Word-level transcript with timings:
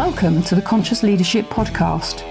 Welcome 0.00 0.42
to 0.44 0.54
the 0.54 0.62
Conscious 0.62 1.02
Leadership 1.02 1.44
Podcast. 1.50 2.22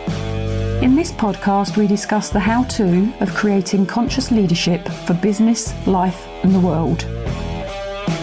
In 0.81 0.95
this 0.95 1.11
podcast, 1.11 1.77
we 1.77 1.85
discuss 1.85 2.31
the 2.31 2.39
how 2.39 2.63
to 2.63 3.13
of 3.19 3.35
creating 3.35 3.85
conscious 3.85 4.31
leadership 4.31 4.89
for 5.05 5.13
business, 5.13 5.71
life, 5.85 6.27
and 6.41 6.55
the 6.55 6.59
world. 6.59 7.03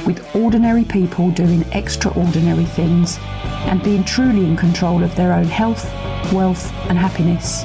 With 0.05 0.29
ordinary 0.35 0.83
people 0.83 1.31
doing 1.31 1.63
extraordinary 1.71 2.65
things 2.65 3.19
and 3.69 3.81
being 3.85 4.03
truly 4.03 4.45
in 4.45 4.57
control 4.57 5.05
of 5.05 5.15
their 5.15 5.33
own 5.33 5.45
health, 5.45 5.85
wealth, 6.33 6.73
and 6.91 6.99
happiness. 6.99 7.63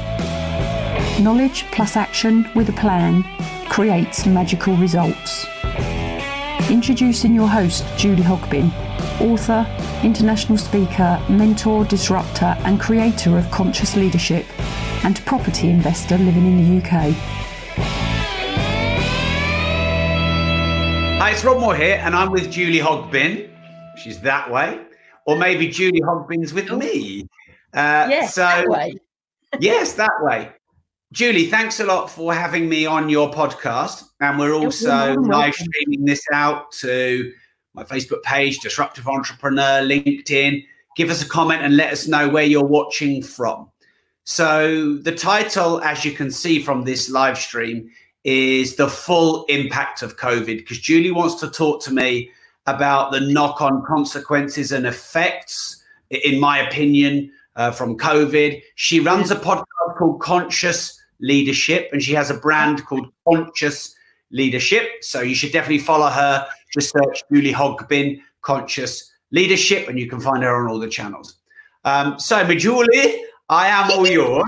Knowledge 1.20 1.64
plus 1.72 1.98
action 1.98 2.48
with 2.54 2.70
a 2.70 2.74
plan 2.74 3.24
creates 3.70 4.28
magical 4.28 4.76
results. 4.76 5.48
Introducing 6.70 7.34
your 7.34 7.48
host, 7.48 7.84
Julie 7.98 8.22
Hogbin, 8.22 8.72
author, 9.22 9.66
international 10.04 10.58
speaker, 10.58 11.24
mentor, 11.30 11.86
disruptor, 11.86 12.56
and 12.66 12.80
creator 12.80 13.38
of 13.38 13.50
conscious 13.52 13.96
leadership, 13.96 14.46
and 15.04 15.24
property 15.26 15.70
investor 15.70 16.18
living 16.18 16.46
in 16.46 16.58
the 16.58 16.78
UK. 16.84 17.14
Hi, 21.20 21.32
it's 21.32 21.44
Rob 21.44 21.60
Moore 21.60 21.76
here, 21.76 22.02
and 22.04 22.16
I'm 22.16 22.32
with 22.32 22.52
Julie 22.52 22.80
Hogbin. 22.80 23.50
She's 23.96 24.20
that 24.22 24.52
way. 24.52 24.82
Or 25.28 25.38
maybe 25.38 25.68
Julie 25.68 26.02
Hogbin's 26.02 26.54
with 26.54 26.72
me. 26.72 27.28
Uh, 27.74 28.08
yes, 28.10 28.34
so, 28.34 28.42
that 28.42 28.68
way. 28.68 28.96
yes, 29.60 29.94
that 29.94 30.12
way. 30.22 30.52
Julie, 31.12 31.46
thanks 31.46 31.80
a 31.80 31.86
lot 31.86 32.10
for 32.10 32.34
having 32.34 32.68
me 32.70 32.86
on 32.86 33.10
your 33.10 33.30
podcast. 33.30 34.04
And 34.20 34.40
we're 34.40 34.54
also 34.54 35.16
live 35.16 35.54
streaming 35.54 36.06
this 36.06 36.22
out 36.32 36.72
to 36.80 37.32
my 37.74 37.84
Facebook 37.84 38.22
page, 38.24 38.60
Disruptive 38.60 39.08
Entrepreneur, 39.08 39.82
LinkedIn. 39.82 40.66
Give 40.96 41.10
us 41.10 41.24
a 41.24 41.28
comment 41.28 41.62
and 41.62 41.78
let 41.78 41.94
us 41.94 42.08
know 42.08 42.28
where 42.28 42.44
you're 42.44 42.64
watching 42.64 43.22
from. 43.22 43.70
So, 44.24 44.98
the 44.98 45.14
title, 45.14 45.82
as 45.82 46.06
you 46.06 46.12
can 46.12 46.30
see 46.32 46.62
from 46.62 46.84
this 46.84 47.10
live 47.10 47.38
stream, 47.38 47.90
is 48.24 48.76
The 48.76 48.88
Full 48.88 49.46
Impact 49.46 50.04
of 50.04 50.18
COVID, 50.18 50.58
because 50.58 50.80
Julie 50.80 51.12
wants 51.12 51.36
to 51.36 51.50
talk 51.50 51.82
to 51.84 51.92
me 51.92 52.30
about 52.68 53.12
the 53.12 53.20
knock 53.20 53.62
on 53.62 53.84
consequences 53.86 54.72
and 54.72 54.86
effects, 54.86 55.84
in 56.12 56.40
my 56.40 56.60
opinion, 56.60 57.32
uh, 57.56 57.72
from 57.72 57.98
COVID. 57.98 58.62
She 58.76 59.00
runs 59.00 59.32
a 59.32 59.36
podcast 59.36 59.66
called 59.98 60.22
Conscious 60.22 61.02
Leadership, 61.20 61.90
and 61.92 62.04
she 62.04 62.14
has 62.14 62.30
a 62.30 62.38
brand 62.38 62.86
called 62.86 63.12
Conscious 63.28 63.96
Leadership. 64.30 64.88
So, 65.02 65.22
you 65.22 65.34
should 65.34 65.52
definitely 65.52 65.80
follow 65.80 66.10
her 66.10 66.48
just 66.72 66.92
search 66.92 67.24
Julie 67.32 67.54
Hogbin 67.54 68.22
Conscious 68.42 69.12
Leadership, 69.32 69.88
and 69.88 70.00
you 70.00 70.08
can 70.08 70.20
find 70.20 70.44
her 70.44 70.56
on 70.56 70.70
all 70.70 70.80
the 70.80 70.90
channels. 70.90 71.38
Um, 71.86 72.20
so, 72.20 72.44
Julie, 72.54 73.24
I 73.50 73.68
am 73.68 73.92
all 73.92 74.08
yours. 74.08 74.44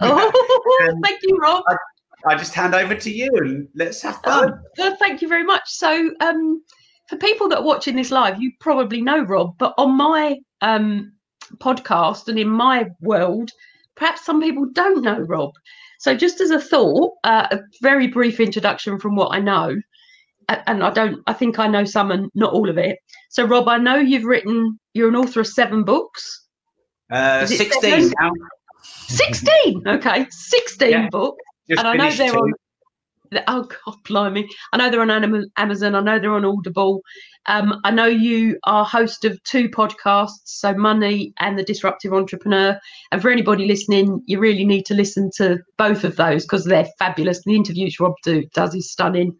oh, 0.00 0.98
thank 1.04 1.20
you, 1.22 1.36
Rob. 1.38 1.62
I, 1.68 2.32
I, 2.32 2.36
just 2.36 2.54
hand 2.54 2.74
over 2.74 2.94
to 2.94 3.10
you 3.10 3.30
and 3.36 3.68
let's 3.74 4.02
have 4.02 4.16
fun. 4.22 4.52
Oh, 4.52 4.58
well, 4.78 4.96
thank 4.96 5.22
you 5.22 5.28
very 5.28 5.44
much. 5.44 5.62
So, 5.66 6.10
um, 6.20 6.62
for 7.08 7.16
people 7.16 7.48
that 7.50 7.58
are 7.58 7.64
watching 7.64 7.96
this 7.96 8.10
live, 8.10 8.40
you 8.40 8.52
probably 8.58 9.00
know 9.00 9.22
Rob, 9.22 9.56
but 9.58 9.74
on 9.78 9.96
my 9.96 10.38
um, 10.60 11.12
podcast 11.58 12.28
and 12.28 12.38
in 12.38 12.48
my 12.48 12.88
world, 13.00 13.50
perhaps 13.94 14.24
some 14.24 14.40
people 14.40 14.66
don't 14.72 15.02
know 15.02 15.20
Rob. 15.20 15.52
So, 16.00 16.16
just 16.16 16.40
as 16.40 16.50
a 16.50 16.60
thought, 16.60 17.14
uh, 17.24 17.46
a 17.50 17.60
very 17.80 18.08
brief 18.08 18.40
introduction 18.40 18.98
from 18.98 19.14
what 19.14 19.34
I 19.34 19.40
know 19.40 19.76
and 20.48 20.82
I 20.82 20.90
don't, 20.90 21.22
I 21.26 21.32
think 21.32 21.58
I 21.58 21.66
know 21.66 21.84
some 21.84 22.10
and 22.10 22.30
not 22.34 22.52
all 22.52 22.70
of 22.70 22.78
it. 22.78 22.98
So, 23.30 23.44
Rob, 23.44 23.68
I 23.68 23.78
know 23.78 23.96
you've 23.96 24.24
written, 24.24 24.78
you're 24.94 25.08
an 25.08 25.16
author 25.16 25.40
of 25.40 25.46
seven 25.46 25.84
books. 25.84 26.46
Uh, 27.10 27.46
16 27.46 28.12
now. 28.20 28.30
16, 28.82 29.82
okay, 29.86 30.26
16 30.30 30.90
yeah. 30.90 31.08
books. 31.10 31.42
And 31.68 31.80
I 31.80 31.96
know 31.96 32.10
they're 32.10 32.32
two. 32.32 32.38
on, 32.38 32.52
oh, 33.48 33.68
God, 33.84 33.96
blimey. 34.04 34.48
I 34.72 34.76
know 34.76 34.90
they're 34.90 35.00
on 35.00 35.50
Amazon, 35.56 35.94
I 35.94 36.00
know 36.00 36.18
they're 36.18 36.32
on 36.32 36.44
Audible. 36.44 37.02
Um, 37.46 37.80
I 37.84 37.90
know 37.90 38.06
you 38.06 38.58
are 38.64 38.84
host 38.84 39.24
of 39.24 39.40
two 39.44 39.68
podcasts, 39.68 40.40
so 40.44 40.74
Money 40.74 41.32
and 41.38 41.58
The 41.58 41.62
Disruptive 41.62 42.12
Entrepreneur. 42.12 42.78
And 43.12 43.22
for 43.22 43.30
anybody 43.30 43.66
listening, 43.66 44.22
you 44.26 44.38
really 44.40 44.64
need 44.64 44.84
to 44.86 44.94
listen 44.94 45.30
to 45.36 45.58
both 45.76 46.04
of 46.04 46.16
those 46.16 46.44
because 46.44 46.64
they're 46.64 46.88
fabulous. 46.98 47.42
The 47.44 47.54
interviews 47.54 47.98
Rob 48.00 48.14
do, 48.24 48.44
does 48.52 48.74
is 48.74 48.90
stunning. 48.90 49.36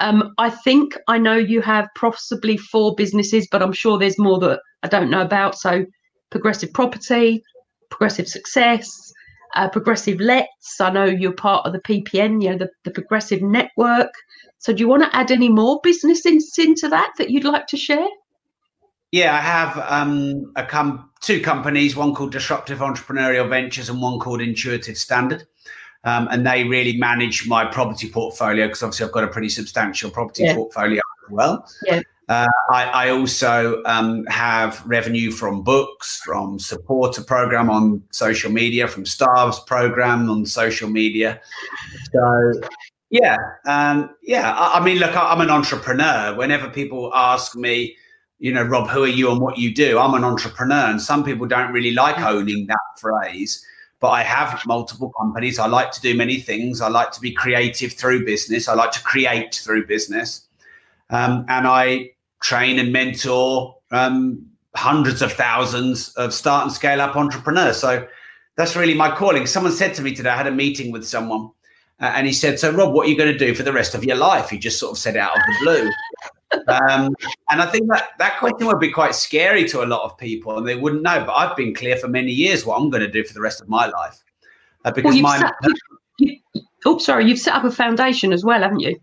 Um, 0.00 0.34
I 0.38 0.50
think 0.50 0.96
I 1.08 1.18
know 1.18 1.36
you 1.36 1.60
have 1.62 1.88
possibly 1.96 2.56
four 2.56 2.94
businesses, 2.94 3.48
but 3.50 3.62
I'm 3.62 3.72
sure 3.72 3.98
there's 3.98 4.18
more 4.18 4.38
that 4.40 4.60
I 4.82 4.88
don't 4.88 5.10
know 5.10 5.22
about. 5.22 5.58
So, 5.58 5.84
progressive 6.30 6.72
property, 6.72 7.42
progressive 7.90 8.28
success, 8.28 9.12
uh, 9.54 9.68
progressive 9.68 10.20
lets. 10.20 10.80
I 10.80 10.90
know 10.90 11.04
you're 11.04 11.32
part 11.32 11.66
of 11.66 11.72
the 11.72 11.80
PPN, 11.80 12.42
you 12.42 12.50
know, 12.50 12.58
the, 12.58 12.70
the 12.84 12.90
progressive 12.90 13.42
network. 13.42 14.12
So, 14.58 14.72
do 14.72 14.80
you 14.80 14.88
want 14.88 15.02
to 15.02 15.16
add 15.16 15.30
any 15.30 15.48
more 15.48 15.80
businesses 15.82 16.56
into 16.58 16.88
that 16.88 17.12
that 17.18 17.30
you'd 17.30 17.44
like 17.44 17.66
to 17.68 17.76
share? 17.76 18.08
Yeah, 19.10 19.34
I 19.34 19.40
have 19.40 19.78
um, 19.88 20.52
a 20.56 20.64
com- 20.64 21.10
two 21.20 21.40
companies, 21.40 21.96
one 21.96 22.14
called 22.14 22.32
Disruptive 22.32 22.80
Entrepreneurial 22.80 23.48
Ventures 23.48 23.88
and 23.88 24.02
one 24.02 24.18
called 24.18 24.42
Intuitive 24.42 24.98
Standard. 24.98 25.46
Um, 26.04 26.28
and 26.30 26.46
they 26.46 26.64
really 26.64 26.96
manage 26.96 27.46
my 27.46 27.64
property 27.64 28.08
portfolio 28.08 28.66
because 28.66 28.82
obviously 28.82 29.06
I've 29.06 29.12
got 29.12 29.24
a 29.24 29.28
pretty 29.28 29.48
substantial 29.48 30.10
property 30.10 30.44
yeah. 30.44 30.54
portfolio 30.54 31.00
as 31.26 31.30
well. 31.30 31.68
Yeah. 31.84 32.02
Uh, 32.28 32.46
I, 32.70 32.84
I, 32.84 33.10
also 33.10 33.82
um, 33.86 34.26
have 34.26 34.82
revenue 34.86 35.30
from 35.30 35.62
books, 35.62 36.20
from 36.22 36.58
support 36.58 37.16
a 37.16 37.22
program 37.22 37.70
on 37.70 38.02
social 38.10 38.50
media, 38.50 38.86
from 38.86 39.06
Star's 39.06 39.58
program 39.60 40.28
on 40.28 40.44
social 40.44 40.90
media. 40.90 41.40
So, 42.12 42.52
yeah, 43.08 43.38
um, 43.64 44.14
yeah. 44.22 44.52
I, 44.52 44.78
I, 44.78 44.84
mean, 44.84 44.98
look, 44.98 45.16
I, 45.16 45.32
I'm 45.32 45.40
an 45.40 45.48
entrepreneur. 45.48 46.34
Whenever 46.36 46.68
people 46.68 47.10
ask 47.14 47.56
me, 47.56 47.96
you 48.38 48.52
know, 48.52 48.62
Rob, 48.62 48.90
who 48.90 49.04
are 49.04 49.08
you 49.08 49.32
and 49.32 49.40
what 49.40 49.56
you 49.56 49.74
do? 49.74 49.98
I'm 49.98 50.12
an 50.12 50.22
entrepreneur, 50.22 50.90
and 50.90 51.00
some 51.00 51.24
people 51.24 51.46
don't 51.46 51.72
really 51.72 51.92
like 51.92 52.20
owning 52.20 52.66
that 52.66 53.00
phrase 53.00 53.64
but 54.00 54.10
I 54.10 54.22
have 54.22 54.62
multiple 54.66 55.12
companies. 55.18 55.58
I 55.58 55.66
like 55.66 55.90
to 55.92 56.00
do 56.00 56.16
many 56.16 56.38
things. 56.38 56.80
I 56.80 56.88
like 56.88 57.10
to 57.12 57.20
be 57.20 57.32
creative 57.32 57.92
through 57.92 58.24
business. 58.24 58.68
I 58.68 58.74
like 58.74 58.92
to 58.92 59.02
create 59.02 59.54
through 59.56 59.86
business. 59.86 60.46
Um, 61.10 61.44
and 61.48 61.66
I 61.66 62.10
train 62.40 62.78
and 62.78 62.92
mentor 62.92 63.76
um, 63.90 64.46
hundreds 64.76 65.22
of 65.22 65.32
thousands 65.32 66.10
of 66.10 66.32
start 66.32 66.64
and 66.64 66.72
scale 66.72 67.00
up 67.00 67.16
entrepreneurs. 67.16 67.78
So 67.78 68.06
that's 68.56 68.76
really 68.76 68.94
my 68.94 69.14
calling. 69.14 69.46
Someone 69.46 69.72
said 69.72 69.94
to 69.94 70.02
me 70.02 70.14
today, 70.14 70.30
I 70.30 70.36
had 70.36 70.46
a 70.46 70.52
meeting 70.52 70.92
with 70.92 71.06
someone, 71.06 71.50
uh, 72.00 72.12
and 72.14 72.26
he 72.26 72.32
said, 72.32 72.60
So, 72.60 72.70
Rob, 72.70 72.92
what 72.92 73.06
are 73.06 73.10
you 73.10 73.16
going 73.16 73.32
to 73.32 73.38
do 73.38 73.54
for 73.54 73.62
the 73.64 73.72
rest 73.72 73.94
of 73.94 74.04
your 74.04 74.16
life? 74.16 74.50
He 74.50 74.58
just 74.58 74.78
sort 74.78 74.92
of 74.92 74.98
said 74.98 75.16
out 75.16 75.36
of 75.36 75.42
the 75.46 75.56
blue 75.62 75.90
um, 76.68 77.14
and 77.50 77.60
I 77.60 77.66
think 77.66 77.88
that 77.90 78.10
that 78.18 78.38
question 78.38 78.66
would 78.66 78.80
be 78.80 78.90
quite 78.90 79.14
scary 79.14 79.68
to 79.68 79.82
a 79.82 79.86
lot 79.86 80.02
of 80.04 80.16
people, 80.18 80.56
and 80.58 80.66
they 80.66 80.76
wouldn't 80.76 81.02
know. 81.02 81.24
But 81.24 81.32
I've 81.32 81.56
been 81.56 81.74
clear 81.74 81.96
for 81.96 82.08
many 82.08 82.32
years 82.32 82.64
what 82.64 82.80
I'm 82.80 82.90
going 82.90 83.02
to 83.02 83.10
do 83.10 83.24
for 83.24 83.34
the 83.34 83.40
rest 83.40 83.60
of 83.60 83.68
my 83.68 83.86
life, 83.86 84.22
uh, 84.84 84.90
because 84.90 85.14
well, 85.14 85.22
my. 85.22 85.38
Set, 85.38 85.52
you, 86.18 86.36
oh, 86.86 86.98
sorry, 86.98 87.26
you've 87.26 87.38
set 87.38 87.54
up 87.54 87.64
a 87.64 87.70
foundation 87.70 88.32
as 88.32 88.44
well, 88.44 88.62
haven't 88.62 88.80
you? 88.80 88.98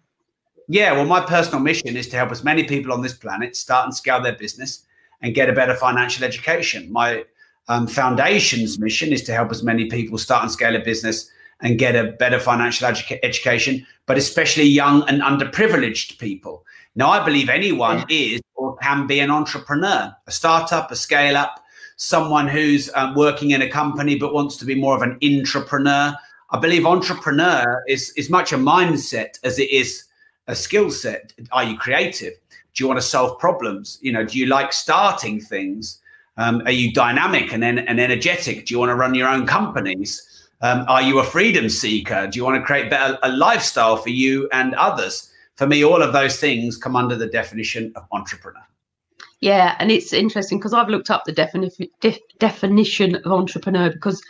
Yeah, 0.67 0.94
well, 0.94 1.05
my 1.05 1.22
personal 1.22 1.59
mission 1.59 1.95
is 1.95 2.07
to 2.09 2.16
help 2.17 2.31
as 2.31 2.44
many 2.44 2.63
people 2.63 2.91
on 2.91 3.01
this 3.01 3.13
planet 3.13 3.55
start 3.55 3.85
and 3.85 3.95
scale 3.95 4.22
their 4.22 4.35
business 4.35 4.84
and 5.22 5.35
get 5.35 5.50
a 5.50 5.53
better 5.53 5.75
financial 5.75 6.25
education. 6.25 6.91
My 6.91 7.23
um, 7.67 7.88
foundation's 7.88 8.79
mission 8.79 9.13
is 9.13 9.23
to 9.23 9.34
help 9.34 9.51
as 9.51 9.63
many 9.63 9.85
people 9.85 10.17
start 10.17 10.44
and 10.44 10.51
scale 10.51 10.75
a 10.75 10.79
business 10.79 11.29
and 11.61 11.79
get 11.79 11.95
a 11.95 12.11
better 12.13 12.39
financial 12.39 12.88
edu- 12.88 13.19
education, 13.23 13.85
but 14.07 14.17
especially 14.17 14.63
young 14.63 15.07
and 15.07 15.22
underprivileged 15.22 16.17
people. 16.17 16.64
Now, 16.95 17.09
I 17.09 17.23
believe 17.23 17.50
anyone 17.50 18.06
is 18.09 18.41
or 18.56 18.78
can 18.78 19.06
be 19.06 19.19
an 19.19 19.29
entrepreneur, 19.29 20.16
a 20.28 20.31
startup, 20.31 20.91
a 20.91 20.95
scale 20.95 21.35
up, 21.35 21.61
someone 21.97 22.47
who's 22.47 22.90
um, 22.96 23.16
working 23.16 23.52
in 23.52 23.61
a 23.61 23.69
company 23.69 24.17
but 24.17 24.34
wants 24.34 24.58
to 24.58 24.66
be 24.66 24.75
more 24.75 24.96
of 24.96 25.02
an 25.02 25.19
intrapreneur. 25.19 26.16
I 26.52 26.59
believe 26.59 26.85
entrepreneur 26.85 27.84
is 27.87 28.14
is 28.16 28.29
much 28.29 28.53
a 28.53 28.58
mindset 28.58 29.40
as 29.43 29.59
it 29.59 29.69
is 29.72 30.05
a 30.47 30.55
skill 30.55 30.90
set. 30.90 31.34
Are 31.52 31.64
you 31.64 31.78
creative? 31.78 32.34
Do 32.73 32.84
you 32.84 32.87
want 32.87 32.99
to 32.99 33.05
solve 33.05 33.40
problems? 33.40 33.99
You 34.02 34.11
know, 34.11 34.25
do 34.25 34.37
you 34.37 34.46
like 34.46 34.72
starting 34.73 35.40
things? 35.40 35.99
Um, 36.37 36.61
are 36.66 36.72
you 36.72 36.91
dynamic 36.91 37.53
and, 37.53 37.64
and 37.64 37.99
energetic? 37.99 38.66
Do 38.66 38.73
you 38.73 38.79
want 38.79 38.90
to 38.90 38.96
run 38.96 39.16
your 39.16 39.29
own 39.29 39.47
companies? 39.47 40.47
Um, 40.61 40.85
are 40.87 41.02
you 41.02 41.19
a 41.19 41.23
freedom 41.23 41.69
seeker? 41.69 42.28
Do 42.28 42.37
you 42.37 42.43
want 42.43 42.61
to 42.61 42.66
create 42.66 42.90
better 42.90 43.17
a 43.23 43.31
lifestyle 43.31 43.97
for 43.97 44.09
you 44.09 44.49
and 44.52 44.75
others? 44.75 45.31
For 45.55 45.67
me, 45.67 45.84
all 45.84 46.02
of 46.02 46.13
those 46.13 46.40
things 46.40 46.78
come 46.78 46.96
under 46.96 47.16
the 47.16 47.28
definition 47.28 47.91
of 47.96 48.05
entrepreneur. 48.11 48.66
Yeah, 49.41 49.75
and 49.79 49.91
it's 49.91 50.13
interesting 50.13 50.59
because 50.59 50.73
I've 50.73 50.90
looked 50.90 51.09
up 51.09 51.23
the 51.25 51.34
defini- 51.34 51.90
de- 52.02 52.22
definition 52.40 53.16
of 53.16 53.31
entrepreneur 53.31 53.91
because 53.91 54.22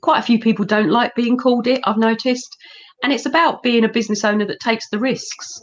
quite 0.00 0.18
a 0.18 0.22
few 0.22 0.38
people 0.38 0.64
don't 0.64 0.90
like 0.90 1.14
being 1.14 1.36
called 1.36 1.66
it, 1.66 1.80
I've 1.84 1.98
noticed. 1.98 2.56
And 3.02 3.12
it's 3.12 3.26
about 3.26 3.62
being 3.62 3.84
a 3.84 3.88
business 3.88 4.24
owner 4.24 4.44
that 4.46 4.60
takes 4.60 4.88
the 4.90 4.98
risks. 4.98 5.62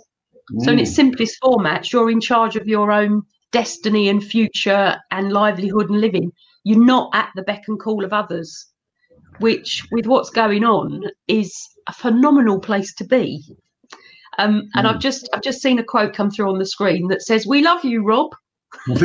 Mm. 0.53 0.63
So, 0.63 0.71
in 0.71 0.79
its 0.79 0.91
mm. 0.91 0.95
simplest 0.95 1.37
format, 1.41 1.91
you're 1.91 2.09
in 2.09 2.21
charge 2.21 2.55
of 2.55 2.67
your 2.67 2.91
own 2.91 3.23
destiny 3.51 4.09
and 4.09 4.23
future 4.23 4.97
and 5.11 5.31
livelihood 5.31 5.89
and 5.89 6.01
living. 6.01 6.31
you're 6.63 6.83
not 6.83 7.09
at 7.13 7.29
the 7.35 7.43
beck 7.43 7.63
and 7.67 7.79
call 7.79 8.03
of 8.03 8.11
others, 8.11 8.67
which, 9.39 9.85
with 9.91 10.05
what's 10.05 10.29
going 10.29 10.65
on, 10.65 11.03
is 11.27 11.53
a 11.87 11.93
phenomenal 11.93 12.59
place 12.59 12.93
to 12.95 13.05
be. 13.05 13.43
Um, 14.37 14.69
and 14.75 14.85
mm. 14.85 14.93
I've 14.93 14.99
just 14.99 15.27
I've 15.33 15.41
just 15.41 15.61
seen 15.61 15.79
a 15.79 15.83
quote 15.83 16.13
come 16.13 16.29
through 16.29 16.49
on 16.49 16.59
the 16.59 16.65
screen 16.65 17.07
that 17.07 17.21
says, 17.21 17.47
"We 17.47 17.63
love 17.63 17.83
you, 17.83 18.03
Rob." 18.03 18.35
um, 18.89 18.97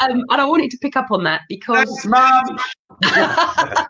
and 0.00 0.24
I 0.30 0.44
wanted 0.44 0.70
to 0.70 0.78
pick 0.78 0.96
up 0.96 1.10
on 1.10 1.24
that 1.24 1.42
because 1.48 1.88
Thanks, 1.88 2.06
Mum. 2.06 2.58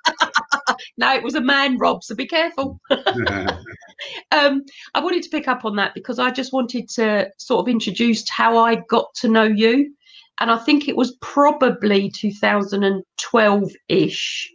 no, 0.97 1.15
it 1.15 1.23
was 1.23 1.35
a 1.35 1.41
man, 1.41 1.79
Rob. 1.79 2.03
So 2.03 2.15
be 2.15 2.27
careful. 2.27 2.81
um, 2.91 4.63
I 4.95 5.01
wanted 5.01 5.23
to 5.23 5.31
pick 5.31 5.47
up 5.47 5.65
on 5.65 5.77
that 5.77 5.95
because 5.95 6.19
I 6.19 6.31
just 6.31 6.53
wanted 6.53 6.89
to 6.91 7.31
sort 7.39 7.61
of 7.61 7.69
introduce 7.71 8.29
how 8.29 8.59
I 8.59 8.77
got 8.89 9.15
to 9.17 9.29
know 9.29 9.45
you, 9.45 9.95
and 10.41 10.51
I 10.51 10.59
think 10.59 10.89
it 10.89 10.97
was 10.97 11.17
probably 11.21 12.11
2012 12.11 13.71
ish. 13.89 14.54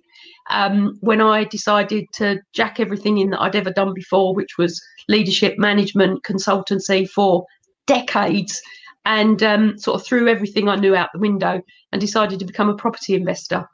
Um, 0.49 0.97
when 1.01 1.21
I 1.21 1.43
decided 1.43 2.05
to 2.15 2.39
jack 2.53 2.79
everything 2.79 3.19
in 3.19 3.29
that 3.31 3.41
I'd 3.41 3.55
ever 3.55 3.71
done 3.71 3.93
before, 3.93 4.33
which 4.33 4.57
was 4.57 4.81
leadership 5.07 5.57
management 5.57 6.23
consultancy 6.23 7.07
for 7.07 7.45
decades, 7.85 8.61
and 9.05 9.41
um, 9.43 9.77
sort 9.77 9.99
of 9.99 10.05
threw 10.05 10.27
everything 10.27 10.67
I 10.67 10.75
knew 10.75 10.95
out 10.95 11.09
the 11.13 11.19
window 11.19 11.61
and 11.91 12.01
decided 12.01 12.39
to 12.39 12.45
become 12.45 12.69
a 12.69 12.75
property 12.75 13.15
investor. 13.15 13.65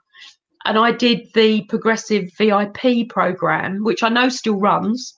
And 0.66 0.78
I 0.78 0.92
did 0.92 1.28
the 1.34 1.64
progressive 1.66 2.30
VIP 2.38 3.10
program, 3.10 3.84
which 3.84 4.02
I 4.02 4.10
know 4.10 4.30
still 4.30 4.60
runs. 4.60 5.16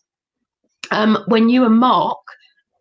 Um, 0.92 1.20
when 1.28 1.50
you 1.50 1.66
and 1.66 1.78
Mark, 1.78 2.20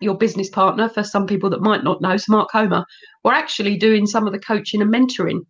your 0.01 0.17
business 0.17 0.51
partner, 0.51 0.89
for 0.89 1.03
some 1.03 1.27
people 1.27 1.51
that 1.51 1.61
might 1.61 1.85
not 1.85 2.01
know, 2.01 2.17
so 2.17 2.33
Mark 2.33 2.51
Homer, 2.53 2.85
were 3.25 3.33
actually 3.33 3.77
doing 3.77 4.07
some 4.07 4.27
of 4.27 4.33
the 4.33 4.39
coaching 4.39 4.83
and 4.83 4.93
mentoring. 4.93 5.41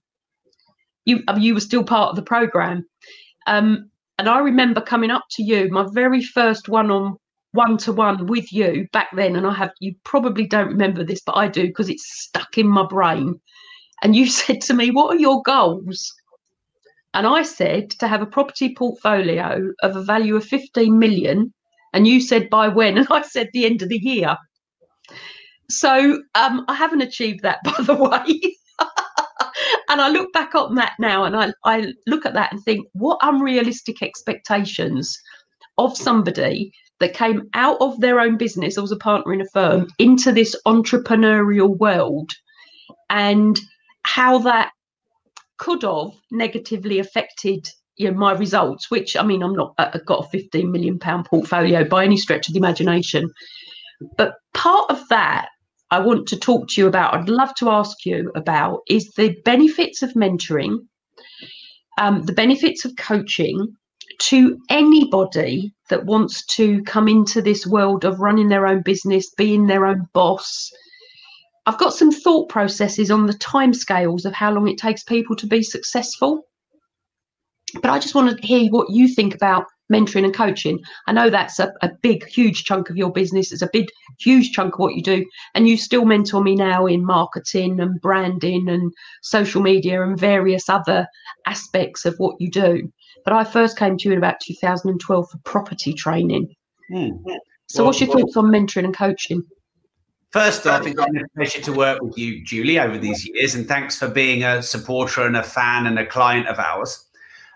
You, 1.07 1.23
you 1.39 1.55
were 1.55 1.61
still 1.61 1.85
part 1.85 2.11
of 2.11 2.17
the 2.17 2.23
program. 2.23 2.85
Um, 3.47 3.91
and 4.19 4.29
I 4.29 4.39
remember 4.41 4.81
coming 4.81 5.11
up 5.11 5.25
to 5.33 5.43
you, 5.43 5.69
my 5.71 5.87
very 5.93 6.23
first 6.23 6.69
one 6.69 6.91
on 6.91 7.17
one 7.53 7.79
to 7.79 7.93
one 7.93 8.27
with 8.27 8.53
you 8.53 8.87
back 8.93 9.09
then, 9.15 9.35
and 9.35 9.47
I 9.47 9.55
have 9.55 9.71
you 9.81 9.95
probably 10.05 10.47
don't 10.47 10.69
remember 10.69 11.05
this, 11.05 11.23
but 11.25 11.37
I 11.37 11.49
do 11.49 11.67
because 11.67 11.89
it's 11.89 12.23
stuck 12.23 12.59
in 12.59 12.69
my 12.69 12.87
brain. 12.87 13.41
And 14.03 14.15
you 14.15 14.27
said 14.41 14.61
to 14.63 14.75
me, 14.75 14.91
What 14.91 15.15
are 15.15 15.19
your 15.19 15.43
goals? 15.43 16.13
And 17.15 17.27
I 17.27 17.43
said 17.43 17.91
to 17.93 18.09
have 18.09 18.21
a 18.21 18.27
property 18.27 18.75
portfolio 18.75 19.73
of 19.83 19.97
a 19.97 20.03
value 20.03 20.37
of 20.37 20.45
15 20.45 20.99
million. 20.99 21.53
And 21.95 22.07
you 22.07 22.21
said 22.21 22.51
by 22.51 22.69
when? 22.69 22.99
And 22.99 23.07
I 23.11 23.23
said 23.23 23.49
the 23.53 23.65
end 23.65 23.81
of 23.81 23.89
the 23.89 23.99
year. 23.99 24.37
So 25.71 26.21
um, 26.35 26.65
I 26.69 26.75
haven't 26.75 27.01
achieved 27.01 27.43
that, 27.43 27.61
by 27.65 27.83
the 27.83 27.95
way. 27.95 28.57
And 29.97 30.03
I 30.03 30.09
look 30.11 30.31
back 30.35 30.55
on 30.55 30.75
that 30.75 30.93
now 30.99 31.25
and 31.25 31.35
I, 31.35 31.53
I 31.65 31.95
look 32.07 32.27
at 32.27 32.35
that 32.35 32.53
and 32.53 32.63
think, 32.63 32.87
what 32.93 33.19
unrealistic 33.23 34.03
expectations 34.03 35.19
of 35.79 35.97
somebody 35.97 36.71
that 37.01 37.15
came 37.15 37.49
out 37.55 37.79
of 37.81 37.99
their 38.01 38.21
own 38.21 38.37
business, 38.37 38.77
I 38.77 38.83
was 38.83 38.93
a 38.93 38.97
partner 38.97 39.33
in 39.33 39.41
a 39.41 39.49
firm, 39.55 39.89
into 39.99 40.33
this 40.33 40.55
entrepreneurial 40.67 41.79
world 41.79 42.31
and 43.09 43.59
how 44.03 44.37
that 44.41 44.71
could 45.57 45.83
have 45.83 46.11
negatively 46.31 46.99
affected 46.99 47.67
you 47.97 48.11
know, 48.11 48.19
my 48.19 48.33
results, 48.33 48.91
which 48.91 49.17
I 49.17 49.23
mean, 49.23 49.43
I'm 49.43 49.55
not 49.55 49.73
uh, 49.79 49.93
I've 49.95 50.05
got 50.05 50.27
a 50.27 50.29
15 50.29 50.71
million 50.71 50.99
pound 50.99 51.25
portfolio 51.25 51.85
by 51.85 52.05
any 52.05 52.19
stretch 52.19 52.49
of 52.49 52.53
the 52.53 52.59
imagination. 52.59 53.31
But 54.19 54.35
part 54.53 54.91
of 54.91 55.09
that 55.09 55.49
I 55.91 56.01
want 56.01 56.27
to 56.29 56.37
talk 56.37 56.69
to 56.69 56.81
you 56.81 56.87
about, 56.87 57.15
I'd 57.15 57.29
love 57.29 57.55
to 57.57 57.71
ask 57.71 58.05
you 58.05 58.33
about, 58.35 58.81
is 58.89 59.13
the 59.17 59.37
benefits 59.45 60.03
of 60.03 60.13
mentoring, 60.15 60.79
um, 61.99 62.23
the 62.25 62.33
benefits 62.33 62.85
of 62.85 62.97
coaching, 62.97 63.77
to 64.19 64.59
anybody 64.71 65.73
that 65.91 66.07
wants 66.07 66.45
to 66.47 66.83
come 66.85 67.07
into 67.07 67.43
this 67.43 67.67
world 67.67 68.05
of 68.05 68.19
running 68.19 68.49
their 68.49 68.67
own 68.67 68.83
business, 68.83 69.31
being 69.37 69.67
their 69.67 69.87
own 69.87 70.09
boss. 70.13 70.71
I've 71.67 71.79
got 71.79 71.93
some 71.93 72.11
thought 72.11 72.49
processes 72.49 73.11
on 73.11 73.27
the 73.27 73.35
timescales 73.35 74.25
of 74.25 74.33
how 74.33 74.53
long 74.53 74.69
it 74.69 74.79
takes 74.79 75.03
people 75.03 75.37
to 75.37 75.47
be 75.47 75.63
successful. 75.63 76.43
But 77.83 77.91
I 77.91 77.99
just 77.99 78.15
want 78.15 78.37
to 78.37 78.47
hear 78.47 78.71
what 78.71 78.91
you 78.91 79.09
think 79.09 79.35
about 79.35 79.67
mentoring 79.93 80.25
and 80.25 80.35
coaching. 80.35 80.81
I 81.07 81.13
know 81.13 81.31
that's 81.31 81.59
a, 81.59 81.73
a 81.83 81.91
big, 82.03 82.27
huge 82.27 82.65
chunk 82.65 82.91
of 82.91 82.97
your 82.97 83.13
business. 83.13 83.53
It's 83.53 83.63
a 83.63 83.71
big, 83.73 83.89
huge 84.19 84.53
chunk 84.53 84.75
of 84.75 84.81
what 84.81 84.95
you 84.95 85.03
do. 85.03 85.25
And 85.55 85.69
you 85.69 85.77
still 85.77 86.05
mentor 86.05 86.43
me 86.43 86.55
now 86.55 86.87
in 86.87 87.05
marketing 87.05 87.81
and 87.81 88.01
branding 88.01 88.69
and 88.69 88.93
social 89.23 89.63
media 89.63 90.03
and 90.03 90.19
various 90.19 90.69
other 90.69 91.07
aspects 91.47 92.05
of 92.05 92.15
what 92.19 92.37
you 92.41 92.51
do. 92.51 92.91
But 93.25 93.35
I 93.35 93.45
first 93.45 93.79
came 93.79 93.97
to 93.99 94.09
you 94.09 94.13
in 94.13 94.19
about 94.19 94.41
2012 94.41 95.31
for 95.31 95.39
property 95.45 95.93
training. 95.93 96.55
Hmm. 96.93 97.09
So, 97.69 97.83
well, 97.83 97.87
what's 97.87 98.01
your 98.01 98.09
well, 98.11 98.21
thoughts 98.21 98.37
on 98.37 98.47
mentoring 98.47 98.85
and 98.85 98.97
coaching? 98.97 99.43
First 100.31 100.67
off, 100.67 100.87
it's 100.87 100.95
been 100.95 101.17
a 101.17 101.29
pleasure 101.35 101.63
to 101.63 101.73
work 101.73 102.03
with 102.03 102.19
you, 102.19 102.45
Julie, 102.45 102.79
over 102.79 102.99
these 102.99 103.27
years, 103.27 103.55
and 103.55 103.67
thanks 103.67 103.99
for 103.99 104.09
being 104.09 104.45
a 104.45 104.63
supporter 104.63 105.23
and 105.23 105.37
a 105.37 105.43
fan 105.43 105.87
and 105.87 105.99
a 105.99 106.05
client 106.05 106.47
of 106.47 106.59
ours. 106.59 107.06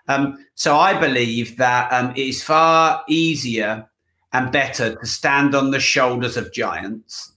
Um, 0.08 0.44
so, 0.54 0.76
I 0.76 0.98
believe 0.98 1.56
that 1.58 1.92
um, 1.92 2.10
it 2.10 2.26
is 2.26 2.42
far 2.42 3.04
easier 3.08 3.88
and 4.32 4.52
better 4.52 4.94
to 4.94 5.06
stand 5.06 5.54
on 5.54 5.70
the 5.70 5.80
shoulders 5.80 6.36
of 6.36 6.52
giants 6.52 7.32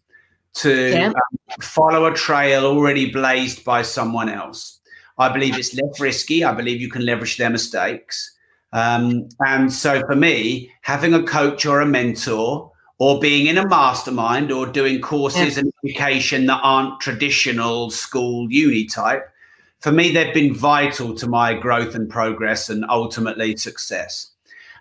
to 0.54 0.92
yeah. 0.92 1.08
um, 1.08 1.14
follow 1.62 2.06
a 2.06 2.14
trail 2.14 2.66
already 2.66 3.12
blazed 3.12 3.64
by 3.64 3.82
someone 3.82 4.30
else. 4.30 4.80
I 5.18 5.30
believe 5.32 5.58
it's 5.58 5.74
less 5.74 6.00
risky. 6.00 6.44
I 6.44 6.54
believe 6.54 6.82
you 6.82 6.90
can 6.90 7.06
leverage 7.06 7.38
their 7.38 7.50
mistakes. 7.50 8.32
Um, 8.72 9.30
and 9.46 9.72
so 9.72 10.02
for 10.08 10.16
me, 10.16 10.72
having 10.82 11.14
a 11.14 11.24
coach 11.24 11.66
or 11.66 11.82
a 11.82 11.86
mentor 11.86 12.72
or 12.98 13.20
being 13.20 13.48
in 13.48 13.58
a 13.58 13.68
mastermind 13.68 14.52
or 14.52 14.66
doing 14.66 15.02
courses 15.02 15.56
yeah. 15.56 15.62
and 15.62 15.74
education 15.84 16.48
that 16.48 16.60
aren't 16.64 17.00
traditional 17.00 17.92
school 17.92 18.52
uni 18.52 18.86
type, 18.86 19.28
for 19.84 19.92
me, 19.92 20.14
they've 20.14 20.34
been 20.34 20.54
vital 20.54 21.14
to 21.14 21.28
my 21.28 21.54
growth 21.54 21.94
and 21.94 22.10
progress 22.10 22.70
and 22.70 22.86
ultimately 22.88 23.58
success. 23.58 24.32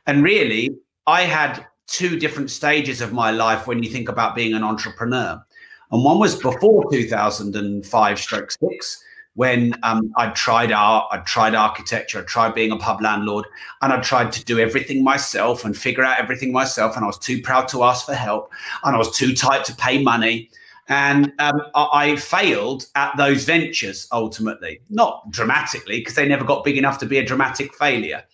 And 0.07 0.23
really, 0.23 0.77
I 1.09 1.23
had 1.23 1.67
two 1.89 2.21
different 2.21 2.53
stages 2.53 3.01
of 3.01 3.13
my 3.13 3.33
life 3.33 3.67
when 3.67 3.83
you 3.83 3.91
think 3.91 4.09
about 4.09 4.37
being 4.37 4.55
an 4.55 4.63
entrepreneur. 4.63 5.45
And 5.91 6.05
one 6.05 6.21
was 6.21 6.37
before 6.37 6.89
2005 6.93 8.21
stroke 8.21 8.53
six 8.53 9.03
when 9.35 9.75
um, 9.83 10.13
I 10.17 10.29
tried 10.29 10.71
art, 10.71 11.09
I 11.11 11.19
tried 11.19 11.57
architecture, 11.57 12.21
I 12.21 12.23
tried 12.23 12.55
being 12.55 12.71
a 12.71 12.77
pub 12.77 13.03
landlord, 13.03 13.47
and 13.81 13.93
I 13.93 14.01
tried 14.01 14.31
to 14.33 14.45
do 14.45 14.61
everything 14.61 15.03
myself 15.03 15.65
and 15.65 15.77
figure 15.77 16.05
out 16.05 16.21
everything 16.21 16.53
myself. 16.53 16.95
And 16.95 17.03
I 17.03 17.09
was 17.09 17.19
too 17.19 17.43
proud 17.43 17.67
to 17.69 17.83
ask 17.83 18.07
for 18.07 18.15
help, 18.15 18.53
and 18.85 18.95
I 18.95 18.99
was 18.99 19.17
too 19.17 19.35
tight 19.35 19.65
to 19.65 19.75
pay 19.75 20.01
money. 20.01 20.49
And 20.89 21.33
um, 21.39 21.63
I, 21.75 21.89
I 21.93 22.17
failed 22.17 22.87
at 22.95 23.17
those 23.17 23.45
ventures 23.45 24.09
ultimately, 24.13 24.81
not 24.91 25.31
dramatically, 25.31 26.01
because 26.01 26.15
they 26.15 26.27
never 26.27 26.45
got 26.45 26.65
big 26.65 26.77
enough 26.77 26.99
to 26.99 27.07
be 27.07 27.19
a 27.19 27.25
dramatic 27.25 27.75
failure. 27.75 28.25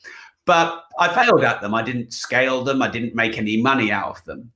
But 0.45 0.85
I 0.99 1.13
failed 1.13 1.45
at 1.45 1.61
them. 1.61 1.75
I 1.75 1.83
didn't 1.83 2.13
scale 2.13 2.65
them. 2.65 2.81
I 2.81 2.89
didn't 2.89 3.15
make 3.15 3.37
any 3.37 3.61
money 3.61 3.93
out 3.93 4.19
of 4.19 4.25
them. 4.25 4.51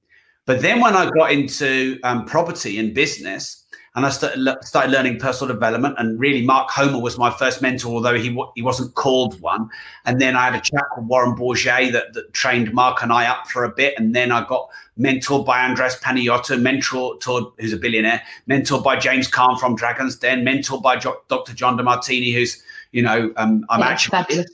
But 0.46 0.62
then 0.62 0.80
when 0.80 0.96
I 0.96 1.11
got 1.11 1.30
into 1.30 1.99
um, 2.02 2.25
property 2.25 2.78
and 2.78 2.94
business, 2.94 3.62
and 3.94 4.06
I 4.06 4.08
started, 4.08 4.56
started 4.64 4.90
learning 4.90 5.18
personal 5.18 5.52
development. 5.52 5.96
And 5.99 6.18
really, 6.18 6.42
Mark 6.42 6.70
Homer 6.70 6.99
was 6.99 7.18
my 7.18 7.30
first 7.30 7.61
mentor, 7.61 7.88
although 7.88 8.14
he 8.14 8.37
he 8.54 8.62
wasn't 8.62 8.94
called 8.94 9.38
one. 9.42 9.68
And 10.06 10.20
then 10.20 10.34
I 10.34 10.46
had 10.46 10.54
a 10.54 10.61
chap 10.61 10.84
called 10.94 11.08
Warren 11.08 11.37
Bourget 11.37 11.92
that, 11.92 12.14
that 12.14 12.32
trained 12.32 12.72
Mark 12.72 13.02
and 13.02 13.12
I 13.12 13.26
up 13.26 13.49
for 13.49 13.64
a 13.64 13.68
bit. 13.68 13.94
And 13.99 14.14
then 14.14 14.32
I 14.32 14.46
got 14.46 14.70
mentored 14.99 15.44
by 15.44 15.62
Andreas 15.62 15.96
Panayiotou, 15.96 16.62
mentored 16.62 17.52
who's 17.58 17.72
a 17.75 17.76
billionaire, 17.76 18.22
mentored 18.49 18.82
by 18.82 18.96
James 18.96 19.30
Caan 19.30 19.61
from 19.61 19.76
Dragons 19.76 20.16
Den, 20.16 20.42
mentored 20.42 20.82
by 20.82 20.96
jo- 20.96 21.20
Dr. 21.28 21.52
John 21.52 21.76
Demartini, 21.76 22.32
who's 22.32 22.62
you 22.92 23.02
know 23.02 23.30
um, 23.37 23.66
I'm 23.68 23.80
yeah, 23.80 23.88
actually 23.88 24.11
fabulous. 24.11 24.50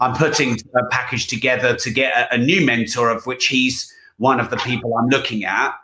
I'm 0.00 0.16
putting 0.16 0.58
a 0.74 0.86
package 0.90 1.28
together 1.28 1.76
to 1.76 1.90
get 1.90 2.12
a, 2.16 2.34
a 2.34 2.38
new 2.38 2.64
mentor, 2.64 3.10
of 3.10 3.26
which 3.26 3.46
he's 3.46 3.94
one 4.16 4.40
of 4.40 4.50
the 4.50 4.56
people 4.56 4.96
I'm 4.96 5.08
looking 5.08 5.44
at. 5.44 5.74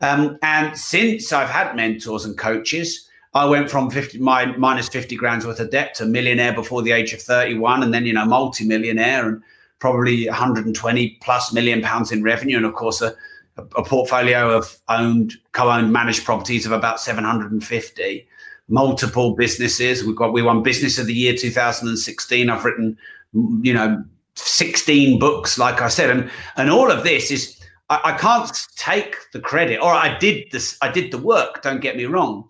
Um, 0.00 0.38
and 0.42 0.76
since 0.76 1.32
I've 1.32 1.48
had 1.48 1.74
mentors 1.74 2.24
and 2.24 2.36
coaches, 2.36 3.08
I 3.34 3.44
went 3.44 3.70
from 3.70 3.90
50, 3.90 4.18
my 4.18 4.46
minus 4.56 4.88
50 4.88 5.16
grand's 5.16 5.46
worth 5.46 5.60
of 5.60 5.70
debt 5.70 5.94
to 5.96 6.06
millionaire 6.06 6.54
before 6.54 6.82
the 6.82 6.92
age 6.92 7.12
of 7.12 7.20
31, 7.20 7.82
and 7.82 7.92
then, 7.92 8.06
you 8.06 8.12
know, 8.12 8.24
multi-millionaire 8.24 9.28
and 9.28 9.42
probably 9.78 10.26
120 10.26 11.18
plus 11.20 11.52
million 11.52 11.82
pounds 11.82 12.12
in 12.12 12.22
revenue. 12.22 12.56
And 12.56 12.66
of 12.66 12.74
course, 12.74 13.02
a, 13.02 13.14
a 13.58 13.82
portfolio 13.82 14.50
of 14.50 14.78
owned, 14.88 15.34
co-owned 15.52 15.92
managed 15.92 16.24
properties 16.24 16.66
of 16.66 16.72
about 16.72 17.00
750 17.00 18.26
multiple 18.68 19.34
businesses. 19.34 20.04
We've 20.04 20.16
got, 20.16 20.32
we 20.32 20.42
won 20.42 20.62
business 20.62 20.98
of 20.98 21.06
the 21.06 21.14
year 21.14 21.34
2016. 21.34 22.50
I've 22.50 22.64
written, 22.64 22.96
you 23.32 23.74
know, 23.74 24.02
16 24.34 25.18
books, 25.18 25.58
like 25.58 25.80
I 25.80 25.88
said, 25.88 26.10
and, 26.10 26.30
and 26.56 26.70
all 26.70 26.90
of 26.90 27.04
this 27.04 27.30
is 27.30 27.55
I, 27.88 28.00
I 28.04 28.12
can't 28.12 28.50
take 28.76 29.16
the 29.32 29.40
credit, 29.40 29.78
or 29.78 29.92
I 29.92 30.16
did 30.18 30.50
this, 30.50 30.78
I 30.82 30.90
did 30.90 31.10
the 31.10 31.18
work. 31.18 31.62
Don't 31.62 31.80
get 31.80 31.96
me 31.96 32.04
wrong, 32.04 32.48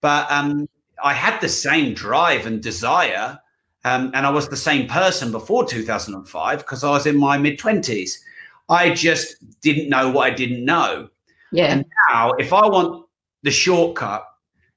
but 0.00 0.30
um, 0.30 0.68
I 1.02 1.12
had 1.12 1.40
the 1.40 1.48
same 1.48 1.94
drive 1.94 2.46
and 2.46 2.62
desire 2.62 3.38
um, 3.84 4.10
and 4.14 4.26
I 4.26 4.30
was 4.30 4.48
the 4.48 4.56
same 4.56 4.86
person 4.86 5.32
before 5.32 5.64
2005 5.66 6.58
because 6.58 6.84
I 6.84 6.90
was 6.90 7.06
in 7.06 7.16
my 7.16 7.36
mid 7.36 7.58
20s. 7.58 8.12
I 8.68 8.90
just 8.90 9.36
didn't 9.60 9.88
know 9.88 10.10
what 10.10 10.32
I 10.32 10.34
didn't 10.34 10.64
know. 10.64 11.08
Yeah. 11.50 11.72
And 11.72 11.84
now, 12.08 12.32
if 12.32 12.52
I 12.52 12.66
want 12.66 13.06
the 13.42 13.50
shortcut, 13.50 14.24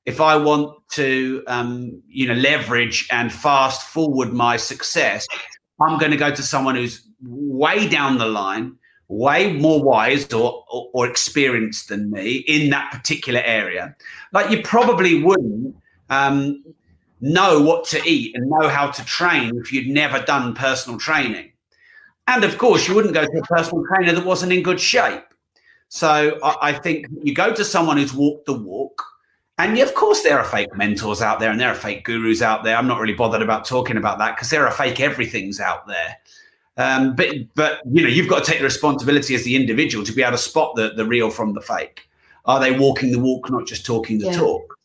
if 0.05 0.19
I 0.19 0.35
want 0.35 0.75
to, 0.91 1.43
um, 1.47 2.01
you 2.07 2.27
know, 2.27 2.33
leverage 2.33 3.07
and 3.11 3.31
fast 3.31 3.87
forward 3.87 4.33
my 4.33 4.57
success, 4.57 5.27
I'm 5.79 5.99
going 5.99 6.11
to 6.11 6.17
go 6.17 6.33
to 6.33 6.43
someone 6.43 6.75
who's 6.75 7.07
way 7.21 7.87
down 7.87 8.17
the 8.17 8.25
line, 8.25 8.75
way 9.07 9.53
more 9.53 9.83
wise 9.83 10.31
or, 10.33 10.65
or, 10.69 10.89
or 10.93 11.07
experienced 11.07 11.89
than 11.89 12.09
me 12.09 12.37
in 12.47 12.69
that 12.71 12.91
particular 12.91 13.41
area. 13.43 13.95
Like 14.33 14.49
you 14.49 14.63
probably 14.63 15.21
wouldn't 15.21 15.75
um, 16.09 16.63
know 17.21 17.61
what 17.61 17.85
to 17.85 18.01
eat 18.05 18.35
and 18.35 18.49
know 18.49 18.67
how 18.67 18.91
to 18.91 19.05
train 19.05 19.57
if 19.59 19.71
you'd 19.71 19.87
never 19.87 20.19
done 20.21 20.53
personal 20.55 20.99
training. 20.99 21.51
And 22.27 22.43
of 22.43 22.57
course, 22.57 22.87
you 22.87 22.95
wouldn't 22.95 23.13
go 23.13 23.25
to 23.25 23.39
a 23.39 23.43
personal 23.43 23.83
trainer 23.85 24.13
that 24.13 24.25
wasn't 24.25 24.51
in 24.51 24.63
good 24.63 24.79
shape. 24.79 25.23
So 25.89 26.39
I, 26.43 26.69
I 26.69 26.73
think 26.73 27.05
you 27.21 27.33
go 27.33 27.53
to 27.53 27.63
someone 27.63 27.97
who's 27.97 28.13
walked 28.13 28.47
the 28.47 28.53
walk. 28.53 29.03
And 29.57 29.77
of 29.79 29.93
course, 29.93 30.21
there 30.23 30.37
are 30.37 30.43
fake 30.43 30.75
mentors 30.75 31.21
out 31.21 31.39
there 31.39 31.49
and 31.49 31.59
there 31.59 31.69
are 31.69 31.75
fake 31.75 32.03
gurus 32.03 32.41
out 32.41 32.63
there. 32.63 32.75
I'm 32.75 32.87
not 32.87 32.99
really 32.99 33.13
bothered 33.13 33.41
about 33.41 33.63
talking 33.63 33.95
about 33.95 34.17
that 34.17 34.35
because 34.35 34.49
there 34.49 34.65
are 34.65 34.71
fake 34.71 34.99
everything's 34.99 35.61
out 35.61 35.87
there. 35.87 36.17
Um, 36.77 37.15
but 37.15 37.29
but 37.55 37.79
you 37.89 38.01
know 38.03 38.09
you've 38.09 38.27
got 38.27 38.43
to 38.43 38.51
take 38.51 38.59
the 38.59 38.65
responsibility 38.65 39.33
as 39.33 39.43
the 39.43 39.55
individual 39.55 40.03
to 40.03 40.11
be 40.11 40.21
able 40.21 40.33
to 40.33 40.37
spot 40.37 40.75
the 40.75 40.91
the 40.95 41.05
real 41.05 41.29
from 41.29 41.53
the 41.53 41.61
fake. 41.61 42.09
Are 42.45 42.59
they 42.59 42.77
walking 42.77 43.11
the 43.11 43.19
walk, 43.19 43.49
not 43.49 43.65
just 43.65 43.85
talking 43.85 44.19
the 44.19 44.27
yeah. 44.27 44.37
talk? 44.37 44.77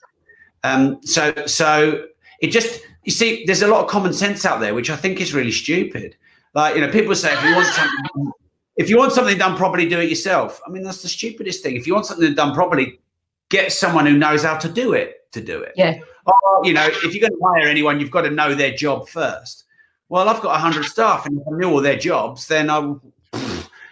Um, 0.62 1.00
so 1.02 1.34
so 1.46 2.04
it 2.40 2.48
just 2.48 2.80
you 3.04 3.12
see 3.12 3.44
there's 3.44 3.62
a 3.62 3.66
lot 3.66 3.84
of 3.84 3.90
common 3.90 4.12
sense 4.12 4.44
out 4.44 4.60
there, 4.60 4.74
which 4.74 4.88
I 4.88 4.96
think 4.96 5.20
is 5.20 5.34
really 5.34 5.50
stupid. 5.50 6.16
Like 6.54 6.76
you 6.76 6.80
know 6.80 6.90
people 6.90 7.14
say 7.16 7.32
if 7.32 7.42
you 7.42 7.54
want 7.56 7.66
something 7.66 8.32
if 8.76 8.88
you 8.88 8.96
want 8.96 9.12
something 9.12 9.36
done 9.36 9.56
properly, 9.56 9.88
do 9.88 9.98
it 9.98 10.08
yourself. 10.08 10.60
I 10.64 10.70
mean 10.70 10.84
that's 10.84 11.02
the 11.02 11.08
stupidest 11.08 11.62
thing. 11.62 11.74
If 11.74 11.88
you 11.88 11.94
want 11.94 12.06
something 12.06 12.32
done 12.34 12.54
properly, 12.54 13.00
get 13.48 13.72
someone 13.72 14.06
who 14.06 14.16
knows 14.16 14.44
how 14.44 14.56
to 14.58 14.68
do 14.68 14.92
it 14.92 15.30
to 15.32 15.40
do 15.40 15.60
it. 15.60 15.72
Yeah. 15.74 15.98
Or, 16.26 16.64
you 16.64 16.72
know 16.72 16.86
if 16.86 17.14
you're 17.14 17.28
going 17.28 17.32
to 17.32 17.44
hire 17.44 17.68
anyone, 17.68 17.98
you've 17.98 18.12
got 18.12 18.22
to 18.22 18.30
know 18.30 18.54
their 18.54 18.74
job 18.74 19.08
first 19.08 19.64
well, 20.10 20.28
I've 20.28 20.42
got 20.42 20.50
100 20.50 20.84
staff 20.84 21.24
and 21.24 21.40
if 21.40 21.46
I 21.46 21.56
knew 21.56 21.70
all 21.70 21.80
their 21.80 21.96
jobs, 21.96 22.48
then 22.48 22.68
I, 22.68 22.94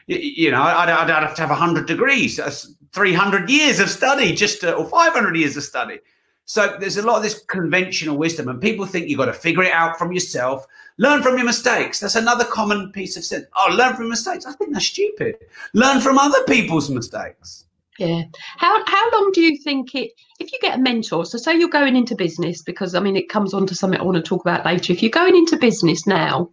you 0.09 0.51
know, 0.51 0.61
I'd, 0.61 0.91
I'd 0.91 1.09
have 1.09 1.35
to 1.37 1.41
have 1.43 1.51
100 1.51 1.87
degrees. 1.87 2.37
That's 2.37 2.75
300 2.93 3.49
years 3.49 3.79
of 3.79 3.89
study, 3.89 4.35
just 4.35 4.61
to, 4.63 4.75
or 4.75 4.85
500 4.85 5.37
years 5.37 5.57
of 5.57 5.63
study. 5.63 6.01
So 6.45 6.77
there's 6.81 6.97
a 6.97 7.07
lot 7.07 7.19
of 7.19 7.23
this 7.23 7.45
conventional 7.45 8.17
wisdom, 8.17 8.49
and 8.49 8.61
people 8.61 8.85
think 8.85 9.09
you've 9.09 9.19
got 9.19 9.27
to 9.27 9.33
figure 9.33 9.63
it 9.63 9.73
out 9.73 9.97
from 9.97 10.13
yourself, 10.13 10.67
learn 10.97 11.23
from 11.23 11.37
your 11.37 11.45
mistakes. 11.45 12.01
That's 12.01 12.17
another 12.17 12.45
common 12.45 12.91
piece 12.91 13.17
of 13.17 13.23
sense. 13.23 13.45
Oh, 13.55 13.73
learn 13.73 13.95
from 13.95 14.09
mistakes. 14.09 14.45
I 14.45 14.53
think 14.53 14.73
that's 14.73 14.87
stupid. 14.87 15.37
Learn 15.75 16.01
from 16.01 16.19
other 16.19 16.43
people's 16.45 16.91
mistakes. 16.91 17.67
Yeah. 17.99 18.23
How 18.59 18.85
how 18.87 19.11
long 19.11 19.33
do 19.33 19.41
you 19.41 19.59
think 19.63 19.95
it 19.95 20.13
if 20.39 20.53
you 20.53 20.59
get 20.63 20.79
a 20.79 20.83
mentor, 20.83 21.25
so 21.27 21.37
say 21.37 21.59
you're 21.59 21.69
going 21.69 21.97
into 21.97 22.15
business, 22.15 22.63
because 22.63 22.95
I 22.95 23.01
mean 23.01 23.17
it 23.17 23.29
comes 23.29 23.53
on 23.53 23.67
to 23.67 23.75
something 23.75 24.01
I 24.01 24.05
want 24.05 24.17
to 24.17 24.23
talk 24.23 24.41
about 24.43 24.65
later. 24.65 24.93
If 24.93 25.03
you're 25.03 25.11
going 25.11 25.35
into 25.37 25.57
business 25.57 26.07
now 26.07 26.51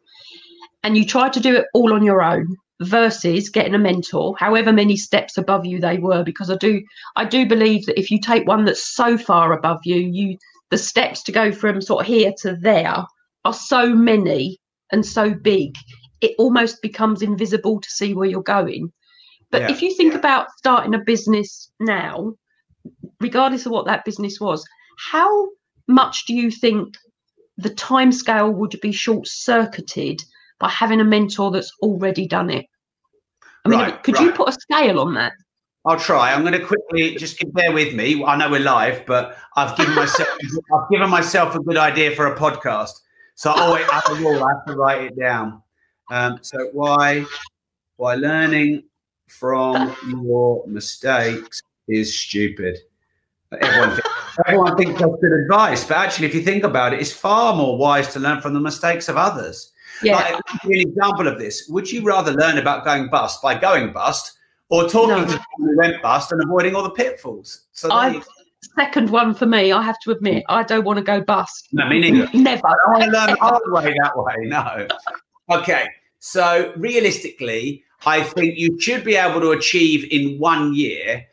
and 0.83 0.97
you 0.97 1.05
try 1.05 1.29
to 1.29 1.39
do 1.39 1.55
it 1.55 1.65
all 1.75 1.93
on 1.93 2.03
your 2.03 2.23
own 2.23 2.55
versus 2.81 3.49
getting 3.49 3.75
a 3.75 3.79
mentor, 3.79 4.35
however 4.39 4.73
many 4.73 4.97
steps 4.97 5.37
above 5.37 5.65
you 5.65 5.79
they 5.79 5.99
were, 5.99 6.23
because 6.23 6.49
I 6.49 6.55
do 6.55 6.81
I 7.15 7.25
do 7.25 7.45
believe 7.45 7.85
that 7.85 7.99
if 7.99 8.09
you 8.09 8.19
take 8.19 8.47
one 8.47 8.65
that's 8.65 8.95
so 8.95 9.15
far 9.15 9.53
above 9.53 9.79
you, 9.85 9.97
you 9.97 10.37
the 10.71 10.77
steps 10.79 11.21
to 11.23 11.31
go 11.31 11.51
from 11.51 11.79
sort 11.79 12.01
of 12.01 12.07
here 12.07 12.33
to 12.39 12.55
there 12.55 13.05
are 13.45 13.53
so 13.53 13.93
many 13.93 14.59
and 14.91 15.05
so 15.05 15.31
big, 15.35 15.75
it 16.21 16.33
almost 16.39 16.81
becomes 16.81 17.21
invisible 17.21 17.79
to 17.79 17.89
see 17.91 18.15
where 18.15 18.27
you're 18.27 18.41
going. 18.41 18.91
But 19.55 19.61
yeah. 19.61 19.71
if 19.71 19.81
you 19.81 19.95
think 19.95 20.13
about 20.13 20.47
starting 20.57 20.93
a 20.93 20.99
business 20.99 21.71
now, 21.79 22.33
regardless 23.21 23.65
of 23.65 23.71
what 23.71 23.85
that 23.85 24.03
business 24.03 24.37
was, 24.37 24.65
how 24.97 25.47
much 25.87 26.25
do 26.25 26.33
you 26.33 26.51
think 26.51 26.97
the 27.55 27.69
time 27.69 28.11
scale 28.11 28.51
would 28.51 28.77
be 28.81 28.91
short 28.91 29.25
circuited 29.25 30.21
by 30.59 30.67
having 30.67 30.99
a 30.99 31.05
mentor 31.05 31.51
that's 31.51 31.71
already 31.81 32.27
done 32.27 32.49
it? 32.49 32.65
I 33.63 33.69
mean, 33.69 33.79
right, 33.79 34.03
could 34.03 34.15
right. 34.15 34.25
you 34.25 34.33
put 34.33 34.49
a 34.49 34.51
scale 34.51 34.99
on 34.99 35.13
that? 35.13 35.31
I'll 35.85 35.97
try. 35.97 36.33
I'm 36.33 36.41
going 36.41 36.59
to 36.59 36.65
quickly 36.65 37.15
just 37.15 37.41
bear 37.53 37.71
with 37.71 37.95
me. 37.95 38.21
I 38.25 38.35
know 38.35 38.51
we're 38.51 38.59
live, 38.59 39.05
but 39.05 39.37
I've 39.55 39.77
given 39.77 39.95
myself 39.95 40.27
I've 40.75 40.89
given 40.91 41.09
myself 41.09 41.55
a 41.55 41.61
good 41.61 41.77
idea 41.77 42.13
for 42.13 42.27
a 42.27 42.37
podcast. 42.37 42.91
So 43.35 43.51
I 43.51 43.61
always 43.61 43.89
have 43.89 44.03
I 44.09 44.49
have 44.49 44.65
to 44.67 44.75
write 44.75 45.03
it 45.03 45.17
down. 45.17 45.63
Um, 46.11 46.39
so 46.41 46.57
why 46.73 47.23
why 47.95 48.15
learning 48.15 48.83
from 49.27 49.95
your 50.23 50.65
mistakes 50.67 51.61
is 51.87 52.17
stupid. 52.17 52.79
Everyone, 53.51 53.89
thinks, 53.91 54.09
everyone 54.47 54.77
thinks 54.77 54.99
that's 54.99 55.15
good 55.21 55.31
advice, 55.31 55.83
but 55.85 55.97
actually, 55.97 56.27
if 56.27 56.35
you 56.35 56.41
think 56.41 56.63
about 56.63 56.93
it, 56.93 56.99
it's 56.99 57.11
far 57.11 57.55
more 57.55 57.77
wise 57.77 58.11
to 58.13 58.19
learn 58.19 58.41
from 58.41 58.53
the 58.53 58.59
mistakes 58.59 59.07
of 59.07 59.17
others. 59.17 59.71
Yeah. 60.03 60.15
Like, 60.15 60.41
an 60.63 60.73
example 60.73 61.27
of 61.27 61.39
this: 61.39 61.67
Would 61.69 61.89
you 61.89 62.03
rather 62.03 62.33
learn 62.33 62.57
about 62.57 62.83
going 62.83 63.07
bust 63.09 63.41
by 63.41 63.57
going 63.57 63.93
bust, 63.93 64.33
or 64.69 64.89
talking 64.89 65.15
no. 65.15 65.25
to 65.25 65.27
people 65.27 65.45
who 65.57 65.77
went 65.77 66.01
bust 66.01 66.31
and 66.31 66.43
avoiding 66.43 66.75
all 66.75 66.83
the 66.83 66.89
pitfalls? 66.89 67.61
So 67.71 67.89
second 68.75 69.09
one 69.09 69.33
for 69.33 69.45
me. 69.45 69.71
I 69.71 69.81
have 69.81 69.99
to 70.01 70.11
admit, 70.11 70.43
I 70.49 70.63
don't 70.63 70.83
want 70.83 70.97
to 70.97 71.03
go 71.03 71.21
bust. 71.21 71.69
No, 71.71 71.87
me 71.87 71.99
neither. 71.99 72.29
Never. 72.37 72.67
I 72.67 72.73
don't 72.73 72.91
want 72.91 73.03
to 73.03 73.09
learn 73.11 73.29
the 73.29 73.35
hard 73.39 73.61
way 73.67 73.95
that 74.01 74.17
way. 74.17 74.35
No. 74.41 74.87
Okay, 75.49 75.87
so 76.19 76.73
realistically, 76.75 77.83
I 78.05 78.23
think 78.23 78.57
you 78.57 78.79
should 78.79 79.03
be 79.03 79.15
able 79.15 79.41
to 79.41 79.51
achieve 79.51 80.07
in 80.11 80.37
one 80.39 80.73
year 80.75 81.25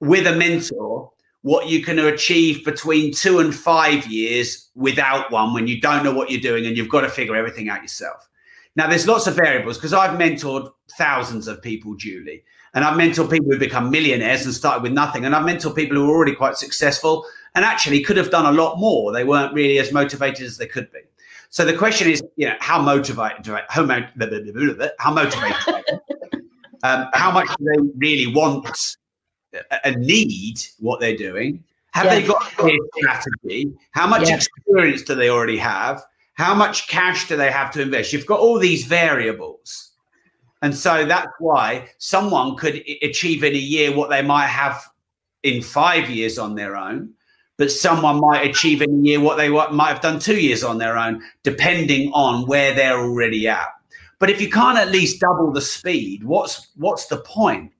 with 0.00 0.26
a 0.26 0.34
mentor 0.34 1.12
what 1.42 1.68
you 1.68 1.82
can 1.82 1.98
achieve 1.98 2.64
between 2.64 3.12
two 3.12 3.38
and 3.38 3.54
five 3.54 4.06
years 4.06 4.68
without 4.74 5.30
one 5.30 5.54
when 5.54 5.66
you 5.66 5.80
don't 5.80 6.04
know 6.04 6.12
what 6.12 6.30
you're 6.30 6.40
doing 6.40 6.66
and 6.66 6.76
you've 6.76 6.88
got 6.88 7.00
to 7.02 7.08
figure 7.08 7.34
everything 7.34 7.68
out 7.68 7.80
yourself. 7.80 8.28
Now, 8.76 8.88
there's 8.88 9.06
lots 9.06 9.26
of 9.26 9.34
variables 9.34 9.78
because 9.78 9.92
I've 9.92 10.18
mentored 10.18 10.70
thousands 10.98 11.48
of 11.48 11.62
people, 11.62 11.94
Julie, 11.96 12.44
and 12.74 12.84
I've 12.84 12.98
mentored 12.98 13.30
people 13.30 13.50
who 13.50 13.58
become 13.58 13.90
millionaires 13.90 14.44
and 14.44 14.54
started 14.54 14.82
with 14.82 14.92
nothing. 14.92 15.24
And 15.24 15.34
I've 15.34 15.46
mentored 15.46 15.74
people 15.74 15.96
who 15.96 16.04
are 16.10 16.14
already 16.14 16.34
quite 16.34 16.56
successful 16.56 17.24
and 17.54 17.64
actually 17.64 18.02
could 18.02 18.16
have 18.16 18.30
done 18.30 18.46
a 18.46 18.56
lot 18.56 18.78
more. 18.78 19.12
They 19.12 19.24
weren't 19.24 19.54
really 19.54 19.78
as 19.78 19.92
motivated 19.92 20.46
as 20.46 20.58
they 20.58 20.66
could 20.66 20.90
be. 20.92 21.00
So 21.50 21.64
the 21.64 21.76
question 21.76 22.08
is, 22.08 22.22
you 22.36 22.46
know, 22.48 22.54
how 22.60 22.80
motivated, 22.80 23.44
how, 23.68 23.84
motivated, 23.84 24.90
how 24.98 25.12
motivated, 25.12 26.00
um, 26.84 27.08
how 27.12 27.32
much 27.32 27.48
do 27.58 27.64
they 27.64 27.90
really 27.98 28.32
want 28.32 28.96
and 29.82 29.96
need 29.96 30.60
what 30.78 31.00
they're 31.00 31.16
doing? 31.16 31.62
Have 31.92 32.06
yeah. 32.06 32.14
they 32.14 32.26
got 32.26 32.52
a 32.52 32.56
clear 32.56 32.78
strategy? 32.96 33.72
How 33.90 34.06
much 34.06 34.28
yeah. 34.28 34.36
experience 34.36 35.02
do 35.02 35.16
they 35.16 35.28
already 35.28 35.56
have? 35.58 36.04
How 36.34 36.54
much 36.54 36.86
cash 36.86 37.26
do 37.26 37.36
they 37.36 37.50
have 37.50 37.72
to 37.72 37.82
invest? 37.82 38.12
You've 38.12 38.26
got 38.26 38.38
all 38.38 38.58
these 38.58 38.84
variables. 38.84 39.90
And 40.62 40.74
so 40.74 41.04
that's 41.04 41.32
why 41.40 41.88
someone 41.98 42.56
could 42.56 42.76
achieve 43.02 43.42
in 43.42 43.54
a 43.54 43.58
year 43.58 43.94
what 43.94 44.08
they 44.08 44.22
might 44.22 44.46
have 44.46 44.80
in 45.42 45.62
five 45.62 46.08
years 46.08 46.38
on 46.38 46.54
their 46.54 46.76
own 46.76 47.14
but 47.60 47.70
someone 47.70 48.22
might 48.22 48.48
achieve 48.48 48.80
in 48.80 48.88
a 48.90 49.02
year 49.02 49.20
what 49.20 49.36
they 49.36 49.50
might 49.50 49.88
have 49.88 50.00
done 50.00 50.18
two 50.18 50.40
years 50.40 50.64
on 50.64 50.78
their 50.78 50.96
own, 50.96 51.22
depending 51.42 52.10
on 52.14 52.46
where 52.46 52.74
they're 52.74 52.98
already 52.98 53.46
at. 53.46 53.68
But 54.18 54.30
if 54.30 54.40
you 54.40 54.48
can't 54.48 54.78
at 54.78 54.90
least 54.90 55.20
double 55.20 55.52
the 55.52 55.60
speed, 55.60 56.24
what's 56.24 56.68
what's 56.76 57.08
the 57.08 57.18
point? 57.18 57.70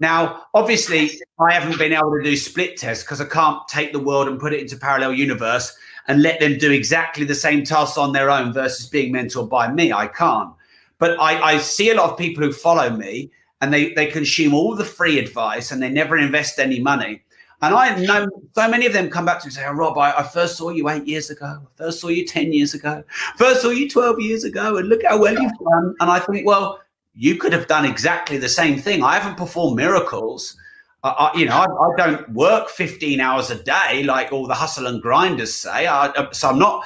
Now, 0.00 0.42
obviously, 0.52 1.12
I 1.40 1.54
haven't 1.54 1.78
been 1.78 1.94
able 1.94 2.12
to 2.14 2.22
do 2.22 2.36
split 2.36 2.76
tests 2.76 3.04
because 3.04 3.22
I 3.22 3.24
can't 3.24 3.66
take 3.68 3.94
the 3.94 3.98
world 3.98 4.28
and 4.28 4.38
put 4.38 4.52
it 4.52 4.60
into 4.60 4.76
parallel 4.76 5.14
universe 5.14 5.74
and 6.08 6.20
let 6.20 6.38
them 6.38 6.58
do 6.58 6.70
exactly 6.70 7.24
the 7.24 7.34
same 7.34 7.64
tasks 7.64 7.96
on 7.96 8.12
their 8.12 8.28
own 8.28 8.52
versus 8.52 8.86
being 8.86 9.14
mentored 9.14 9.48
by 9.48 9.72
me. 9.72 9.94
I 9.94 10.08
can't. 10.08 10.52
But 10.98 11.18
I, 11.18 11.40
I 11.40 11.56
see 11.56 11.88
a 11.88 11.94
lot 11.94 12.10
of 12.10 12.18
people 12.18 12.44
who 12.44 12.52
follow 12.52 12.90
me 12.90 13.30
and 13.62 13.72
they, 13.72 13.94
they 13.94 14.08
consume 14.08 14.52
all 14.52 14.76
the 14.76 14.84
free 14.84 15.18
advice 15.18 15.72
and 15.72 15.82
they 15.82 15.88
never 15.88 16.18
invest 16.18 16.58
any 16.58 16.80
money. 16.80 17.22
And 17.62 17.74
I 17.76 17.94
know 17.94 18.28
so 18.54 18.68
many 18.68 18.86
of 18.86 18.92
them 18.92 19.08
come 19.08 19.24
back 19.24 19.38
to 19.40 19.46
me 19.46 19.50
and 19.50 19.54
say, 19.54 19.64
oh, 19.64 19.72
Rob, 19.72 19.96
I, 19.96 20.18
I, 20.18 20.24
first 20.24 20.56
saw 20.56 20.70
you 20.70 20.88
eight 20.88 21.06
years 21.06 21.30
ago. 21.30 21.46
I 21.46 21.76
first 21.76 22.00
saw 22.00 22.08
you 22.08 22.26
10 22.26 22.52
years 22.52 22.74
ago. 22.74 23.04
First 23.36 23.62
saw 23.62 23.70
you 23.70 23.88
12 23.88 24.20
years 24.20 24.42
ago. 24.42 24.78
And 24.78 24.88
look 24.88 25.02
how 25.06 25.20
well 25.20 25.40
you've 25.40 25.58
done. 25.70 25.94
And 26.00 26.10
I 26.10 26.18
think, 26.18 26.44
well, 26.44 26.80
you 27.14 27.36
could 27.36 27.52
have 27.52 27.68
done 27.68 27.84
exactly 27.84 28.36
the 28.36 28.48
same 28.48 28.80
thing. 28.80 29.04
I 29.04 29.16
haven't 29.16 29.36
performed 29.36 29.76
miracles. 29.76 30.56
I, 31.04 31.30
you 31.36 31.46
know, 31.46 31.54
I, 31.54 31.66
I, 31.66 31.96
don't 31.96 32.28
work 32.30 32.68
15 32.68 33.20
hours 33.20 33.50
a 33.50 33.62
day 33.62 34.04
like 34.04 34.32
all 34.32 34.46
the 34.46 34.54
hustle 34.54 34.86
and 34.86 35.02
grinders 35.02 35.54
say. 35.54 35.86
so 36.32 36.48
I'm 36.48 36.58
not 36.58 36.84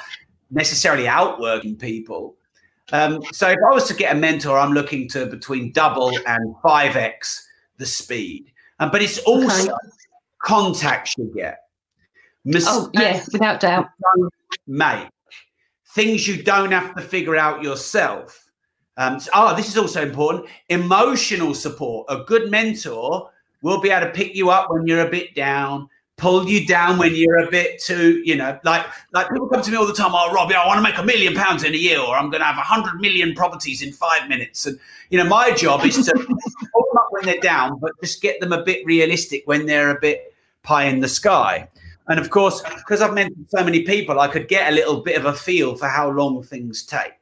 necessarily 0.51 1.07
outworking 1.07 1.75
people. 1.75 2.35
Um, 2.93 3.21
so 3.31 3.49
if 3.49 3.57
I 3.69 3.73
was 3.73 3.87
to 3.87 3.93
get 3.93 4.15
a 4.15 4.19
mentor, 4.19 4.57
I'm 4.57 4.73
looking 4.73 5.09
to 5.09 5.25
between 5.25 5.71
double 5.71 6.11
and 6.25 6.55
5x 6.63 7.41
the 7.77 7.85
speed. 7.85 8.51
Um, 8.79 8.91
but 8.91 9.01
it's 9.01 9.19
also 9.19 9.71
okay 9.71 9.96
contacts 10.47 11.15
you 11.17 11.29
get, 11.35 11.59
mistakes 12.45 12.77
oh, 12.77 12.89
yes, 12.93 13.31
without 13.33 13.59
doubt, 13.59 13.89
make, 14.65 15.09
things 15.93 16.25
you 16.25 16.41
don't 16.41 16.71
have 16.71 16.95
to 16.95 17.01
figure 17.01 17.35
out 17.35 17.61
yourself. 17.61 18.45
Um, 18.95 19.19
so, 19.19 19.29
oh, 19.33 19.55
this 19.55 19.67
is 19.67 19.77
also 19.77 20.01
important. 20.01 20.47
Emotional 20.69 21.53
support. 21.53 22.07
A 22.09 22.23
good 22.23 22.49
mentor 22.49 23.29
will 23.61 23.81
be 23.81 23.89
able 23.89 24.07
to 24.07 24.13
pick 24.13 24.35
you 24.35 24.49
up 24.49 24.71
when 24.71 24.87
you're 24.87 25.05
a 25.05 25.09
bit 25.09 25.35
down, 25.35 25.89
pull 26.15 26.47
you 26.47 26.65
down 26.65 26.97
when 26.97 27.13
you're 27.13 27.39
a 27.39 27.51
bit 27.51 27.81
too, 27.83 28.21
you 28.23 28.35
know, 28.35 28.57
like 28.63 28.85
like 29.11 29.29
people 29.29 29.47
come 29.47 29.61
to 29.61 29.69
me 29.69 29.75
all 29.75 29.85
the 29.85 29.93
time. 29.93 30.11
Oh, 30.13 30.31
Robbie, 30.33 30.55
I 30.55 30.65
want 30.65 30.77
to 30.77 30.81
make 30.81 30.97
a 30.97 31.03
million 31.03 31.35
pounds 31.35 31.63
in 31.63 31.73
a 31.73 31.77
year, 31.77 31.99
or 31.99 32.15
I'm 32.15 32.29
going 32.29 32.39
to 32.39 32.47
have 32.47 32.57
a 32.57 32.61
hundred 32.61 33.01
million 33.01 33.35
properties 33.35 33.81
in 33.81 33.91
five 33.91 34.29
minutes. 34.29 34.65
And 34.65 34.79
you 35.09 35.17
know, 35.17 35.27
my 35.27 35.51
job 35.51 35.85
is 35.85 36.05
to 36.05 36.13
pull 36.15 36.25
them 36.25 36.97
up 36.97 37.07
when 37.09 37.25
they're 37.25 37.41
down, 37.41 37.79
but 37.79 37.91
just 38.01 38.21
get 38.21 38.39
them 38.39 38.53
a 38.53 38.63
bit 38.63 38.85
realistic 38.85 39.43
when 39.45 39.65
they're 39.65 39.95
a 39.95 39.99
bit 39.99 40.33
pie 40.67 40.83
in 40.83 40.99
the 40.99 41.07
sky. 41.07 41.67
And 42.09 42.19
of 42.19 42.29
course, 42.29 42.61
because 42.61 43.01
I've 43.01 43.11
mentored 43.11 43.49
so 43.49 43.63
many 43.63 43.83
people, 43.83 44.19
I 44.19 44.27
could 44.27 44.47
get 44.47 44.71
a 44.71 44.75
little 44.75 45.01
bit 45.01 45.17
of 45.17 45.25
a 45.25 45.33
feel 45.33 45.75
for 45.75 45.87
how 45.87 46.09
long 46.09 46.43
things 46.43 46.85
take. 46.85 47.13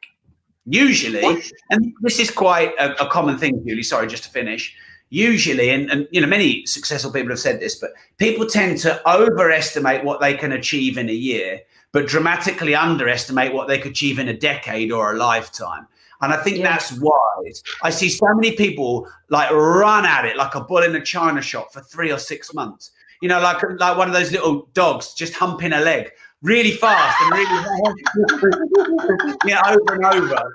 Usually, 0.65 1.23
and 1.69 1.93
this 2.01 2.19
is 2.19 2.31
quite 2.31 2.73
a, 2.79 2.99
a 3.03 3.07
common 3.07 3.37
thing, 3.37 3.63
Julie. 3.67 3.83
Sorry, 3.83 4.07
just 4.07 4.23
to 4.23 4.29
finish 4.29 4.75
usually 5.09 5.69
and, 5.69 5.89
and 5.91 6.07
you 6.11 6.19
know 6.19 6.27
many 6.27 6.65
successful 6.65 7.11
people 7.11 7.29
have 7.29 7.39
said 7.39 7.59
this 7.59 7.75
but 7.75 7.91
people 8.17 8.45
tend 8.45 8.77
to 8.77 9.09
overestimate 9.09 10.03
what 10.03 10.19
they 10.19 10.33
can 10.33 10.51
achieve 10.51 10.97
in 10.97 11.09
a 11.09 11.13
year 11.13 11.59
but 11.91 12.07
dramatically 12.07 12.73
underestimate 12.73 13.53
what 13.53 13.67
they 13.67 13.77
could 13.77 13.91
achieve 13.91 14.17
in 14.17 14.27
a 14.27 14.37
decade 14.37 14.91
or 14.91 15.13
a 15.13 15.17
lifetime 15.17 15.85
and 16.21 16.33
i 16.33 16.37
think 16.37 16.57
yeah. 16.57 16.63
that's 16.63 16.99
wise 16.99 17.63
i 17.83 17.89
see 17.89 18.09
so 18.09 18.25
many 18.33 18.51
people 18.53 19.07
like 19.29 19.49
run 19.51 20.05
at 20.05 20.25
it 20.25 20.35
like 20.35 20.55
a 20.55 20.61
bull 20.61 20.83
in 20.83 20.95
a 20.95 21.05
china 21.05 21.41
shop 21.41 21.71
for 21.71 21.81
three 21.81 22.11
or 22.11 22.19
six 22.19 22.53
months 22.53 22.91
you 23.25 23.29
know 23.29 23.39
like 23.39 23.57
like 23.79 23.97
one 23.97 24.07
of 24.07 24.13
those 24.13 24.31
little 24.31 24.69
dogs 24.73 25.15
just 25.15 25.33
humping 25.33 25.73
a 25.73 25.79
leg 25.79 26.11
really 26.43 26.69
fast 26.69 27.19
and 27.23 27.31
really 27.33 27.59
yeah 29.47 29.59
over 29.67 29.95
and 29.95 30.05
over 30.05 30.53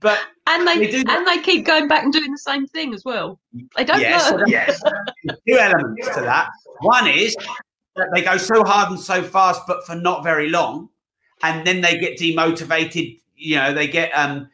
but 0.00 0.18
and 0.48 0.66
they, 0.66 0.90
they 0.90 1.04
and 1.06 1.24
they 1.24 1.38
keep 1.38 1.64
going 1.64 1.86
back 1.86 2.02
and 2.02 2.12
doing 2.12 2.32
the 2.32 2.38
same 2.38 2.66
thing 2.66 2.92
as 2.92 3.04
well. 3.04 3.38
They 3.76 3.84
don't 3.84 4.00
yes, 4.00 4.32
learn. 4.32 4.48
yes. 4.48 4.82
Two 5.48 5.56
elements 5.56 6.08
to 6.16 6.22
that. 6.22 6.48
One 6.80 7.06
is 7.06 7.36
that 7.94 8.08
they 8.12 8.22
go 8.22 8.38
so 8.38 8.64
hard 8.64 8.90
and 8.90 8.98
so 8.98 9.22
fast, 9.22 9.62
but 9.68 9.86
for 9.86 9.94
not 9.94 10.24
very 10.24 10.48
long, 10.48 10.88
and 11.44 11.64
then 11.64 11.80
they 11.80 11.96
get 11.98 12.18
demotivated. 12.18 13.20
You 13.36 13.54
know, 13.56 13.72
they 13.72 13.86
get 13.86 14.10
um 14.10 14.48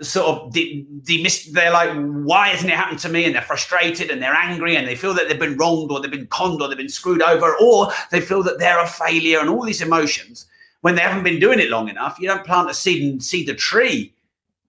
sort 0.00 0.26
of 0.26 0.52
de- 0.52 0.86
demist. 1.02 1.52
They're 1.54 1.72
like, 1.72 1.90
why 1.94 2.48
hasn't 2.48 2.70
it 2.70 2.76
happened 2.76 2.98
to 3.00 3.08
me? 3.08 3.24
And 3.24 3.34
they're 3.34 3.42
frustrated 3.42 4.10
and 4.10 4.22
they're 4.22 4.34
angry 4.34 4.76
and 4.76 4.86
they 4.86 4.96
feel 4.96 5.14
that 5.14 5.28
they've 5.28 5.38
been 5.38 5.56
wronged 5.56 5.90
or 5.90 6.00
they've 6.00 6.10
been 6.10 6.26
conned 6.28 6.60
or 6.60 6.68
they've 6.68 6.76
been 6.76 6.88
screwed 6.88 7.22
over 7.22 7.54
or 7.60 7.92
they 8.10 8.20
feel 8.20 8.42
that 8.42 8.58
they're 8.58 8.82
a 8.82 8.86
failure 8.86 9.38
and 9.38 9.48
all 9.48 9.64
these 9.64 9.82
emotions. 9.82 10.46
When 10.80 10.94
they 10.94 11.02
haven't 11.02 11.24
been 11.24 11.40
doing 11.40 11.60
it 11.60 11.70
long 11.70 11.88
enough, 11.88 12.18
you 12.18 12.28
don't 12.28 12.44
plant 12.44 12.68
a 12.68 12.74
seed 12.74 13.02
and 13.02 13.22
see 13.22 13.44
the 13.44 13.54
tree 13.54 14.14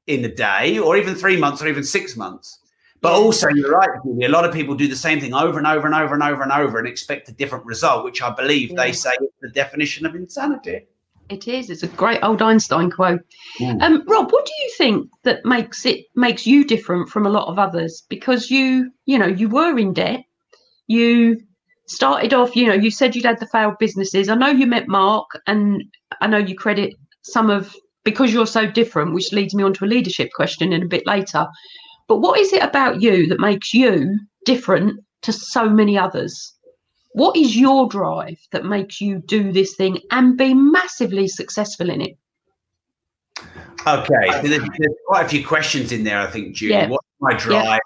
in 0.08 0.24
a 0.24 0.34
day 0.34 0.78
or 0.78 0.96
even 0.96 1.16
three 1.16 1.38
months 1.38 1.62
or 1.62 1.68
even 1.68 1.84
six 1.84 2.16
months. 2.16 2.60
But 3.02 3.14
also, 3.14 3.50
you're 3.50 3.72
right, 3.72 3.90
a 4.24 4.28
lot 4.30 4.46
of 4.46 4.54
people 4.54 4.74
do 4.74 4.88
the 4.88 4.96
same 4.96 5.20
thing 5.20 5.34
over 5.34 5.60
and 5.60 5.68
over 5.68 5.86
and 5.86 5.94
over 5.94 6.14
and 6.16 6.24
over 6.24 6.42
and 6.42 6.52
over 6.52 6.80
and 6.80 6.88
expect 6.88 7.30
a 7.30 7.34
different 7.34 7.66
result, 7.66 8.04
which 8.04 8.22
I 8.22 8.32
believe 8.34 8.72
yeah. 8.72 8.78
they 8.78 8.92
say 8.94 9.12
is 9.22 9.30
the 9.42 9.50
definition 9.50 10.08
of 10.08 10.16
insanity. 10.16 10.88
It 11.30 11.48
is. 11.48 11.70
It's 11.70 11.84
a 11.84 11.88
great 11.88 12.24
old 12.24 12.42
Einstein 12.42 12.92
quote. 12.92 13.22
Mm. 13.60 13.82
Um, 13.82 14.04
Rob, 14.08 14.32
what 14.32 14.46
do 14.46 14.52
you 14.64 14.72
think 14.78 15.10
that 15.24 15.44
makes 15.44 15.86
it 15.86 16.06
makes 16.16 16.46
you 16.46 16.64
different 16.64 17.10
from 17.10 17.26
a 17.26 17.32
lot 17.32 17.48
of 17.48 17.58
others? 17.58 18.04
Because 18.10 18.52
you, 18.52 18.92
you 19.06 19.18
know, 19.18 19.28
you 19.28 19.50
were 19.50 19.78
in 19.78 19.94
debt. 19.94 20.22
You 20.88 21.42
started 21.88 22.34
off, 22.34 22.56
you 22.56 22.68
know, 22.68 22.74
you 22.74 22.92
said 22.92 23.16
you'd 23.16 23.26
had 23.26 23.40
the 23.40 23.48
failed 23.48 23.76
businesses. 23.80 24.30
I 24.30 24.36
know 24.36 24.50
you 24.50 24.68
met 24.68 24.88
Mark, 24.88 25.26
and 25.48 25.84
I 26.22 26.28
know 26.28 26.38
you 26.38 26.56
credit 26.56 26.94
some 27.24 27.50
of 27.50 27.76
because 28.04 28.32
you're 28.32 28.48
so 28.48 28.70
different, 28.70 29.14
which 29.14 29.34
leads 29.34 29.56
me 29.56 29.64
on 29.64 29.74
to 29.74 29.86
a 29.86 29.88
leadership 29.88 30.30
question 30.36 30.72
in 30.72 30.84
a 30.84 30.88
bit 30.88 31.08
later. 31.08 31.48
But 32.08 32.18
what 32.18 32.40
is 32.40 32.54
it 32.54 32.62
about 32.62 33.02
you 33.02 33.28
that 33.28 33.40
makes 33.40 33.74
you 33.74 34.20
different 34.46 35.00
to 35.24 35.34
so 35.34 35.68
many 35.68 35.98
others? 35.98 36.55
What 37.16 37.38
is 37.38 37.56
your 37.56 37.88
drive 37.88 38.46
that 38.52 38.66
makes 38.66 39.00
you 39.00 39.20
do 39.20 39.54
this 39.54 39.76
thing 39.76 40.02
and 40.12 40.38
be 40.38 40.54
massively 40.54 41.30
successful 41.30 41.90
in 41.90 42.02
it? 42.02 42.18
Okay, 43.88 44.42
there's, 44.42 44.62
there's 44.78 44.96
quite 45.08 45.26
a 45.26 45.30
few 45.30 45.48
questions 45.48 45.94
in 45.94 46.04
there, 46.04 46.20
I 46.20 46.28
think, 46.28 46.54
Julie. 46.54 46.74
Yeah. 46.74 46.90
What's 46.90 47.08
my 47.22 47.34
drive? 47.34 47.64
Yeah. 47.64 47.78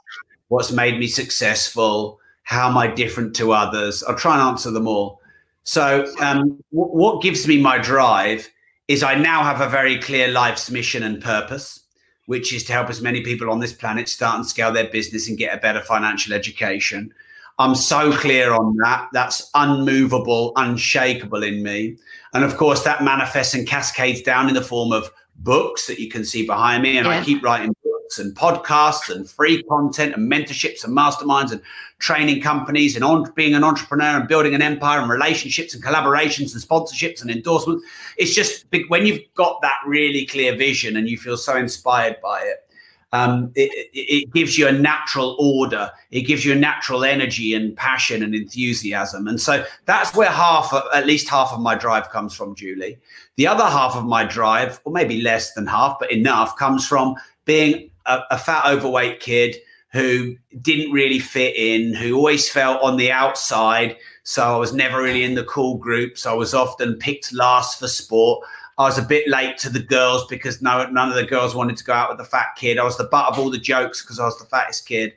What's 0.47 0.71
made 0.71 0.97
me 0.97 1.05
successful? 1.05 2.19
How 2.41 2.69
am 2.69 2.77
I 2.79 2.87
different 2.87 3.35
to 3.35 3.51
others? 3.51 4.01
I'll 4.01 4.15
try 4.15 4.33
and 4.33 4.41
answer 4.41 4.71
them 4.71 4.87
all. 4.87 5.21
So, 5.61 6.11
um, 6.19 6.57
w- 6.71 6.97
what 6.97 7.21
gives 7.21 7.47
me 7.47 7.61
my 7.61 7.77
drive 7.77 8.49
is 8.87 9.03
I 9.03 9.13
now 9.13 9.43
have 9.43 9.61
a 9.61 9.69
very 9.69 9.99
clear 9.99 10.27
life's 10.27 10.71
mission 10.71 11.03
and 11.03 11.21
purpose, 11.21 11.83
which 12.25 12.51
is 12.51 12.63
to 12.63 12.73
help 12.73 12.89
as 12.89 12.99
many 12.99 13.21
people 13.21 13.51
on 13.51 13.59
this 13.59 13.73
planet 13.73 14.09
start 14.09 14.37
and 14.37 14.47
scale 14.47 14.71
their 14.71 14.89
business 14.89 15.29
and 15.29 15.37
get 15.37 15.55
a 15.55 15.61
better 15.61 15.81
financial 15.81 16.33
education. 16.33 17.13
I'm 17.59 17.75
so 17.75 18.13
clear 18.13 18.53
on 18.53 18.77
that. 18.77 19.09
That's 19.11 19.49
unmovable, 19.53 20.53
unshakable 20.55 21.43
in 21.43 21.61
me. 21.61 21.97
And 22.33 22.45
of 22.45 22.55
course, 22.55 22.83
that 22.83 23.03
manifests 23.03 23.53
and 23.53 23.67
cascades 23.67 24.21
down 24.21 24.47
in 24.47 24.55
the 24.55 24.63
form 24.63 24.93
of 24.93 25.11
books 25.35 25.87
that 25.87 25.99
you 25.99 26.09
can 26.09 26.23
see 26.23 26.45
behind 26.45 26.83
me. 26.83 26.97
And 26.97 27.05
yeah. 27.05 27.19
I 27.19 27.23
keep 27.23 27.43
writing 27.43 27.75
books 27.83 28.17
and 28.17 28.33
podcasts 28.33 29.13
and 29.13 29.29
free 29.29 29.61
content 29.63 30.15
and 30.15 30.31
mentorships 30.31 30.85
and 30.85 30.97
masterminds 30.97 31.51
and 31.51 31.61
training 31.99 32.41
companies 32.41 32.95
and 32.95 33.03
on, 33.03 33.29
being 33.35 33.53
an 33.53 33.63
entrepreneur 33.65 34.17
and 34.17 34.27
building 34.27 34.55
an 34.55 34.61
empire 34.61 35.01
and 35.01 35.09
relationships 35.09 35.73
and 35.73 35.83
collaborations 35.83 36.53
and 36.53 36.63
sponsorships 36.63 37.21
and 37.21 37.29
endorsements. 37.29 37.83
It's 38.17 38.33
just 38.33 38.69
big, 38.71 38.89
when 38.89 39.05
you've 39.05 39.21
got 39.35 39.61
that 39.61 39.79
really 39.85 40.25
clear 40.25 40.55
vision 40.55 40.95
and 40.95 41.09
you 41.09 41.17
feel 41.17 41.35
so 41.35 41.57
inspired 41.57 42.21
by 42.21 42.39
it. 42.41 42.68
Um, 43.11 43.51
it, 43.55 43.89
it, 43.93 44.31
gives 44.33 44.55
you 44.55 44.67
a 44.67 44.71
natural 44.71 45.35
order. 45.39 45.89
It 46.11 46.21
gives 46.21 46.45
you 46.45 46.51
a 46.51 46.55
natural 46.55 47.03
energy 47.03 47.55
and 47.55 47.75
passion 47.75 48.21
and 48.21 48.35
enthusiasm. 48.35 49.27
And 49.27 49.41
so 49.41 49.65
that's 49.85 50.15
where 50.15 50.29
half, 50.29 50.71
at 50.93 51.07
least 51.07 51.27
half 51.27 51.51
of 51.51 51.59
my 51.59 51.73
drive 51.73 52.09
comes 52.11 52.35
from, 52.35 52.53
Julie. 52.53 52.99
The 53.37 53.47
other 53.47 53.63
half 53.63 53.95
of 53.95 54.05
my 54.05 54.25
drive, 54.25 54.79
or 54.85 54.93
maybe 54.93 55.21
less 55.21 55.53
than 55.53 55.65
half, 55.65 55.97
but 55.99 56.11
enough, 56.11 56.55
comes 56.55 56.87
from 56.87 57.15
being 57.45 57.89
a, 58.05 58.19
a 58.29 58.37
fat, 58.37 58.65
overweight 58.67 59.19
kid 59.21 59.55
who 59.91 60.35
didn't 60.61 60.91
really 60.91 61.19
fit 61.19 61.55
in, 61.55 61.95
who 61.95 62.15
always 62.15 62.47
felt 62.47 62.81
on 62.83 62.97
the 62.97 63.11
outside. 63.11 63.97
So 64.23 64.43
I 64.43 64.57
was 64.57 64.73
never 64.73 65.01
really 65.01 65.23
in 65.23 65.33
the 65.33 65.45
cool 65.45 65.77
groups. 65.77 66.25
I 66.25 66.33
was 66.33 66.53
often 66.53 66.97
picked 66.97 67.33
last 67.33 67.79
for 67.79 67.87
sport. 67.87 68.45
I 68.79 68.83
was 68.83 68.97
a 68.97 69.03
bit 69.03 69.27
late 69.27 69.57
to 69.59 69.69
the 69.69 69.81
girls 69.81 70.25
because 70.27 70.61
no, 70.61 70.89
none 70.89 71.09
of 71.09 71.15
the 71.15 71.25
girls 71.25 71.53
wanted 71.53 71.75
to 71.77 71.83
go 71.83 71.91
out 71.91 72.07
with 72.09 72.17
the 72.17 72.23
fat 72.23 72.55
kid. 72.55 72.79
I 72.79 72.83
was 72.85 72.95
the 72.95 73.03
butt 73.03 73.27
of 73.27 73.37
all 73.37 73.49
the 73.49 73.57
jokes 73.57 74.01
because 74.01 74.19
I 74.19 74.25
was 74.25 74.39
the 74.39 74.45
fattest 74.45 74.87
kid. 74.87 75.13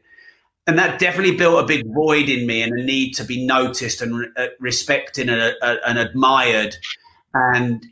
And 0.67 0.77
that 0.79 0.99
definitely 0.99 1.37
built 1.37 1.63
a 1.63 1.67
big 1.67 1.87
void 1.95 2.29
in 2.29 2.45
me 2.45 2.63
and 2.63 2.73
a 2.77 2.83
need 2.83 3.13
to 3.13 3.25
be 3.25 3.47
noticed 3.47 4.03
and 4.03 4.27
uh, 4.37 4.49
respected 4.59 5.29
and, 5.29 5.55
uh, 5.63 5.77
and 5.87 5.97
admired. 5.97 6.75
And, 7.35 7.87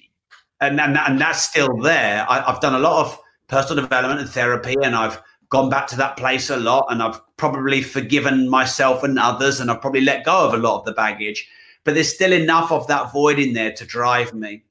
and, 0.61 0.81
and, 0.81 0.99
and 0.99 1.21
that's 1.21 1.43
still 1.43 1.77
there. 1.79 2.27
I, 2.29 2.53
I've 2.53 2.61
done 2.61 2.75
a 2.75 2.81
lot 2.81 3.07
of 3.07 3.21
personal 3.47 3.83
development 3.83 4.21
and 4.21 4.29
therapy, 4.29 4.75
and 4.83 4.97
I've 4.97 5.23
gone 5.51 5.71
back 5.71 5.87
to 5.89 5.97
that 5.97 6.17
place 6.17 6.51
a 6.51 6.57
lot 6.57 6.87
and 6.91 7.03
I've 7.03 7.21
probably 7.37 7.83
forgiven 7.83 8.49
myself 8.49 9.03
and 9.03 9.19
others 9.19 9.61
and 9.61 9.71
I've 9.71 9.81
probably 9.81 10.01
let 10.01 10.25
go 10.25 10.47
of 10.47 10.55
a 10.55 10.57
lot 10.57 10.81
of 10.81 10.85
the 10.85 10.93
baggage. 10.93 11.49
But 11.85 11.95
there's 11.95 12.15
still 12.15 12.33
enough 12.33 12.71
of 12.71 12.87
that 12.87 13.13
void 13.13 13.39
in 13.39 13.53
there 13.53 13.73
to 13.73 13.85
drive 13.85 14.33
me. 14.33 14.63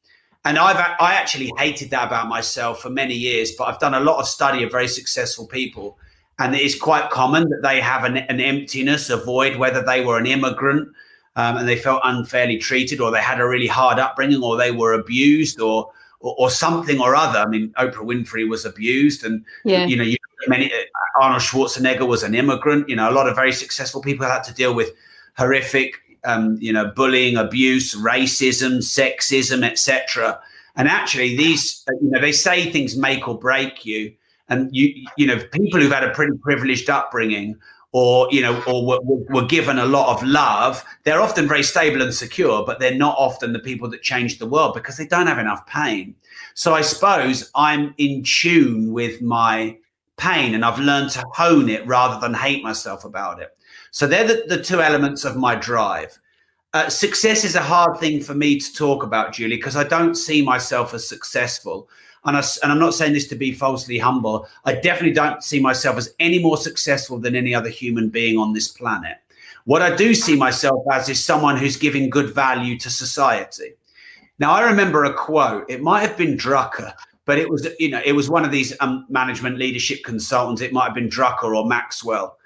And 0.46 0.58
I've 0.58 0.78
I 0.78 1.14
actually 1.14 1.52
hated 1.58 1.90
that 1.92 2.08
about 2.08 2.28
myself 2.28 2.82
for 2.82 2.90
many 2.90 3.14
years, 3.14 3.52
but 3.58 3.66
I've 3.66 3.80
done 3.80 3.94
a 3.94 4.00
lot 4.00 4.20
of 4.20 4.28
study 4.28 4.64
of 4.64 4.72
very 4.72 4.88
successful 4.88 5.46
people. 5.48 5.98
And 6.40 6.56
it 6.56 6.62
is 6.62 6.80
quite 6.80 7.10
common 7.10 7.50
that 7.50 7.62
they 7.62 7.82
have 7.82 8.06
an, 8.06 8.18
an 8.18 8.40
emptiness, 8.40 9.10
a 9.10 9.18
void, 9.18 9.58
whether 9.58 9.84
they 9.84 10.06
were 10.06 10.18
an 10.18 10.26
immigrant 10.26 10.88
um, 11.36 11.58
and 11.58 11.68
they 11.68 11.76
felt 11.76 12.02
unfairly 12.04 12.58
treated, 12.58 13.00
or 13.00 13.12
they 13.12 13.22
had 13.22 13.40
a 13.40 13.48
really 13.48 13.68
hard 13.68 14.00
upbringing, 14.00 14.42
or 14.44 14.58
they 14.58 14.72
were 14.72 14.94
abused, 14.94 15.60
or 15.60 15.92
or, 16.22 16.36
or, 16.38 16.50
something 16.50 17.00
or 17.00 17.16
other. 17.16 17.40
I 17.40 17.48
mean, 17.48 17.74
Oprah 17.78 18.06
Winfrey 18.06 18.48
was 18.48 18.66
abused, 18.66 19.24
and 19.24 19.46
yeah. 19.64 19.86
you 19.86 19.96
know, 19.96 20.04
you, 20.04 20.18
many 20.48 20.72
uh, 20.72 21.22
Arnold 21.22 21.42
Schwarzenegger 21.42 22.08
was 22.08 22.24
an 22.24 22.36
immigrant. 22.36 22.90
You 22.90 22.98
know, 22.98 23.10
a 23.10 23.14
lot 23.14 23.28
of 23.28 23.36
very 23.36 23.54
successful 23.54 24.02
people 24.02 24.26
had 24.26 24.44
to 24.44 24.54
deal 24.54 24.74
with 24.74 24.92
horrific, 25.38 25.96
um, 26.26 26.58
you 26.60 26.74
know, 26.74 26.92
bullying, 26.96 27.38
abuse, 27.38 27.96
racism, 27.96 28.78
sexism, 28.78 29.64
etc. 29.64 30.40
And 30.76 30.88
actually, 30.88 31.36
these, 31.36 31.84
uh, 31.90 31.94
you 32.02 32.10
know, 32.12 32.22
they 32.22 32.32
say 32.32 32.72
things 32.72 32.96
make 32.96 33.28
or 33.28 33.38
break 33.38 33.86
you. 33.86 34.14
And 34.48 34.70
you, 34.76 35.06
you 35.18 35.28
know, 35.28 35.38
people 35.52 35.80
who've 35.80 35.92
had 35.92 36.04
a 36.04 36.12
pretty 36.12 36.36
privileged 36.42 36.90
upbringing 36.90 37.58
or 37.92 38.28
you 38.32 38.42
know 38.42 38.62
or 38.68 38.86
were, 38.86 39.00
were, 39.02 39.46
given 39.46 39.80
a 39.80 39.86
lot 39.86 40.16
of 40.16 40.28
love 40.28 40.84
they're 41.04 41.22
often 41.22 41.48
very 41.48 41.64
stable 41.64 42.02
and 42.02 42.14
secure 42.14 42.64
but 42.66 42.80
they're 42.80 42.96
not 42.96 43.16
often 43.18 43.52
the 43.52 43.60
people 43.60 43.90
that 43.90 44.02
change 44.04 44.38
the 44.38 44.46
world 44.46 44.74
because 44.74 44.98
they 44.98 45.08
don't 45.08 45.28
have 45.28 45.40
enough 45.40 45.66
pain 45.66 46.14
so 46.54 46.74
i 46.74 46.82
suppose 46.82 47.50
i'm 47.56 47.94
in 47.98 48.24
tune 48.24 48.94
with 48.94 49.22
my 49.22 49.76
pain 50.18 50.54
and 50.54 50.64
i've 50.64 50.80
learned 50.80 51.10
to 51.10 51.24
hone 51.34 51.68
it 51.68 51.86
rather 51.88 52.20
than 52.20 52.34
hate 52.34 52.64
myself 52.64 53.06
about 53.06 53.42
it 53.42 53.58
so 53.92 54.08
they're 54.08 54.28
the, 54.28 54.44
the 54.48 54.62
two 54.62 54.82
elements 54.82 55.26
of 55.26 55.36
my 55.36 55.56
drive 55.56 56.20
uh, 56.74 56.90
success 56.90 57.44
is 57.44 57.56
a 57.56 57.62
hard 57.62 57.98
thing 58.00 58.22
for 58.22 58.36
me 58.36 58.60
to 58.60 58.74
talk 58.74 59.04
about, 59.04 59.34
Julie, 59.34 59.56
because 59.56 59.76
I 59.76 59.84
don't 59.84 60.16
see 60.16 60.42
myself 60.42 60.94
as 60.94 61.08
successful. 61.08 61.90
And, 62.26 62.38
I, 62.38 62.44
and 62.62 62.72
I'm 62.72 62.80
not 62.80 62.94
saying 62.94 63.14
this 63.14 63.28
to 63.30 63.36
be 63.36 63.52
falsely 63.52 63.98
humble. 63.98 64.48
I 64.66 64.74
definitely 64.74 65.14
don't 65.14 65.44
see 65.44 65.60
myself 65.60 65.98
as 65.98 66.14
any 66.20 66.38
more 66.38 66.58
successful 66.58 67.18
than 67.18 67.36
any 67.36 67.56
other 67.56 67.70
human 67.70 68.10
being 68.10 68.38
on 68.38 68.54
this 68.54 68.68
planet. 68.68 69.18
What 69.66 69.82
I 69.82 69.96
do 69.96 70.14
see 70.14 70.36
myself 70.36 70.84
as 70.92 71.10
is 71.10 71.24
someone 71.24 71.58
who's 71.58 71.76
giving 71.76 72.10
good 72.10 72.34
value 72.36 72.78
to 72.80 72.90
society. 72.90 73.74
Now, 74.38 74.52
I 74.52 74.62
remember 74.62 75.06
a 75.06 75.14
quote. 75.14 75.70
It 75.70 75.82
might 75.82 76.02
have 76.02 76.18
been 76.18 76.38
Drucker, 76.38 76.94
but 77.26 77.38
it 77.38 77.50
was 77.50 77.68
you 77.78 77.90
know 77.90 78.02
it 78.06 78.14
was 78.14 78.30
one 78.30 78.46
of 78.46 78.52
these 78.52 78.74
um, 78.80 79.06
management 79.10 79.58
leadership 79.58 80.04
consultants. 80.04 80.62
It 80.62 80.72
might 80.72 80.86
have 80.86 80.96
been 80.96 81.10
Drucker 81.10 81.56
or 81.56 81.68
Maxwell. 81.68 82.39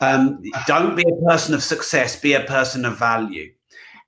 Um, 0.00 0.42
don't 0.66 0.96
be 0.96 1.04
a 1.04 1.24
person 1.24 1.54
of 1.54 1.62
success. 1.62 2.18
Be 2.18 2.34
a 2.34 2.44
person 2.44 2.84
of 2.84 2.98
value. 2.98 3.52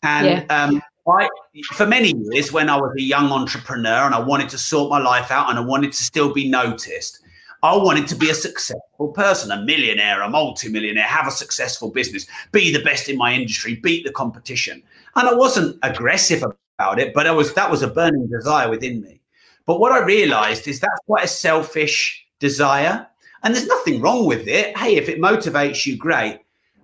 And 0.03 0.27
yeah. 0.27 0.65
um, 0.65 0.83
I, 1.09 1.29
for 1.73 1.87
many 1.87 2.13
years, 2.31 2.53
when 2.53 2.69
I 2.69 2.77
was 2.77 2.93
a 2.99 3.03
young 3.03 3.31
entrepreneur 3.31 4.05
and 4.05 4.15
I 4.15 4.19
wanted 4.19 4.49
to 4.51 4.59
sort 4.59 4.91
my 4.91 4.99
life 4.99 5.31
out 5.31 5.51
and 5.51 5.59
I 5.59 5.63
wanted 5.63 5.93
to 5.93 6.03
still 6.03 6.33
be 6.33 6.49
noticed, 6.49 7.21
I 7.63 7.77
wanted 7.77 8.07
to 8.09 8.15
be 8.15 8.31
a 8.31 8.35
successful 8.35 9.09
person, 9.15 9.51
a 9.51 9.63
millionaire, 9.63 10.21
a 10.21 10.29
multimillionaire, 10.29 11.05
have 11.05 11.27
a 11.27 11.33
successful 11.33 11.91
business, 11.91 12.27
be 12.53 12.73
the 12.73 12.83
best 12.83 13.09
in 13.09 13.17
my 13.17 13.33
industry, 13.33 13.77
beat 13.77 14.05
the 14.05 14.13
competition. 14.13 14.83
And 15.15 15.29
I 15.29 15.35
wasn't 15.35 15.79
aggressive 15.83 16.45
about 16.45 16.99
it, 16.99 17.15
but 17.15 17.27
I 17.27 17.33
was 17.33 17.55
that 17.55 17.71
was 17.71 17.83
a 17.83 17.89
burning 17.89 18.29
desire 18.29 18.69
within 18.69 19.01
me. 19.01 19.21
But 19.65 19.81
what 19.81 19.93
I 19.93 20.05
realized 20.05 20.69
is 20.69 20.81
that's 20.81 21.01
quite 21.07 21.25
a 21.25 21.29
selfish 21.29 22.25
desire. 22.39 23.07
And 23.47 23.55
there's 23.55 23.69
nothing 23.69 24.01
wrong 24.01 24.27
with 24.27 24.49
it. 24.49 24.77
Hey, 24.77 24.97
if 24.97 25.09
it 25.09 25.21
motivates 25.21 25.87
you, 25.87 25.97
great. 25.97 26.41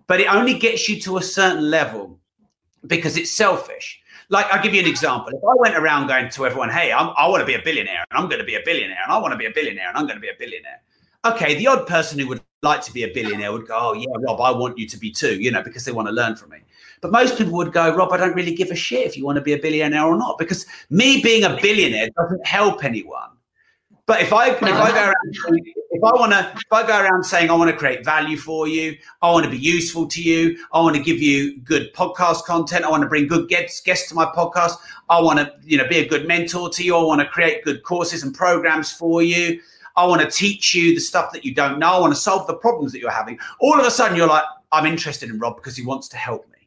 But 0.07 0.20
it 0.20 0.33
only 0.33 0.57
gets 0.57 0.88
you 0.88 1.01
to 1.01 1.16
a 1.16 1.20
certain 1.20 1.68
level 1.68 2.20
because 2.87 3.16
it's 3.16 3.33
selfish. 3.33 4.01
Like, 4.29 4.46
I'll 4.46 4.62
give 4.62 4.72
you 4.72 4.81
an 4.81 4.87
example. 4.87 5.31
If 5.31 5.42
I 5.42 5.55
went 5.57 5.75
around 5.75 6.07
going 6.07 6.31
to 6.31 6.46
everyone, 6.46 6.70
hey, 6.70 6.92
I'm, 6.92 7.12
i 7.18 7.27
want 7.27 7.40
to 7.40 7.46
be 7.46 7.55
a 7.55 7.62
billionaire 7.62 8.05
and 8.09 8.16
I'm 8.16 8.29
going 8.29 8.38
to 8.38 8.44
be 8.44 8.55
a 8.55 8.61
billionaire 8.64 9.03
and 9.03 9.12
I 9.12 9.18
want 9.18 9.33
to 9.33 9.38
be 9.38 9.46
a 9.46 9.51
billionaire 9.51 9.88
and 9.88 9.98
I'm 9.98 10.07
going 10.07 10.14
to 10.14 10.20
be 10.20 10.29
a 10.29 10.38
billionaire. 10.38 10.81
Okay, 11.25 11.57
the 11.57 11.66
odd 11.66 11.88
person 11.88 12.16
who 12.20 12.29
would 12.29 12.40
like 12.62 12.83
to 12.83 12.92
be 12.92 13.03
a 13.03 13.12
billionaire 13.12 13.51
would 13.51 13.66
go, 13.66 13.77
oh, 13.77 13.92
yeah, 13.94 14.07
Rob, 14.20 14.40
I 14.40 14.53
want 14.53 14.79
you 14.79 14.87
to 14.87 14.96
be 14.96 15.11
too, 15.11 15.40
you 15.40 15.51
know, 15.51 15.64
because 15.64 15.85
they 15.85 15.90
want 15.90 16.07
to 16.07 16.14
learn 16.14 16.37
from 16.37 16.51
me. 16.51 16.59
But 17.01 17.11
most 17.11 17.37
people 17.37 17.55
would 17.55 17.72
go, 17.72 17.92
Rob, 17.92 18.12
I 18.12 18.18
don't 18.18 18.37
really 18.37 18.55
give 18.55 18.70
a 18.70 18.77
shit 18.77 19.05
if 19.05 19.16
you 19.16 19.25
want 19.25 19.35
to 19.35 19.42
be 19.42 19.55
a 19.55 19.59
billionaire 19.59 20.05
or 20.05 20.16
not, 20.16 20.38
because 20.38 20.64
me 20.90 21.20
being 21.22 21.42
a 21.42 21.59
billionaire 21.61 22.11
doesn't 22.16 22.46
help 22.46 22.85
anyone. 22.85 23.31
But 24.06 24.20
if 24.20 24.32
I 24.32 24.48
if 24.48 24.62
I 24.62 24.90
go 24.90 25.04
around 25.04 25.14
if 25.90 26.02
I 26.02 26.12
want 26.18 26.32
to 26.32 26.52
if 26.54 26.72
I 26.72 26.86
go 26.86 27.00
around 27.00 27.22
saying 27.22 27.50
I 27.50 27.54
want 27.54 27.70
to 27.70 27.76
create 27.76 28.04
value 28.04 28.36
for 28.36 28.66
you, 28.66 28.96
I 29.22 29.30
want 29.30 29.44
to 29.44 29.50
be 29.50 29.58
useful 29.58 30.08
to 30.08 30.22
you, 30.22 30.58
I 30.72 30.80
want 30.80 30.96
to 30.96 31.02
give 31.02 31.20
you 31.20 31.60
good 31.60 31.94
podcast 31.94 32.44
content, 32.44 32.84
I 32.84 32.90
want 32.90 33.04
to 33.04 33.08
bring 33.08 33.28
good 33.28 33.48
guests 33.48 33.80
guests 33.80 34.08
to 34.08 34.14
my 34.14 34.26
podcast, 34.26 34.78
I 35.08 35.20
want 35.20 35.38
to 35.38 35.54
you 35.62 35.78
know 35.78 35.86
be 35.86 35.98
a 35.98 36.08
good 36.08 36.26
mentor 36.26 36.68
to 36.70 36.82
you, 36.82 36.96
I 36.96 37.02
want 37.02 37.20
to 37.20 37.28
create 37.28 37.64
good 37.64 37.84
courses 37.84 38.22
and 38.24 38.34
programs 38.34 38.90
for 38.92 39.22
you. 39.22 39.60
I 39.94 40.06
want 40.06 40.22
to 40.22 40.30
teach 40.30 40.74
you 40.74 40.94
the 40.94 41.00
stuff 41.00 41.32
that 41.32 41.44
you 41.44 41.54
don't 41.54 41.78
know. 41.78 41.92
I 41.92 42.00
want 42.00 42.14
to 42.14 42.20
solve 42.20 42.46
the 42.46 42.54
problems 42.54 42.92
that 42.92 42.98
you're 42.98 43.10
having. 43.10 43.38
All 43.60 43.78
of 43.78 43.86
a 43.86 43.90
sudden, 43.90 44.16
you're 44.16 44.26
like, 44.26 44.44
I'm 44.72 44.86
interested 44.86 45.28
in 45.28 45.38
Rob 45.38 45.56
because 45.56 45.76
he 45.76 45.84
wants 45.84 46.08
to 46.08 46.16
help 46.16 46.48
me. 46.50 46.66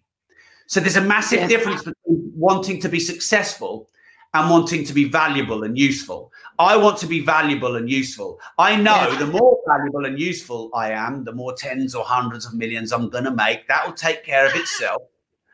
So 0.68 0.80
there's 0.80 0.96
a 0.96 1.02
massive 1.02 1.40
yeah. 1.40 1.48
difference 1.48 1.82
between 1.82 2.32
wanting 2.36 2.80
to 2.82 2.88
be 2.88 3.00
successful 3.00 3.90
and 4.36 4.50
wanting 4.50 4.84
to 4.84 4.94
be 4.94 5.06
valuable 5.06 5.64
and 5.64 5.78
useful. 5.78 6.32
I 6.60 6.76
want 6.76 6.98
to 7.00 7.08
be 7.08 7.22
valuable 7.22 7.78
and 7.78 7.90
useful. 7.90 8.40
I 8.58 8.76
know 8.76 9.08
yeah. 9.10 9.18
the 9.18 9.28
more 9.28 9.58
valuable 9.66 10.06
and 10.06 10.20
useful 10.20 10.70
I 10.74 10.92
am, 10.92 11.24
the 11.24 11.32
more 11.32 11.54
tens 11.54 11.96
or 11.96 12.04
hundreds 12.04 12.46
of 12.46 12.54
millions 12.54 12.92
I'm 12.92 13.10
going 13.10 13.24
to 13.24 13.32
make. 13.32 13.66
That 13.70 13.86
will 13.86 13.94
take 13.94 14.26
care 14.26 14.46
of 14.46 14.54
itself. 14.56 15.04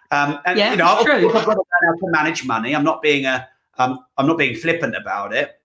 Um, 0.10 0.40
and 0.46 0.58
yeah, 0.58 0.72
you 0.72 0.78
know, 0.78 0.86
I've, 0.86 1.08
I've 1.08 1.46
got 1.46 1.54
to 1.54 1.64
learn 1.64 1.86
how 1.86 2.08
to 2.08 2.12
manage 2.12 2.44
money. 2.44 2.76
I'm 2.76 2.84
not 2.84 3.04
being 3.04 3.26
a, 3.26 3.48
um, 3.78 4.00
I'm 4.18 4.26
not 4.26 4.40
being 4.40 4.56
flippant 4.56 4.96
about 4.96 5.32
it. 5.32 5.62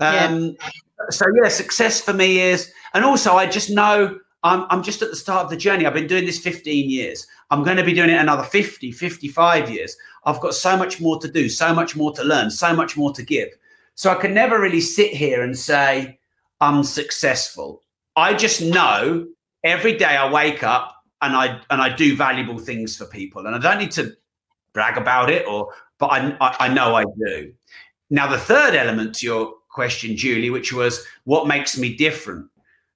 Um, 0.00 0.56
yeah. 0.60 0.68
So 1.10 1.26
yeah, 1.40 1.48
success 1.48 2.00
for 2.00 2.12
me 2.12 2.40
is, 2.40 2.72
and 2.92 3.04
also 3.04 3.34
I 3.34 3.46
just 3.46 3.70
know 3.70 4.18
I'm, 4.42 4.66
I'm 4.70 4.82
just 4.82 5.00
at 5.00 5.10
the 5.10 5.16
start 5.16 5.44
of 5.44 5.50
the 5.50 5.56
journey. 5.56 5.86
I've 5.86 5.94
been 5.94 6.08
doing 6.08 6.26
this 6.26 6.40
15 6.40 6.90
years. 6.90 7.24
I'm 7.50 7.64
going 7.64 7.76
to 7.76 7.84
be 7.84 7.94
doing 7.94 8.10
it 8.10 8.20
another 8.20 8.42
50, 8.42 8.92
55 8.92 9.70
years. 9.70 9.96
I've 10.24 10.40
got 10.40 10.54
so 10.54 10.76
much 10.76 11.00
more 11.00 11.18
to 11.20 11.30
do, 11.30 11.48
so 11.48 11.74
much 11.74 11.96
more 11.96 12.12
to 12.12 12.24
learn, 12.24 12.50
so 12.50 12.74
much 12.74 12.96
more 12.96 13.12
to 13.12 13.22
give. 13.22 13.48
So 13.94 14.10
I 14.10 14.14
can 14.16 14.34
never 14.34 14.60
really 14.60 14.80
sit 14.80 15.12
here 15.12 15.42
and 15.42 15.58
say, 15.58 16.18
I'm 16.60 16.84
successful. 16.84 17.82
I 18.16 18.34
just 18.34 18.60
know 18.60 19.26
every 19.64 19.96
day 19.96 20.16
I 20.16 20.30
wake 20.30 20.62
up 20.62 20.94
and 21.22 21.34
I 21.34 21.60
and 21.70 21.80
I 21.80 21.94
do 21.94 22.16
valuable 22.16 22.58
things 22.58 22.96
for 22.96 23.06
people. 23.06 23.46
And 23.46 23.54
I 23.54 23.58
don't 23.58 23.78
need 23.78 23.92
to 23.92 24.12
brag 24.72 24.96
about 24.96 25.30
it 25.30 25.46
or 25.46 25.72
but 25.98 26.12
I, 26.12 26.36
I 26.40 26.68
know 26.68 26.94
I 26.94 27.04
do. 27.26 27.52
Now 28.10 28.28
the 28.30 28.38
third 28.38 28.74
element 28.74 29.16
to 29.16 29.26
your 29.26 29.54
question, 29.68 30.16
Julie, 30.16 30.50
which 30.50 30.72
was 30.72 31.04
what 31.24 31.46
makes 31.46 31.76
me 31.78 31.94
different. 31.94 32.46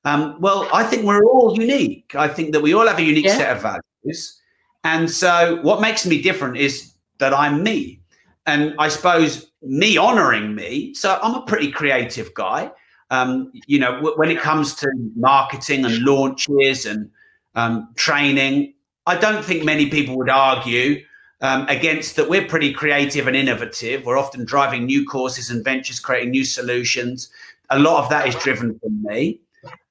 Um, 0.05 0.37
well, 0.41 0.69
I 0.73 0.85
think 0.85 1.05
we're 1.05 1.25
all 1.25 1.57
unique. 1.59 2.15
I 2.15 2.29
think 2.29 2.53
that 2.53 2.61
we 2.61 2.75
all 2.75 2.87
have 2.87 2.99
a 2.99 3.03
unique 3.03 3.27
yeah. 3.27 3.37
set 3.37 3.57
of 3.57 3.63
values. 3.63 4.41
And 4.85 5.11
so 5.11 5.61
what 5.63 5.81
makes 5.81 6.07
me 6.07 6.21
different 6.21 6.57
is 6.57 6.93
that 7.19 7.33
I'm 7.33 7.63
me. 7.63 8.01
And 8.47 8.75
I 8.79 8.89
suppose 8.89 9.53
me 9.63 9.97
honoring 9.97 10.55
me. 10.55 10.95
So 10.95 11.19
I'm 11.23 11.35
a 11.35 11.43
pretty 11.43 11.71
creative 11.71 12.35
guy. 12.35 12.71
Um, 13.11 13.53
you 13.67 13.79
know, 13.79 13.93
w- 13.97 14.17
when 14.17 14.31
it 14.31 14.41
comes 14.41 14.75
to 14.77 14.91
marketing 15.15 15.85
and 15.85 15.99
launches 15.99 16.87
and 16.87 17.11
um, 17.55 17.89
training, 17.95 18.75
I 19.07 19.17
don't 19.17 19.45
think 19.45 19.65
many 19.65 19.91
people 19.91 20.17
would 20.17 20.31
argue 20.31 21.05
um, 21.43 21.69
against 21.69 22.17
that. 22.17 22.29
We're 22.29 22.47
pretty 22.47 22.73
creative 22.73 23.27
and 23.27 23.37
innovative. 23.37 24.05
We're 24.05 24.19
often 24.19 24.45
driving 24.45 24.87
new 24.87 25.05
courses 25.07 25.51
and 25.51 25.63
ventures, 25.63 26.01
creating 26.01 26.31
new 26.31 26.45
solutions. 26.45 27.29
A 27.71 27.79
lot 27.79 28.03
of 28.03 28.11
that 28.11 28.27
is 28.27 28.35
driven 28.37 28.79
from 28.79 29.03
me. 29.03 29.41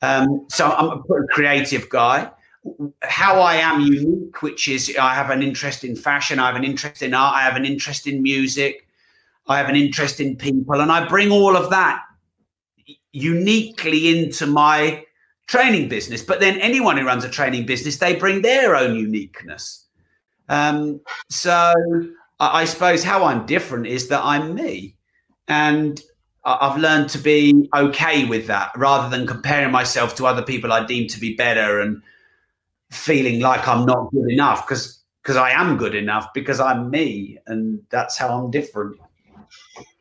Um, 0.01 0.45
so 0.49 0.69
I'm 0.69 0.89
a 0.89 1.03
pretty 1.03 1.27
creative 1.31 1.89
guy. 1.89 2.29
How 3.01 3.39
I 3.41 3.55
am 3.55 3.81
unique, 3.81 4.41
which 4.41 4.67
is 4.67 4.95
I 4.99 5.13
have 5.15 5.29
an 5.29 5.41
interest 5.41 5.83
in 5.83 5.95
fashion, 5.95 6.39
I 6.39 6.47
have 6.47 6.55
an 6.55 6.63
interest 6.63 7.01
in 7.01 7.13
art, 7.13 7.35
I 7.35 7.41
have 7.41 7.55
an 7.55 7.65
interest 7.65 8.07
in 8.07 8.21
music, 8.21 8.87
I 9.47 9.57
have 9.57 9.69
an 9.69 9.75
interest 9.75 10.19
in 10.19 10.35
people, 10.35 10.79
and 10.79 10.91
I 10.91 11.07
bring 11.07 11.31
all 11.31 11.57
of 11.57 11.69
that 11.71 12.03
uniquely 13.11 14.19
into 14.19 14.45
my 14.45 15.03
training 15.47 15.89
business. 15.89 16.21
But 16.21 16.39
then 16.39 16.59
anyone 16.59 16.97
who 16.97 17.05
runs 17.05 17.23
a 17.23 17.29
training 17.29 17.65
business, 17.65 17.97
they 17.97 18.15
bring 18.15 18.41
their 18.41 18.75
own 18.75 18.95
uniqueness. 18.95 19.85
Um, 20.49 21.01
so 21.29 21.73
I, 22.39 22.61
I 22.61 22.65
suppose 22.65 23.03
how 23.03 23.23
I'm 23.23 23.45
different 23.45 23.87
is 23.87 24.07
that 24.09 24.23
I'm 24.23 24.53
me. 24.53 24.95
And 25.47 26.01
I've 26.43 26.77
learned 26.77 27.09
to 27.09 27.17
be 27.17 27.69
okay 27.75 28.25
with 28.25 28.47
that 28.47 28.71
rather 28.75 29.15
than 29.15 29.27
comparing 29.27 29.71
myself 29.71 30.15
to 30.15 30.25
other 30.25 30.41
people 30.41 30.71
I 30.71 30.85
deem 30.85 31.07
to 31.09 31.19
be 31.19 31.35
better 31.35 31.81
and 31.81 32.01
feeling 32.91 33.39
like 33.39 33.67
I'm 33.67 33.85
not 33.85 34.11
good 34.11 34.29
enough 34.29 34.67
because 34.67 34.99
because 35.23 35.37
I 35.37 35.51
am 35.51 35.77
good 35.77 35.95
enough 35.95 36.27
because 36.33 36.59
I'm 36.59 36.89
me 36.89 37.37
and 37.47 37.79
that's 37.89 38.17
how 38.17 38.29
I'm 38.29 38.51
different. 38.51 38.99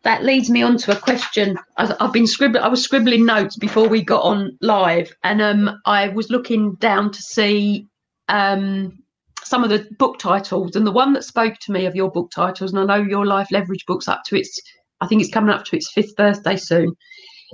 That 0.03 0.25
leads 0.25 0.49
me 0.49 0.63
on 0.63 0.79
to 0.79 0.97
a 0.97 1.01
question. 1.01 1.59
I've 1.77 2.13
been 2.13 2.27
scribbling. 2.27 2.63
I 2.63 2.69
was 2.69 2.83
scribbling 2.83 3.27
notes 3.27 3.57
before 3.57 3.87
we 3.87 4.03
got 4.03 4.23
on 4.23 4.57
live, 4.63 5.15
and 5.25 5.43
um, 5.43 5.79
I 5.85 6.09
was 6.09 6.31
looking 6.31 6.75
down 6.77 7.11
to 7.13 7.23
see 7.23 7.87
um, 8.29 8.99
some 9.45 9.63
of 9.63 9.69
the 9.69 9.87
book 9.99 10.19
titles, 10.19 10.75
and 10.75 10.87
the 10.87 10.91
one 10.91 11.13
that 11.13 11.25
spoke 11.25 11.59
to 11.61 11.73
me 11.73 11.85
of 11.85 11.95
your 11.95 12.11
book 12.11 12.31
titles, 12.31 12.73
and 12.73 12.81
I 12.81 12.97
know 12.97 13.05
your 13.05 13.27
life 13.27 13.49
leverage 13.51 13.85
book's 13.85 14.09
up 14.09 14.23
to 14.29 14.37
its 14.37 14.59
I 15.01 15.07
think 15.07 15.21
it's 15.21 15.33
coming 15.33 15.55
up 15.55 15.65
to 15.67 15.77
its 15.77 15.91
fifth 15.91 16.17
birthday 16.17 16.57
soon. 16.57 16.97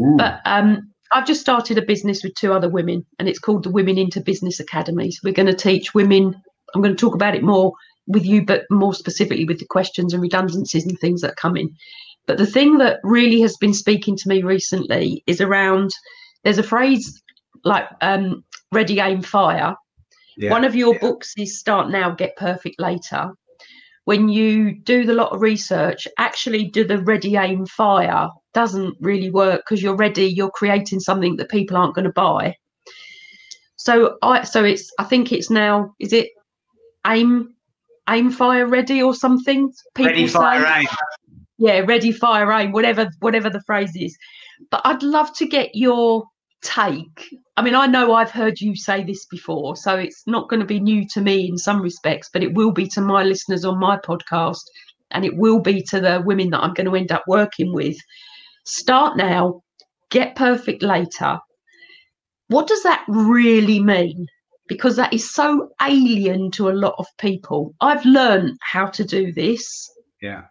Ooh. 0.01 0.14
But 0.16 0.40
um, 0.44 0.92
I've 1.12 1.27
just 1.27 1.40
started 1.40 1.79
a 1.79 1.83
business 1.83 2.23
with 2.23 2.35
two 2.35 2.53
other 2.53 2.69
women, 2.69 3.05
and 3.19 3.29
it's 3.29 3.38
called 3.38 3.62
the 3.62 3.71
Women 3.71 3.99
into 3.99 4.21
Business 4.21 4.61
Academy. 4.61 5.11
So 5.11 5.21
we're 5.25 5.35
going 5.35 5.47
to 5.47 5.55
teach 5.55 5.95
women. 5.95 6.40
I'm 6.75 6.83
going 6.83 6.95
to 6.95 7.01
talk 7.01 7.14
about 7.14 7.35
it 7.35 7.42
more 7.42 7.73
with 8.07 8.25
you, 8.25 8.45
but 8.45 8.64
more 8.71 8.95
specifically 8.95 9.45
with 9.45 9.59
the 9.59 9.66
questions 9.66 10.12
and 10.12 10.23
redundancies 10.23 10.87
and 10.87 10.99
things 10.99 11.21
that 11.21 11.37
come 11.37 11.57
in. 11.57 11.75
But 12.27 12.38
the 12.38 12.47
thing 12.47 12.79
that 12.79 12.99
really 13.03 13.40
has 13.40 13.57
been 13.57 13.75
speaking 13.75 14.16
to 14.16 14.29
me 14.29 14.42
recently 14.42 15.23
is 15.27 15.40
around 15.40 15.92
there's 16.45 16.59
a 16.59 16.62
phrase 16.62 17.23
like 17.64 17.88
um, 18.01 18.45
ready, 18.73 19.01
aim, 19.01 19.23
fire. 19.23 19.75
Yeah. 20.37 20.51
One 20.51 20.64
of 20.64 20.75
your 20.75 20.95
yeah. 20.95 21.01
books 21.01 21.33
is 21.38 21.59
Start 21.59 21.90
Now, 21.90 22.11
Get 22.11 22.37
Perfect 22.37 22.81
Later 22.81 23.33
when 24.07 24.29
you 24.29 24.73
do 24.73 25.05
the 25.05 25.12
lot 25.12 25.33
of 25.33 25.42
research, 25.42 26.07
actually 26.16 26.64
do 26.64 26.85
the 26.85 26.99
ready, 26.99 27.35
aim, 27.37 27.66
fire 27.66 28.29
doesn't 28.55 28.97
really 29.01 29.31
work 29.31 29.62
because 29.62 29.83
you're 29.83 29.97
ready, 29.97 30.27
you're 30.27 30.51
creating 30.51 31.01
something 31.01 31.35
that 31.37 31.51
people 31.51 31.77
aren't 31.77 31.97
going 31.97 32.05
to 32.05 32.12
buy. 32.12 32.55
So 33.75 34.16
I 34.23 34.45
so 34.45 34.64
it's 34.64 34.92
I 35.01 35.05
think 35.05 35.33
it's 35.33 35.51
now 35.51 35.92
is 35.99 36.12
it 36.12 36.29
aim 37.05 37.53
aim 38.09 38.31
fire 38.31 38.66
ready 38.66 39.03
or 39.03 39.12
something? 39.12 39.73
People 39.95 40.12
ready 40.12 40.29
fire 40.29 40.64
say, 40.64 40.81
aim. 40.81 40.87
Yeah, 41.59 41.81
ready 41.81 42.12
fire 42.12 42.51
aim, 42.53 42.71
whatever 42.71 43.11
whatever 43.19 43.51
the 43.51 43.62
phrase 43.62 43.97
is. 43.97 44.16
But 44.71 44.83
I'd 44.85 45.03
love 45.03 45.37
to 45.38 45.47
get 45.47 45.75
your 45.75 46.25
take. 46.62 47.35
I 47.57 47.62
mean 47.62 47.75
i 47.75 47.87
know 47.87 48.12
i've 48.12 48.31
heard 48.31 48.61
you 48.61 48.77
say 48.77 49.03
this 49.03 49.25
before 49.27 49.77
so 49.77 49.97
it's 49.97 50.23
not 50.27 50.49
going 50.49 50.61
to 50.61 50.66
be 50.66 50.79
new 50.79 51.07
to 51.09 51.21
me 51.23 51.49
in 51.49 51.57
some 51.57 51.81
respects 51.81 52.29
but 52.33 52.42
it 52.42 52.53
will 52.53 52.71
be 52.71 52.87
to 52.88 53.01
my 53.01 53.23
listeners 53.23 53.64
on 53.64 53.79
my 53.79 53.97
podcast 53.97 54.61
and 55.11 55.25
it 55.25 55.37
will 55.37 55.61
be 55.61 55.83
to 55.85 56.01
the 56.01 56.23
women 56.27 56.51
that 56.51 56.61
i'm 56.61 56.75
going 56.75 56.87
to 56.87 56.97
end 56.97 57.12
up 57.12 57.25
working 57.27 57.73
with. 57.73 57.97
Start 58.64 59.16
now 59.16 59.62
get 60.11 60.37
perfect 60.37 60.83
later. 60.83 61.38
What 62.49 62.66
does 62.66 62.83
that 62.83 63.05
really 63.09 63.81
mean? 63.81 64.27
Because 64.69 64.97
that 64.97 65.12
is 65.12 65.33
so 65.33 65.71
alien 65.83 66.51
to 66.53 66.69
a 66.69 66.73
lot 66.73 66.95
of 66.99 67.07
people. 67.19 67.75
I've 67.81 68.05
learned 68.05 68.57
how 68.61 68.87
to 68.87 69.05
do 69.05 69.33
this 69.33 69.88
yeah. 70.21 70.42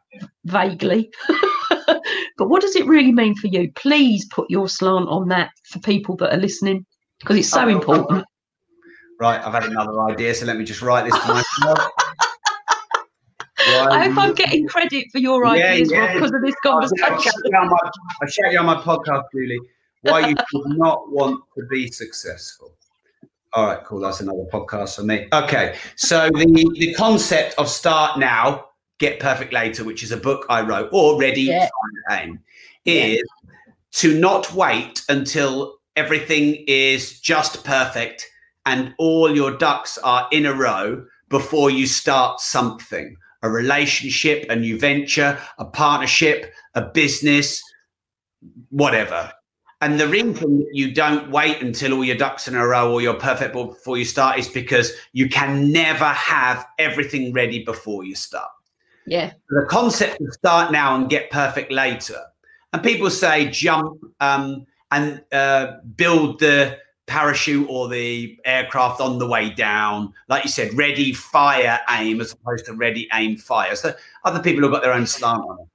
vaguely 0.46 1.12
but 2.38 2.50
what 2.50 2.62
does 2.62 2.76
it 2.76 2.86
really 2.86 3.12
mean 3.12 3.36
for 3.36 3.48
you? 3.48 3.72
Please 3.74 4.26
put 4.32 4.50
your 4.50 4.68
slant 4.68 5.08
on 5.10 5.28
that 5.30 5.52
for 5.70 5.80
people 5.80 6.16
that 6.18 6.34
are 6.34 6.40
listening 6.40 6.86
because 7.20 7.38
it's 7.38 7.50
so 7.50 7.66
oh, 7.66 7.70
important. 7.70 8.26
Right, 9.20 9.40
I've 9.42 9.54
had 9.54 9.66
another 9.66 10.02
idea, 10.02 10.34
so 10.36 10.46
let 10.46 10.58
me 10.58 10.66
just 10.66 10.82
write 10.82 11.06
this 11.06 11.20
to 11.20 11.34
myself. 11.34 11.90
I 13.68 14.08
hope 14.08 14.18
I'm 14.18 14.34
getting 14.36 14.68
credit 14.68 15.08
for 15.12 15.20
your 15.20 15.46
ideas 15.48 15.92
yeah, 15.92 16.06
yeah. 16.06 16.14
because 16.14 16.32
of 16.34 16.42
this 16.44 16.56
conversation. 16.64 17.06
I'll 17.06 17.20
shout, 17.20 17.34
you 17.44 17.58
on 17.58 17.70
my, 17.70 17.78
I'll 18.22 18.28
shout 18.28 18.52
you 18.52 18.60
on 18.60 18.66
my 18.66 18.76
podcast, 18.76 19.24
Julie, 19.34 19.60
why 20.02 20.28
you 20.28 20.36
do 20.52 20.64
not 20.78 21.12
want 21.12 21.42
to 21.58 21.66
be 21.66 21.88
successful. 21.88 22.76
All 23.54 23.68
right, 23.68 23.84
cool. 23.86 24.02
That's 24.02 24.20
another 24.20 24.46
podcast 24.52 24.98
for 24.98 25.04
me. 25.04 25.28
Okay, 25.32 25.78
so 25.96 26.30
the, 26.30 26.76
the 26.78 26.94
concept 26.94 27.56
of 27.58 27.70
start 27.70 28.20
now 28.20 28.66
Get 29.00 29.20
Perfect 29.20 29.54
Later, 29.54 29.84
which 29.84 30.04
is 30.04 30.12
a 30.12 30.18
book 30.18 30.46
I 30.50 30.62
wrote, 30.62 30.90
or 30.92 31.20
Ready, 31.20 31.44
yeah. 31.44 31.70
Aim, 32.12 32.40
is 32.86 33.16
yeah. 33.16 33.54
to 33.94 34.20
not 34.20 34.54
wait 34.54 35.04
until 35.10 35.80
everything 35.96 36.64
is 36.68 37.20
just 37.20 37.64
perfect 37.64 38.26
and 38.66 38.94
all 38.98 39.34
your 39.34 39.58
ducks 39.58 39.98
are 40.00 40.28
in 40.32 40.46
a 40.46 40.54
row 40.54 41.06
before 41.30 41.70
you 41.70 41.88
start 41.88 42.40
something 42.40 43.16
a 43.42 43.50
relationship, 43.50 44.44
a 44.50 44.56
new 44.56 44.80
venture, 44.80 45.40
a 45.60 45.66
partnership, 45.66 46.52
a 46.74 46.82
business, 46.82 47.62
whatever. 48.70 49.32
And 49.82 50.00
the 50.00 50.08
reason 50.08 50.66
you 50.74 50.92
don't 50.92 51.30
wait 51.30 51.62
until 51.62 51.94
all 51.94 52.04
your 52.04 52.16
ducks 52.16 52.48
in 52.48 52.56
a 52.56 52.66
row 52.66 52.92
or 52.92 53.02
you're 53.02 53.14
perfect 53.14 53.54
before 53.54 54.00
you 54.00 54.06
start 54.06 54.40
is 54.40 54.48
because 54.48 54.94
you 55.14 55.30
can 55.30 55.72
never 55.72 56.06
have 56.06 56.66
everything 56.80 57.34
ready 57.34 57.64
before 57.64 58.04
you 58.04 58.16
start. 58.16 58.50
Yeah. 59.08 59.34
The 59.50 59.66
concept 59.70 60.22
of 60.22 60.34
start 60.34 60.72
now 60.72 60.96
and 60.96 61.10
get 61.10 61.30
perfect 61.30 61.72
later. 61.72 62.20
And 62.74 62.84
people 62.84 63.10
say 63.10 63.50
jump 63.50 64.04
um, 64.20 64.66
and 64.92 65.24
uh, 65.32 65.78
build 65.96 66.40
the 66.40 66.78
parachute 67.08 67.68
or 67.70 67.88
the 67.88 68.38
aircraft 68.46 69.00
on 69.00 69.20
the 69.20 69.28
way 69.28 69.50
down. 69.50 70.14
Like 70.28 70.44
you 70.44 70.50
said, 70.50 70.74
ready, 70.74 71.14
fire, 71.14 71.80
aim, 71.90 72.20
as 72.20 72.34
opposed 72.34 72.66
to 72.66 72.74
ready, 72.74 73.08
aim, 73.14 73.38
fire. 73.38 73.76
So 73.76 73.94
other 74.24 74.42
people 74.42 74.64
have 74.64 74.72
got 74.72 74.82
their 74.82 74.94
own 74.94 75.06
slant 75.06 75.44
on 75.48 75.60
it. 75.62 75.68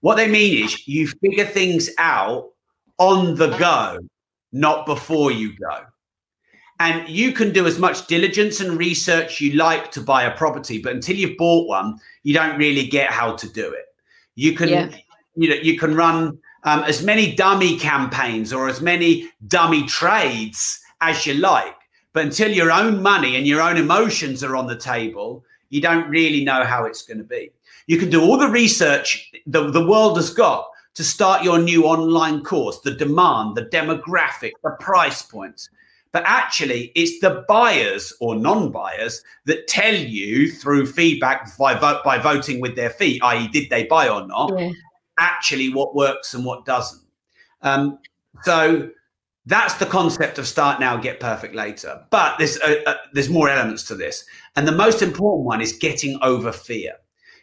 What 0.00 0.16
they 0.16 0.28
mean 0.28 0.64
is 0.64 0.86
you 0.88 1.06
figure 1.06 1.44
things 1.44 1.88
out 1.98 2.50
on 2.98 3.36
the 3.36 3.56
go, 3.56 3.98
not 4.50 4.84
before 4.84 5.30
you 5.30 5.56
go. 5.56 5.84
And 6.80 7.08
you 7.08 7.30
can 7.32 7.52
do 7.52 7.66
as 7.66 7.78
much 7.78 8.08
diligence 8.08 8.58
and 8.58 8.76
research 8.76 9.40
you 9.40 9.52
like 9.52 9.92
to 9.92 10.00
buy 10.00 10.24
a 10.24 10.36
property, 10.36 10.82
but 10.82 10.92
until 10.92 11.14
you've 11.14 11.36
bought 11.36 11.68
one, 11.68 12.00
you 12.22 12.34
don't 12.34 12.58
really 12.58 12.86
get 12.86 13.10
how 13.10 13.34
to 13.36 13.48
do 13.48 13.72
it. 13.72 13.86
You 14.34 14.54
can, 14.54 14.68
yeah. 14.68 14.90
you 15.34 15.48
know, 15.48 15.56
you 15.56 15.78
can 15.78 15.94
run 15.94 16.38
um, 16.64 16.84
as 16.84 17.02
many 17.02 17.34
dummy 17.34 17.78
campaigns 17.78 18.52
or 18.52 18.68
as 18.68 18.80
many 18.80 19.28
dummy 19.48 19.86
trades 19.86 20.80
as 21.00 21.26
you 21.26 21.34
like, 21.34 21.74
but 22.12 22.24
until 22.24 22.50
your 22.50 22.70
own 22.70 23.02
money 23.02 23.36
and 23.36 23.46
your 23.46 23.60
own 23.60 23.76
emotions 23.76 24.44
are 24.44 24.56
on 24.56 24.66
the 24.66 24.76
table, 24.76 25.44
you 25.70 25.80
don't 25.80 26.08
really 26.08 26.44
know 26.44 26.64
how 26.64 26.84
it's 26.84 27.02
going 27.02 27.18
to 27.18 27.24
be. 27.24 27.50
You 27.86 27.98
can 27.98 28.10
do 28.10 28.22
all 28.22 28.36
the 28.36 28.48
research 28.48 29.32
the, 29.46 29.70
the 29.70 29.84
world 29.84 30.16
has 30.16 30.30
got 30.30 30.68
to 30.94 31.02
start 31.02 31.42
your 31.42 31.58
new 31.58 31.84
online 31.84 32.44
course, 32.44 32.80
the 32.80 32.94
demand, 32.94 33.56
the 33.56 33.64
demographic, 33.66 34.52
the 34.62 34.76
price 34.78 35.22
points. 35.22 35.68
But 36.12 36.24
actually, 36.26 36.92
it's 36.94 37.20
the 37.20 37.44
buyers 37.48 38.12
or 38.20 38.34
non-buyers 38.34 39.22
that 39.46 39.66
tell 39.66 39.94
you 39.94 40.50
through 40.50 40.86
feedback 40.86 41.56
by 41.56 41.74
vote 41.74 42.04
by 42.04 42.18
voting 42.18 42.60
with 42.60 42.76
their 42.76 42.90
feet, 42.90 43.22
i.e., 43.22 43.48
did 43.48 43.70
they 43.70 43.84
buy 43.84 44.08
or 44.08 44.26
not? 44.26 44.52
Yeah. 44.58 44.72
Actually, 45.18 45.72
what 45.72 45.94
works 45.94 46.34
and 46.34 46.44
what 46.44 46.66
doesn't. 46.66 47.02
Um, 47.62 47.98
so 48.42 48.90
that's 49.46 49.74
the 49.74 49.86
concept 49.86 50.38
of 50.38 50.46
start 50.46 50.80
now, 50.80 50.96
get 50.96 51.18
perfect 51.18 51.54
later. 51.54 52.04
But 52.10 52.36
there's 52.38 52.58
uh, 52.58 52.76
uh, 52.86 52.94
there's 53.14 53.30
more 53.30 53.48
elements 53.48 53.82
to 53.84 53.94
this, 53.94 54.24
and 54.54 54.68
the 54.68 54.72
most 54.72 55.00
important 55.00 55.46
one 55.46 55.62
is 55.62 55.72
getting 55.72 56.18
over 56.22 56.52
fear, 56.52 56.92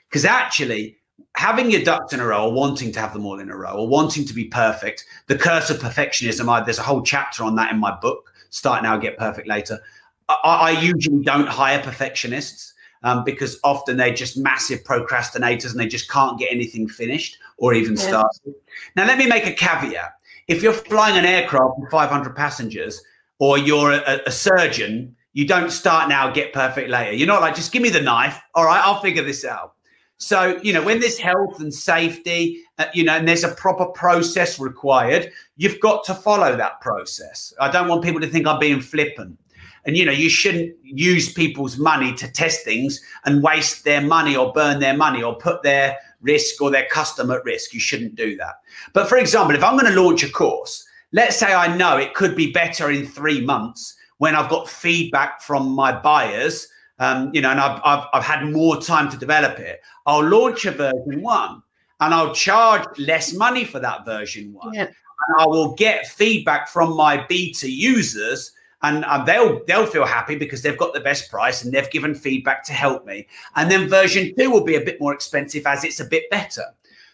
because 0.09 0.25
actually 0.25 0.99
having 1.35 1.69
your 1.71 1.83
ducks 1.83 2.13
in 2.13 2.19
a 2.19 2.25
row 2.25 2.45
or 2.45 2.53
wanting 2.53 2.91
to 2.91 2.99
have 2.99 3.13
them 3.13 3.25
all 3.25 3.39
in 3.39 3.49
a 3.49 3.55
row 3.55 3.73
or 3.73 3.87
wanting 3.87 4.25
to 4.25 4.33
be 4.33 4.45
perfect 4.45 5.05
the 5.27 5.37
curse 5.37 5.69
of 5.69 5.77
perfectionism 5.77 6.49
I, 6.49 6.63
there's 6.63 6.79
a 6.79 6.83
whole 6.83 7.01
chapter 7.01 7.43
on 7.43 7.55
that 7.55 7.71
in 7.71 7.79
my 7.79 7.97
book 7.99 8.28
start 8.49 8.83
now, 8.83 8.97
get 8.97 9.17
perfect 9.17 9.47
later. 9.47 9.79
I, 10.27 10.35
I 10.43 10.71
usually 10.81 11.23
don't 11.23 11.47
hire 11.47 11.81
perfectionists 11.81 12.73
um, 13.03 13.23
because 13.23 13.59
often 13.63 13.97
they're 13.97 14.13
just 14.13 14.37
massive 14.37 14.83
procrastinators 14.83 15.71
and 15.71 15.79
they 15.79 15.87
just 15.87 16.09
can't 16.09 16.37
get 16.37 16.51
anything 16.51 16.87
finished 16.87 17.37
or 17.57 17.73
even 17.73 17.95
yeah. 17.95 18.07
started. 18.07 18.55
Now, 18.95 19.05
let 19.05 19.17
me 19.17 19.27
make 19.27 19.45
a 19.45 19.53
caveat. 19.53 20.13
If 20.47 20.63
you're 20.63 20.73
flying 20.73 21.17
an 21.17 21.25
aircraft 21.25 21.79
with 21.79 21.91
500 21.91 22.35
passengers 22.35 23.01
or 23.39 23.57
you're 23.57 23.93
a, 23.93 24.21
a 24.25 24.31
surgeon, 24.31 25.15
you 25.33 25.47
don't 25.47 25.71
start 25.71 26.09
now, 26.09 26.31
get 26.31 26.53
perfect 26.53 26.89
later. 26.89 27.13
You're 27.13 27.27
not 27.27 27.41
like, 27.41 27.55
just 27.55 27.71
give 27.71 27.81
me 27.81 27.89
the 27.89 28.01
knife. 28.01 28.39
All 28.55 28.65
right, 28.65 28.81
I'll 28.83 29.01
figure 29.01 29.23
this 29.23 29.45
out. 29.45 29.75
So, 30.19 30.59
you 30.61 30.73
know, 30.73 30.83
when 30.83 30.99
there's 30.99 31.17
health 31.17 31.61
and 31.61 31.73
safety, 31.73 32.61
uh, 32.77 32.87
you 32.93 33.05
know, 33.05 33.15
and 33.15 33.25
there's 33.25 33.45
a 33.45 33.55
proper 33.55 33.85
process 33.85 34.59
required, 34.59 35.31
you've 35.55 35.79
got 35.79 36.03
to 36.05 36.13
follow 36.13 36.57
that 36.57 36.81
process. 36.81 37.53
I 37.59 37.71
don't 37.71 37.87
want 37.87 38.03
people 38.03 38.19
to 38.19 38.27
think 38.27 38.45
I'm 38.45 38.59
being 38.59 38.81
flippant. 38.81 39.39
And, 39.85 39.95
you 39.95 40.03
know, 40.03 40.11
you 40.11 40.29
shouldn't 40.29 40.75
use 40.83 41.31
people's 41.31 41.77
money 41.77 42.13
to 42.15 42.29
test 42.29 42.65
things 42.65 42.99
and 43.23 43.41
waste 43.41 43.85
their 43.85 44.01
money 44.01 44.35
or 44.35 44.51
burn 44.51 44.81
their 44.81 44.95
money 44.95 45.23
or 45.23 45.37
put 45.37 45.63
their 45.63 45.97
risk 46.19 46.61
or 46.61 46.69
their 46.69 46.85
customer 46.91 47.37
at 47.37 47.45
risk. 47.45 47.73
You 47.73 47.79
shouldn't 47.79 48.15
do 48.15 48.35
that. 48.37 48.55
But 48.91 49.07
for 49.07 49.17
example, 49.17 49.55
if 49.55 49.63
I'm 49.63 49.79
going 49.79 49.91
to 49.91 50.01
launch 50.01 50.21
a 50.23 50.29
course, 50.29 50.85
let's 51.13 51.37
say 51.37 51.53
I 51.53 51.73
know 51.77 51.95
it 51.95 52.13
could 52.13 52.35
be 52.35 52.51
better 52.51 52.91
in 52.91 53.05
three 53.05 53.39
months 53.39 53.95
when 54.17 54.35
I've 54.35 54.49
got 54.49 54.67
feedback 54.67 55.41
from 55.41 55.69
my 55.69 55.97
buyers 55.97 56.67
um, 56.99 57.31
you 57.33 57.41
know, 57.41 57.49
and 57.49 57.59
I've, 57.59 57.81
I've, 57.83 58.05
I've 58.13 58.23
had 58.23 58.51
more 58.51 58.79
time 58.79 59.09
to 59.09 59.17
develop 59.17 59.57
it. 59.59 59.81
I'll 60.05 60.27
launch 60.27 60.65
a 60.65 60.71
version 60.71 61.21
one 61.21 61.61
and 61.99 62.13
I'll 62.13 62.33
charge 62.33 62.85
less 62.97 63.33
money 63.33 63.63
for 63.63 63.79
that 63.79 64.05
version 64.05 64.53
one. 64.53 64.73
Yeah. 64.73 64.83
And 64.85 65.39
I 65.39 65.47
will 65.47 65.73
get 65.75 66.07
feedback 66.07 66.69
from 66.69 66.95
my 66.95 67.25
beta 67.27 67.69
users 67.69 68.51
and 68.81 69.03
um, 69.05 69.25
they'll 69.25 69.63
they'll 69.65 69.85
feel 69.85 70.05
happy 70.05 70.35
because 70.35 70.61
they've 70.61 70.77
got 70.77 70.93
the 70.93 71.01
best 71.01 71.29
price 71.29 71.63
and 71.63 71.73
they've 71.73 71.89
given 71.91 72.15
feedback 72.15 72.63
to 72.65 72.73
help 72.73 73.05
me. 73.05 73.27
And 73.55 73.69
then 73.69 73.89
version 73.89 74.33
two 74.37 74.49
will 74.49 74.63
be 74.63 74.75
a 74.75 74.81
bit 74.81 75.01
more 75.01 75.13
expensive 75.13 75.65
as 75.65 75.83
it's 75.83 75.99
a 75.99 76.05
bit 76.05 76.29
better. 76.29 76.63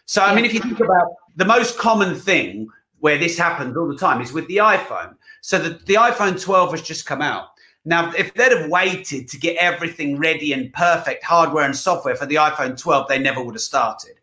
So 0.04 0.22
I 0.22 0.34
mean, 0.34 0.44
if 0.44 0.54
you 0.54 0.60
think 0.60 0.78
about 0.78 1.14
the 1.34 1.44
most 1.44 1.78
common 1.78 2.14
thing 2.14 2.68
where 3.00 3.18
this 3.18 3.36
happens 3.36 3.76
all 3.76 3.88
the 3.88 3.96
time 3.96 4.20
is 4.20 4.32
with 4.32 4.46
the 4.48 4.56
iPhone. 4.56 5.14
So 5.40 5.58
the, 5.58 5.70
the 5.84 5.94
iPhone 5.94 6.40
12 6.40 6.70
has 6.72 6.82
just 6.82 7.06
come 7.06 7.22
out. 7.22 7.48
Now, 7.86 8.12
if 8.18 8.34
they'd 8.34 8.50
have 8.50 8.68
waited 8.68 9.28
to 9.28 9.38
get 9.38 9.56
everything 9.58 10.18
ready 10.18 10.52
and 10.52 10.72
perfect, 10.72 11.22
hardware 11.22 11.64
and 11.64 11.74
software 11.74 12.16
for 12.16 12.26
the 12.26 12.34
iPhone 12.34 12.76
12, 12.76 13.08
they 13.08 13.20
never 13.20 13.42
would 13.42 13.54
have 13.54 13.62
started. 13.62 14.14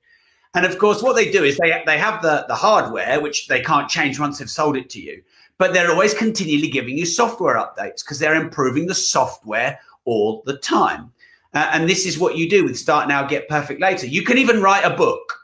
And 0.53 0.65
of 0.65 0.77
course, 0.77 1.01
what 1.01 1.15
they 1.15 1.31
do 1.31 1.45
is 1.45 1.57
they, 1.57 1.81
they 1.85 1.97
have 1.97 2.21
the, 2.21 2.45
the 2.49 2.55
hardware, 2.55 3.21
which 3.21 3.47
they 3.47 3.61
can't 3.61 3.89
change 3.89 4.19
once 4.19 4.37
they've 4.37 4.49
sold 4.49 4.75
it 4.75 4.89
to 4.91 4.99
you, 5.01 5.23
but 5.57 5.73
they're 5.73 5.89
always 5.89 6.13
continually 6.13 6.67
giving 6.67 6.97
you 6.97 7.05
software 7.05 7.55
updates 7.55 8.03
because 8.03 8.19
they're 8.19 8.35
improving 8.35 8.85
the 8.85 8.93
software 8.93 9.79
all 10.03 10.43
the 10.45 10.57
time. 10.57 11.09
Uh, 11.53 11.69
and 11.71 11.87
this 11.87 12.05
is 12.05 12.19
what 12.19 12.35
you 12.35 12.49
do 12.49 12.65
with 12.65 12.77
Start 12.77 13.07
Now, 13.07 13.25
Get 13.25 13.47
Perfect 13.47 13.79
Later. 13.79 14.07
You 14.07 14.23
can 14.23 14.37
even 14.37 14.61
write 14.61 14.83
a 14.83 14.95
book 14.95 15.39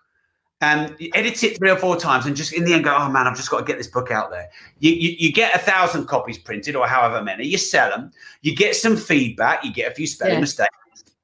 and 0.62 0.94
you 1.00 1.10
edit 1.14 1.42
it 1.44 1.58
three 1.58 1.70
or 1.70 1.78
four 1.78 1.96
times 1.96 2.26
and 2.26 2.36
just 2.36 2.52
in 2.52 2.66
the 2.66 2.74
end 2.74 2.84
go, 2.84 2.96
oh 2.96 3.10
man, 3.10 3.28
I've 3.28 3.38
just 3.38 3.50
got 3.50 3.60
to 3.60 3.66
get 3.66 3.78
this 3.78 3.88
book 3.88 4.12
out 4.12 4.30
there. 4.30 4.50
You, 4.80 4.92
you, 4.92 5.16
you 5.18 5.32
get 5.32 5.56
a 5.56 5.60
thousand 5.60 6.08
copies 6.08 6.38
printed 6.38 6.76
or 6.76 6.86
however 6.86 7.24
many, 7.24 7.46
you 7.46 7.58
sell 7.58 7.90
them, 7.90 8.12
you 8.42 8.56
get 8.56 8.76
some 8.76 8.98
feedback, 8.98 9.64
you 9.64 9.72
get 9.72 9.92
a 9.92 9.96
few 9.96 10.06
spelling 10.06 10.36
yeah. 10.36 10.40
mistakes, 10.42 10.76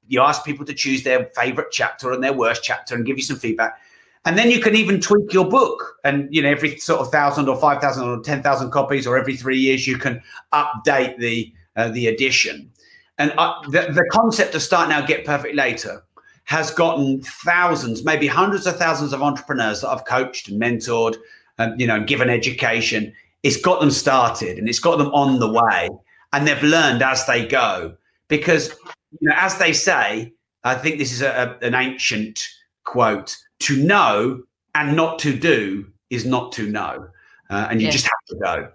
you 0.08 0.22
ask 0.22 0.44
people 0.44 0.64
to 0.64 0.72
choose 0.72 1.02
their 1.02 1.30
favorite 1.34 1.68
chapter 1.70 2.12
and 2.12 2.24
their 2.24 2.32
worst 2.32 2.62
chapter 2.62 2.94
and 2.94 3.04
give 3.04 3.18
you 3.18 3.22
some 3.22 3.36
feedback. 3.36 3.78
And 4.24 4.38
then 4.38 4.50
you 4.50 4.60
can 4.60 4.74
even 4.74 5.00
tweak 5.00 5.32
your 5.32 5.48
book. 5.48 5.98
And, 6.02 6.34
you 6.34 6.42
know, 6.42 6.48
every 6.48 6.78
sort 6.78 7.00
of 7.00 7.12
thousand 7.12 7.48
or 7.48 7.56
5,000 7.56 8.08
or 8.08 8.20
10,000 8.20 8.70
copies 8.70 9.06
or 9.06 9.18
every 9.18 9.36
three 9.36 9.58
years, 9.58 9.86
you 9.86 9.98
can 9.98 10.20
update 10.52 11.18
the, 11.18 11.52
uh, 11.76 11.90
the 11.90 12.08
edition. 12.08 12.70
And 13.18 13.32
uh, 13.38 13.60
the, 13.64 13.92
the 13.92 14.04
concept 14.10 14.54
of 14.54 14.62
start 14.62 14.88
now, 14.88 15.04
get 15.04 15.24
perfect 15.24 15.54
later 15.54 16.05
has 16.46 16.70
gotten 16.70 17.20
thousands, 17.22 18.04
maybe 18.04 18.26
hundreds 18.26 18.66
of 18.66 18.76
thousands 18.76 19.12
of 19.12 19.22
entrepreneurs 19.22 19.82
that 19.82 19.88
I've 19.88 20.04
coached 20.04 20.48
and 20.48 20.60
mentored, 20.60 21.16
and 21.58 21.80
you 21.80 21.86
know, 21.86 22.02
given 22.02 22.28
education. 22.30 23.12
It's 23.42 23.56
got 23.56 23.80
them 23.80 23.92
started 23.92 24.58
and 24.58 24.68
it's 24.68 24.80
got 24.80 24.96
them 24.98 25.08
on 25.08 25.38
the 25.38 25.50
way. 25.50 25.88
And 26.32 26.48
they've 26.48 26.62
learned 26.62 27.02
as 27.02 27.24
they 27.26 27.46
go. 27.46 27.94
Because 28.28 28.74
you 29.20 29.28
know 29.28 29.34
as 29.36 29.56
they 29.58 29.72
say 29.72 30.32
i 30.64 30.74
think 30.74 30.98
this 30.98 31.12
is 31.12 31.22
a, 31.22 31.58
a, 31.62 31.66
an 31.66 31.74
ancient 31.74 32.48
quote 32.84 33.36
to 33.60 33.82
know 33.82 34.42
and 34.74 34.96
not 34.96 35.18
to 35.20 35.36
do 35.36 35.86
is 36.10 36.26
not 36.26 36.52
to 36.52 36.68
know. 36.68 37.08
Uh, 37.48 37.68
and 37.70 37.80
you 37.80 37.90
just 37.90 38.04
have 38.04 38.24
to 38.28 38.36
go. 38.36 38.68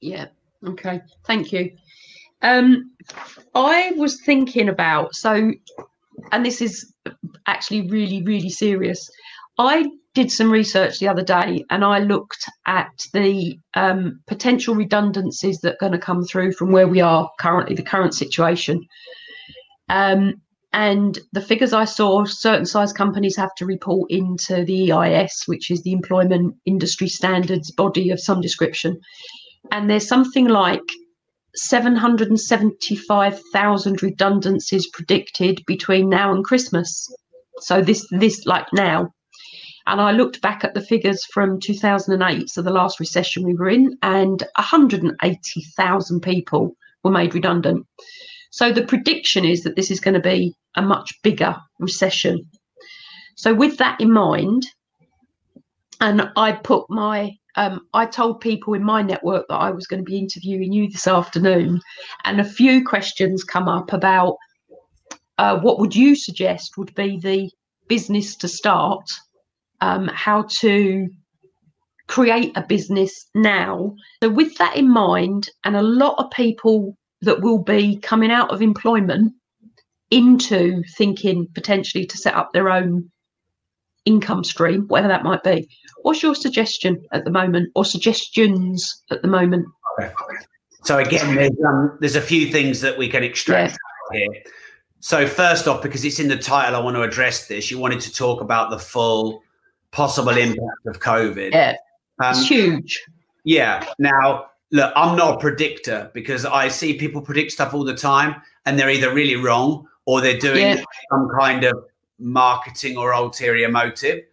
Yeah. 0.00 0.26
Okay. 0.64 1.00
Thank 1.26 1.52
you. 1.52 1.72
Um 2.42 2.92
i 3.54 3.92
was 3.96 4.20
thinking 4.20 4.68
about 4.68 5.14
so 5.14 5.52
and 6.32 6.44
this 6.44 6.60
is 6.60 6.94
actually 7.46 7.88
really 7.88 8.22
really 8.22 8.50
serious 8.50 9.10
i 9.58 9.84
did 10.14 10.30
some 10.30 10.50
research 10.50 10.98
the 10.98 11.08
other 11.08 11.24
day 11.24 11.64
and 11.70 11.84
I 11.84 11.98
looked 11.98 12.48
at 12.66 13.04
the 13.12 13.58
um, 13.74 14.20
potential 14.26 14.74
redundancies 14.74 15.58
that 15.60 15.74
are 15.74 15.78
going 15.80 15.92
to 15.92 15.98
come 15.98 16.24
through 16.24 16.52
from 16.52 16.70
where 16.70 16.86
we 16.86 17.00
are 17.00 17.28
currently, 17.40 17.74
the 17.74 17.82
current 17.82 18.14
situation. 18.14 18.80
Um, 19.88 20.34
and 20.72 21.18
the 21.32 21.40
figures 21.40 21.72
I 21.72 21.84
saw, 21.84 22.24
certain 22.24 22.66
size 22.66 22.92
companies 22.92 23.36
have 23.36 23.54
to 23.56 23.66
report 23.66 24.10
into 24.10 24.64
the 24.64 24.92
EIS, 24.92 25.44
which 25.46 25.70
is 25.70 25.82
the 25.82 25.92
Employment 25.92 26.54
Industry 26.64 27.08
Standards 27.08 27.70
body 27.72 28.10
of 28.10 28.20
some 28.20 28.40
description. 28.40 28.98
And 29.72 29.90
there's 29.90 30.06
something 30.06 30.48
like 30.48 30.82
775,000 31.54 34.02
redundancies 34.02 34.88
predicted 34.88 35.62
between 35.66 36.08
now 36.08 36.32
and 36.32 36.44
Christmas. 36.44 37.08
So 37.60 37.80
this, 37.80 38.04
this 38.10 38.44
like 38.46 38.66
now. 38.72 39.12
And 39.86 40.00
I 40.00 40.12
looked 40.12 40.40
back 40.40 40.64
at 40.64 40.74
the 40.74 40.80
figures 40.80 41.24
from 41.26 41.60
2008, 41.60 42.48
so 42.48 42.62
the 42.62 42.70
last 42.70 42.98
recession 42.98 43.44
we 43.44 43.54
were 43.54 43.68
in, 43.68 43.96
and 44.02 44.42
180,000 44.56 46.20
people 46.20 46.74
were 47.02 47.10
made 47.10 47.34
redundant. 47.34 47.86
So 48.50 48.72
the 48.72 48.86
prediction 48.86 49.44
is 49.44 49.62
that 49.62 49.76
this 49.76 49.90
is 49.90 50.00
going 50.00 50.14
to 50.14 50.20
be 50.20 50.54
a 50.74 50.82
much 50.82 51.12
bigger 51.22 51.56
recession. 51.78 52.48
So 53.36 53.52
with 53.52 53.76
that 53.78 54.00
in 54.00 54.12
mind, 54.12 54.66
and 56.00 56.30
I 56.36 56.52
put 56.52 56.88
my 56.88 57.32
um, 57.56 57.86
I 57.94 58.06
told 58.06 58.40
people 58.40 58.74
in 58.74 58.82
my 58.82 59.02
network 59.02 59.46
that 59.48 59.56
I 59.56 59.70
was 59.70 59.86
going 59.86 60.00
to 60.00 60.10
be 60.10 60.18
interviewing 60.18 60.72
you 60.72 60.90
this 60.90 61.06
afternoon, 61.06 61.80
and 62.24 62.40
a 62.40 62.44
few 62.44 62.84
questions 62.84 63.44
come 63.44 63.68
up 63.68 63.92
about 63.92 64.36
uh, 65.38 65.58
what 65.58 65.78
would 65.78 65.94
you 65.94 66.14
suggest 66.14 66.76
would 66.76 66.94
be 66.94 67.18
the 67.18 67.50
business 67.88 68.36
to 68.36 68.48
start 68.48 69.04
um, 69.80 70.08
how 70.12 70.46
to 70.60 71.08
create 72.06 72.52
a 72.56 72.62
business 72.62 73.26
now. 73.34 73.94
So, 74.22 74.30
with 74.30 74.56
that 74.58 74.76
in 74.76 74.90
mind, 74.90 75.48
and 75.64 75.76
a 75.76 75.82
lot 75.82 76.16
of 76.18 76.30
people 76.30 76.96
that 77.22 77.40
will 77.40 77.62
be 77.62 77.98
coming 77.98 78.30
out 78.30 78.50
of 78.50 78.62
employment 78.62 79.32
into 80.10 80.82
thinking 80.96 81.48
potentially 81.54 82.06
to 82.06 82.18
set 82.18 82.34
up 82.34 82.52
their 82.52 82.70
own 82.70 83.10
income 84.04 84.44
stream, 84.44 84.86
whatever 84.88 85.08
that 85.08 85.24
might 85.24 85.42
be. 85.42 85.68
What's 86.02 86.22
your 86.22 86.34
suggestion 86.34 87.02
at 87.12 87.24
the 87.24 87.30
moment, 87.30 87.70
or 87.74 87.84
suggestions 87.84 89.02
at 89.10 89.22
the 89.22 89.28
moment? 89.28 89.66
Okay. 89.98 90.12
So 90.82 90.98
again, 90.98 91.34
there's, 91.34 91.50
um, 91.66 91.96
there's 92.00 92.16
a 92.16 92.20
few 92.20 92.52
things 92.52 92.80
that 92.82 92.98
we 92.98 93.08
can 93.08 93.22
extract 93.22 93.78
yeah. 94.12 94.18
here. 94.18 94.42
So 95.00 95.26
first 95.26 95.66
off, 95.66 95.82
because 95.82 96.04
it's 96.04 96.18
in 96.18 96.28
the 96.28 96.36
title, 96.36 96.76
I 96.76 96.78
want 96.78 96.96
to 96.96 97.02
address 97.02 97.46
this. 97.46 97.70
You 97.70 97.78
wanted 97.78 98.00
to 98.00 98.12
talk 98.12 98.40
about 98.40 98.70
the 98.70 98.78
full 98.78 99.42
possible 99.92 100.36
impact 100.36 100.86
of 100.86 101.00
COVID. 101.00 101.52
Yeah, 101.52 101.76
um, 102.22 102.30
it's 102.30 102.46
huge. 102.46 103.02
Yeah. 103.44 103.86
Now, 103.98 104.46
look, 104.72 104.92
I'm 104.96 105.16
not 105.16 105.36
a 105.36 105.38
predictor 105.38 106.10
because 106.12 106.44
I 106.44 106.68
see 106.68 106.98
people 106.98 107.22
predict 107.22 107.52
stuff 107.52 107.74
all 107.74 107.84
the 107.84 107.96
time, 107.96 108.40
and 108.66 108.78
they're 108.78 108.90
either 108.90 109.12
really 109.12 109.36
wrong 109.36 109.86
or 110.06 110.20
they're 110.20 110.38
doing 110.38 110.78
yeah. 110.78 110.84
some 111.10 111.28
kind 111.38 111.64
of 111.64 111.84
marketing 112.24 112.96
or 112.96 113.12
ulterior 113.12 113.68
motive. 113.68 114.24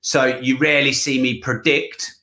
So 0.00 0.38
you 0.38 0.56
rarely 0.56 0.92
see 0.92 1.20
me 1.20 1.40
predict. 1.40 2.14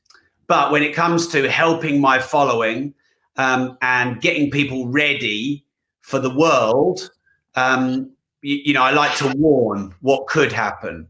But 0.47 0.71
when 0.71 0.81
it 0.81 0.95
comes 0.95 1.27
to 1.29 1.49
helping 1.49 2.01
my 2.01 2.19
following 2.19 2.93
um, 3.35 3.77
and 3.81 4.21
getting 4.21 4.49
people 4.49 4.87
ready 4.87 5.65
for 6.01 6.19
the 6.19 6.33
world, 6.33 7.11
um, 7.55 8.11
you, 8.41 8.55
you 8.65 8.73
know, 8.73 8.81
I 8.81 8.91
like 8.91 9.15
to 9.17 9.33
warn 9.35 9.93
what 10.01 10.27
could 10.27 10.51
happen. 10.51 11.07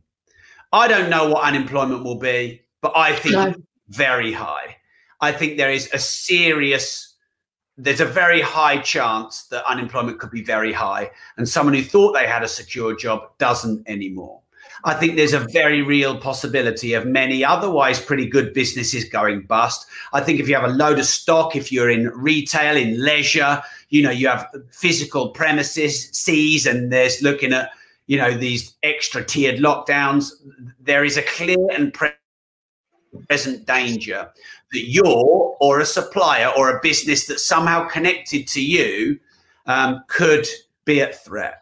I 0.73 0.87
don't 0.87 1.09
know 1.09 1.29
what 1.29 1.43
unemployment 1.43 2.03
will 2.03 2.19
be, 2.19 2.61
but 2.81 2.91
I 2.95 3.15
think 3.15 3.35
no. 3.35 3.53
very 3.89 4.33
high. 4.33 4.75
I 5.21 5.31
think 5.31 5.57
there 5.57 5.71
is 5.71 5.89
a 5.93 5.99
serious, 5.99 7.06
there's 7.77 8.01
a 8.01 8.05
very 8.05 8.41
high 8.41 8.79
chance 8.79 9.43
that 9.43 9.69
unemployment 9.69 10.19
could 10.19 10.31
be 10.31 10.43
very 10.43 10.73
high. 10.73 11.11
And 11.37 11.47
someone 11.47 11.75
who 11.75 11.83
thought 11.83 12.13
they 12.13 12.27
had 12.27 12.43
a 12.43 12.47
secure 12.47 12.95
job 12.95 13.29
doesn't 13.37 13.87
anymore. 13.87 14.41
I 14.83 14.93
think 14.93 15.15
there's 15.15 15.33
a 15.33 15.39
very 15.39 15.81
real 15.81 16.19
possibility 16.19 16.93
of 16.93 17.05
many 17.05 17.43
otherwise 17.43 17.99
pretty 17.99 18.27
good 18.27 18.53
businesses 18.53 19.05
going 19.05 19.41
bust. 19.41 19.87
I 20.13 20.21
think 20.21 20.39
if 20.39 20.47
you 20.47 20.55
have 20.55 20.69
a 20.69 20.73
load 20.73 20.99
of 20.99 21.05
stock, 21.05 21.55
if 21.55 21.71
you're 21.71 21.89
in 21.89 22.09
retail, 22.09 22.77
in 22.77 23.03
leisure, 23.03 23.61
you 23.89 24.01
know, 24.01 24.11
you 24.11 24.27
have 24.27 24.47
physical 24.71 25.29
premises, 25.29 26.09
seas, 26.11 26.67
and 26.67 26.91
there's 26.91 27.21
looking 27.21 27.53
at 27.53 27.71
you 28.07 28.17
know 28.17 28.37
these 28.37 28.75
extra 28.83 29.23
tiered 29.23 29.59
lockdowns 29.59 30.31
there 30.79 31.03
is 31.03 31.17
a 31.17 31.21
clear 31.23 31.57
and 31.73 31.93
present 31.93 32.15
danger 33.65 34.29
that 34.71 34.85
you're 34.87 35.55
or 35.59 35.79
a 35.79 35.85
supplier 35.85 36.51
or 36.57 36.69
a 36.69 36.79
business 36.81 37.27
that's 37.27 37.43
somehow 37.43 37.87
connected 37.87 38.47
to 38.47 38.63
you 38.63 39.19
um, 39.65 40.03
could 40.07 40.45
be 40.85 41.01
at 41.01 41.23
threat. 41.23 41.61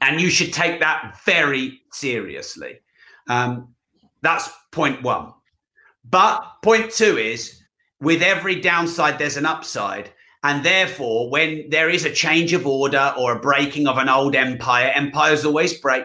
And 0.00 0.20
you 0.20 0.28
should 0.28 0.52
take 0.52 0.80
that 0.80 1.18
very 1.24 1.80
seriously. 1.92 2.80
Um, 3.28 3.74
that's 4.22 4.50
point 4.70 5.02
one. 5.02 5.32
But 6.04 6.42
point 6.62 6.90
two 6.90 7.16
is 7.16 7.62
with 8.00 8.22
every 8.22 8.60
downside 8.60 9.18
there's 9.18 9.36
an 9.36 9.46
upside. 9.46 10.10
And 10.42 10.64
therefore, 10.64 11.28
when 11.28 11.68
there 11.70 11.90
is 11.90 12.04
a 12.04 12.12
change 12.12 12.52
of 12.52 12.66
order 12.66 13.12
or 13.18 13.32
a 13.32 13.40
breaking 13.40 13.88
of 13.88 13.98
an 13.98 14.08
old 14.08 14.36
empire, 14.36 14.92
empires 14.94 15.44
always 15.44 15.74
break. 15.74 16.04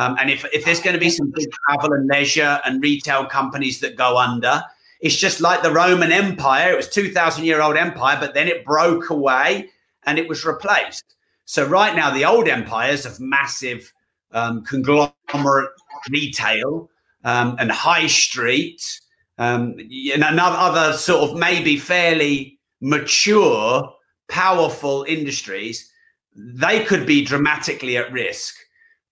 Um, 0.00 0.16
and 0.18 0.30
if, 0.30 0.46
if 0.50 0.64
there's 0.64 0.80
going 0.80 0.94
to 0.94 1.00
be 1.00 1.10
some 1.10 1.30
big 1.30 1.50
travel 1.50 1.92
and 1.92 2.08
leisure 2.08 2.58
and 2.64 2.82
retail 2.82 3.26
companies 3.26 3.80
that 3.80 3.96
go 3.96 4.16
under, 4.16 4.62
it's 5.02 5.14
just 5.16 5.42
like 5.42 5.62
the 5.62 5.70
Roman 5.70 6.10
Empire. 6.10 6.72
It 6.72 6.76
was 6.76 6.88
2,000 6.88 7.44
year 7.44 7.60
old 7.60 7.76
empire, 7.76 8.16
but 8.18 8.32
then 8.32 8.48
it 8.48 8.64
broke 8.64 9.10
away 9.10 9.68
and 10.06 10.18
it 10.18 10.26
was 10.26 10.46
replaced. 10.46 11.04
So 11.44 11.66
right 11.66 11.94
now, 11.94 12.08
the 12.08 12.24
old 12.24 12.48
empires 12.48 13.04
of 13.04 13.20
massive 13.20 13.92
um, 14.32 14.64
conglomerate 14.64 15.70
retail 16.08 16.88
um, 17.24 17.56
and 17.58 17.70
high 17.70 18.06
street 18.06 18.80
um, 19.36 19.76
and 20.14 20.40
other 20.40 20.96
sort 20.96 21.28
of 21.28 21.36
maybe 21.36 21.76
fairly 21.76 22.58
mature, 22.80 23.92
powerful 24.30 25.04
industries, 25.06 25.92
they 26.34 26.84
could 26.84 27.04
be 27.04 27.22
dramatically 27.22 27.98
at 27.98 28.10
risk. 28.10 28.54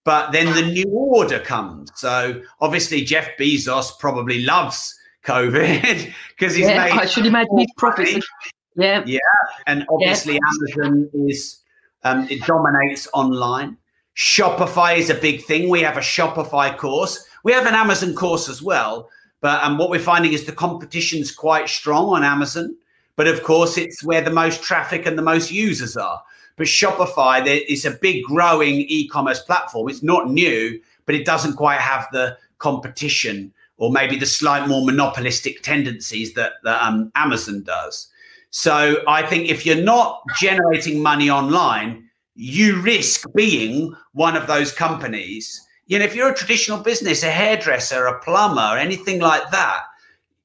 But 0.08 0.32
then 0.32 0.54
the 0.54 0.62
new 0.62 0.88
order 0.90 1.38
comes. 1.38 1.92
So 1.94 2.40
obviously, 2.62 3.04
Jeff 3.04 3.28
Bezos 3.38 3.98
probably 3.98 4.40
loves 4.40 4.98
COVID 5.26 6.10
because 6.30 6.54
he's 6.54 6.66
yeah, 6.66 6.84
made. 6.86 6.92
I 6.92 7.04
should 7.04 7.26
imagine 7.26 7.58
his 7.58 7.70
profits. 7.76 8.26
Yeah. 8.74 9.02
Yeah. 9.04 9.18
And 9.66 9.84
obviously, 9.90 10.36
yeah. 10.36 10.80
Amazon 10.80 11.10
is, 11.12 11.60
um, 12.04 12.26
it 12.30 12.40
dominates 12.46 13.06
online. 13.12 13.76
Shopify 14.16 14.96
is 14.96 15.10
a 15.10 15.14
big 15.14 15.44
thing. 15.44 15.68
We 15.68 15.82
have 15.82 15.98
a 15.98 16.00
Shopify 16.00 16.74
course. 16.74 17.28
We 17.44 17.52
have 17.52 17.66
an 17.66 17.74
Amazon 17.74 18.14
course 18.14 18.48
as 18.48 18.62
well. 18.62 19.10
But 19.42 19.62
um, 19.62 19.76
what 19.76 19.90
we're 19.90 20.00
finding 20.00 20.32
is 20.32 20.46
the 20.46 20.52
competition's 20.52 21.30
quite 21.30 21.68
strong 21.68 22.06
on 22.06 22.24
Amazon. 22.24 22.74
But 23.16 23.26
of 23.26 23.42
course, 23.42 23.76
it's 23.76 24.02
where 24.02 24.22
the 24.22 24.30
most 24.30 24.62
traffic 24.62 25.04
and 25.04 25.18
the 25.18 25.22
most 25.22 25.50
users 25.50 25.98
are. 25.98 26.22
But 26.58 26.66
Shopify 26.66 27.46
is 27.68 27.84
a 27.84 27.92
big 27.92 28.24
growing 28.24 28.80
e-commerce 28.88 29.40
platform. 29.40 29.88
It's 29.88 30.02
not 30.02 30.30
new, 30.30 30.78
but 31.06 31.14
it 31.14 31.24
doesn't 31.24 31.54
quite 31.54 31.80
have 31.80 32.06
the 32.12 32.36
competition 32.58 33.52
or 33.78 33.92
maybe 33.92 34.16
the 34.16 34.26
slight 34.26 34.68
more 34.68 34.84
monopolistic 34.84 35.62
tendencies 35.62 36.34
that, 36.34 36.54
that 36.64 36.82
um, 36.82 37.12
Amazon 37.14 37.62
does. 37.62 38.08
So 38.50 39.02
I 39.06 39.22
think 39.22 39.48
if 39.48 39.64
you're 39.64 39.76
not 39.76 40.22
generating 40.40 41.00
money 41.00 41.30
online, 41.30 42.08
you 42.34 42.80
risk 42.80 43.26
being 43.34 43.94
one 44.12 44.36
of 44.36 44.46
those 44.46 44.72
companies. 44.72 45.64
You 45.86 45.98
know, 45.98 46.04
if 46.04 46.14
you're 46.14 46.32
a 46.32 46.34
traditional 46.34 46.78
business, 46.78 47.22
a 47.22 47.30
hairdresser, 47.30 48.06
a 48.06 48.18
plumber, 48.20 48.76
anything 48.76 49.20
like 49.20 49.48
that, 49.52 49.84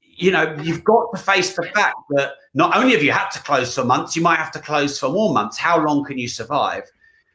you 0.02 0.32
know, 0.32 0.56
you've 0.62 0.84
got 0.84 1.12
to 1.12 1.18
face 1.22 1.56
the 1.56 1.64
fact 1.74 1.96
that 2.12 2.34
not 2.54 2.76
only 2.76 2.94
have 2.94 3.04
you 3.04 3.12
had 3.12 3.30
to 3.30 3.40
close 3.40 3.74
for 3.76 3.84
months, 3.84 4.16
you 4.16 4.22
might 4.22 4.38
have 4.38 4.52
to 4.52 4.60
close 4.60 5.00
for 5.00 5.10
more 5.10 5.34
months. 5.34 5.58
How 5.58 5.84
long 5.84 6.04
can 6.04 6.18
you 6.18 6.28
survive? 6.28 6.84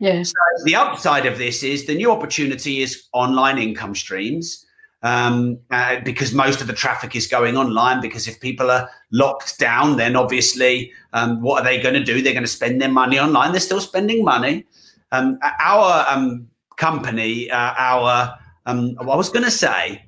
Yeah. 0.01 0.23
So 0.23 0.33
the 0.65 0.77
upside 0.77 1.27
of 1.27 1.39
this 1.39 1.63
is 1.63 1.87
the 1.87 1.95
new 1.95 2.11
opportunity 2.13 2.83
is 2.83 3.09
online 3.13 3.59
income 3.59 3.95
streams. 3.95 4.65
um, 5.03 5.59
uh, 5.71 6.01
because 6.01 6.35
most 6.35 6.61
of 6.61 6.67
the 6.67 6.73
traffic 6.73 7.15
is 7.15 7.27
going 7.27 7.57
online. 7.57 8.01
Because 8.01 8.27
if 8.27 8.41
people 8.41 8.71
are 8.71 8.89
locked 9.13 9.59
down, 9.59 9.97
then 9.97 10.17
obviously, 10.17 10.93
um, 11.13 11.41
what 11.41 11.63
are 11.63 11.65
they 11.65 11.81
going 11.81 11.95
to 11.95 12.05
do? 12.05 12.21
They're 12.21 12.33
going 12.33 12.45
to 12.45 12.49
spend 12.49 12.81
their 12.81 12.91
money 12.91 13.19
online. 13.19 13.53
They're 13.53 13.61
still 13.61 13.81
spending 13.81 14.25
money. 14.25 14.67
Um, 15.13 15.39
our 15.61 16.05
um, 16.09 16.49
company, 16.77 17.51
uh, 17.51 17.75
our 17.79 18.35
um, 18.67 18.97
I 19.01 19.05
was 19.05 19.31
going 19.31 19.45
to 19.45 19.51
say 19.51 20.05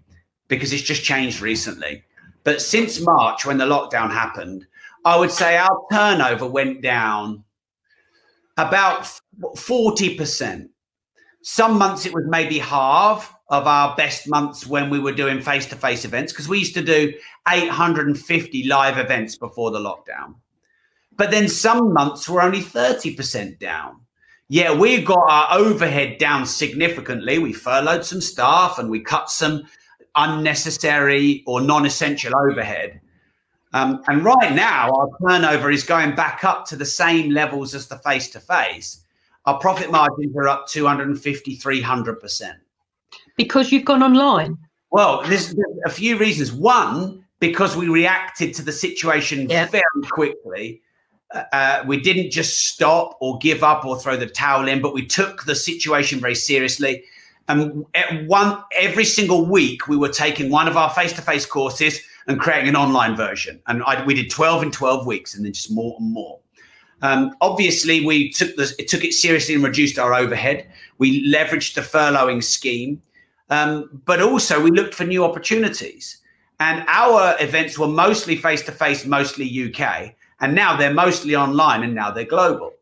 because 0.48 0.72
it's 0.72 0.82
just 0.82 1.04
changed 1.04 1.40
recently, 1.40 2.02
but 2.44 2.60
since 2.60 3.00
March 3.00 3.46
when 3.46 3.56
the 3.56 3.64
lockdown 3.64 4.10
happened, 4.10 4.66
I 5.04 5.16
would 5.16 5.30
say 5.30 5.56
our 5.56 5.84
turnover 5.90 6.46
went 6.46 6.82
down 6.82 7.44
about 8.56 9.08
forty 9.56 10.16
percent. 10.16 10.70
Some 11.42 11.78
months 11.78 12.04
it 12.04 12.12
was 12.12 12.24
maybe 12.28 12.58
half 12.58 13.34
of 13.50 13.66
our 13.66 13.96
best 13.96 14.28
months 14.28 14.66
when 14.66 14.90
we 14.90 14.98
were 14.98 15.12
doing 15.12 15.40
face 15.40 15.66
to 15.66 15.76
face 15.76 16.04
events 16.04 16.32
because 16.32 16.48
we 16.48 16.58
used 16.60 16.74
to 16.74 16.82
do 16.82 17.12
850 17.48 18.68
live 18.68 18.96
events 18.96 19.36
before 19.36 19.72
the 19.72 19.80
lockdown. 19.80 20.36
But 21.16 21.32
then 21.32 21.48
some 21.48 21.92
months 21.92 22.28
were 22.28 22.40
only 22.40 22.60
30% 22.60 23.58
down. 23.58 24.00
Yeah, 24.48 24.72
we 24.72 25.02
got 25.02 25.26
our 25.28 25.58
overhead 25.58 26.18
down 26.18 26.46
significantly. 26.46 27.38
We 27.38 27.52
furloughed 27.52 28.04
some 28.04 28.20
staff 28.20 28.78
and 28.78 28.88
we 28.88 29.00
cut 29.00 29.30
some 29.30 29.64
unnecessary 30.14 31.42
or 31.46 31.60
non 31.60 31.86
essential 31.86 32.32
overhead. 32.36 33.00
Um, 33.72 34.02
and 34.08 34.24
right 34.24 34.52
now, 34.52 34.90
our 34.92 35.08
turnover 35.28 35.70
is 35.70 35.84
going 35.84 36.14
back 36.14 36.44
up 36.44 36.66
to 36.66 36.76
the 36.76 36.86
same 36.86 37.30
levels 37.30 37.74
as 37.74 37.86
the 37.86 37.98
face 37.98 38.28
to 38.30 38.40
face. 38.40 39.04
Our 39.46 39.58
profit 39.58 39.90
margins 39.90 40.36
are 40.36 40.48
up 40.48 40.66
250, 40.66 41.56
300% 41.56 42.54
because 43.40 43.72
you've 43.72 43.84
gone 43.86 44.02
online? 44.02 44.58
Well, 44.90 45.22
there's 45.26 45.54
a 45.86 45.90
few 45.90 46.18
reasons. 46.18 46.52
One, 46.52 47.24
because 47.38 47.76
we 47.76 47.88
reacted 47.88 48.54
to 48.54 48.62
the 48.62 48.72
situation 48.72 49.48
yeah. 49.48 49.66
very 49.66 49.82
quickly. 50.10 50.82
Uh, 51.34 51.44
uh, 51.52 51.84
we 51.86 51.98
didn't 51.98 52.30
just 52.30 52.66
stop 52.66 53.16
or 53.20 53.38
give 53.38 53.62
up 53.62 53.84
or 53.86 53.98
throw 53.98 54.16
the 54.16 54.26
towel 54.26 54.68
in, 54.68 54.82
but 54.82 54.92
we 54.92 55.06
took 55.06 55.44
the 55.44 55.54
situation 55.54 56.20
very 56.20 56.34
seriously. 56.34 57.04
And 57.48 57.86
at 57.94 58.26
one 58.26 58.62
every 58.76 59.04
single 59.04 59.46
week, 59.46 59.88
we 59.88 59.96
were 59.96 60.08
taking 60.08 60.50
one 60.50 60.68
of 60.68 60.76
our 60.76 60.90
face-to-face 60.90 61.46
courses 61.46 62.00
and 62.30 62.38
creating 62.38 62.68
an 62.68 62.76
online 62.76 63.16
version. 63.16 63.60
And 63.66 63.82
I, 63.82 64.04
we 64.04 64.14
did 64.14 64.30
12 64.30 64.62
in 64.62 64.70
12 64.70 65.04
weeks, 65.04 65.34
and 65.34 65.44
then 65.44 65.52
just 65.52 65.70
more 65.70 65.96
and 65.98 66.12
more. 66.12 66.38
Um, 67.02 67.34
obviously, 67.40 68.06
we 68.06 68.30
took 68.30 68.54
the, 68.54 68.72
it 68.78 68.86
took 68.86 69.04
it 69.04 69.14
seriously 69.14 69.54
and 69.54 69.64
reduced 69.64 69.98
our 69.98 70.14
overhead. 70.14 70.68
We 70.98 71.28
leveraged 71.28 71.74
the 71.74 71.80
furloughing 71.80 72.44
scheme. 72.44 73.02
Um, 73.48 74.02
but 74.04 74.22
also, 74.22 74.62
we 74.62 74.70
looked 74.70 74.94
for 74.94 75.04
new 75.04 75.24
opportunities. 75.24 76.18
And 76.60 76.84
our 76.86 77.34
events 77.40 77.78
were 77.78 77.88
mostly 77.88 78.36
face 78.36 78.62
to 78.62 78.72
face, 78.72 79.04
mostly 79.04 79.74
UK. 79.74 80.14
And 80.40 80.54
now 80.54 80.76
they're 80.76 80.94
mostly 80.94 81.34
online 81.34 81.82
and 81.82 81.94
now 81.94 82.12
they're 82.12 82.24
global. 82.24 82.74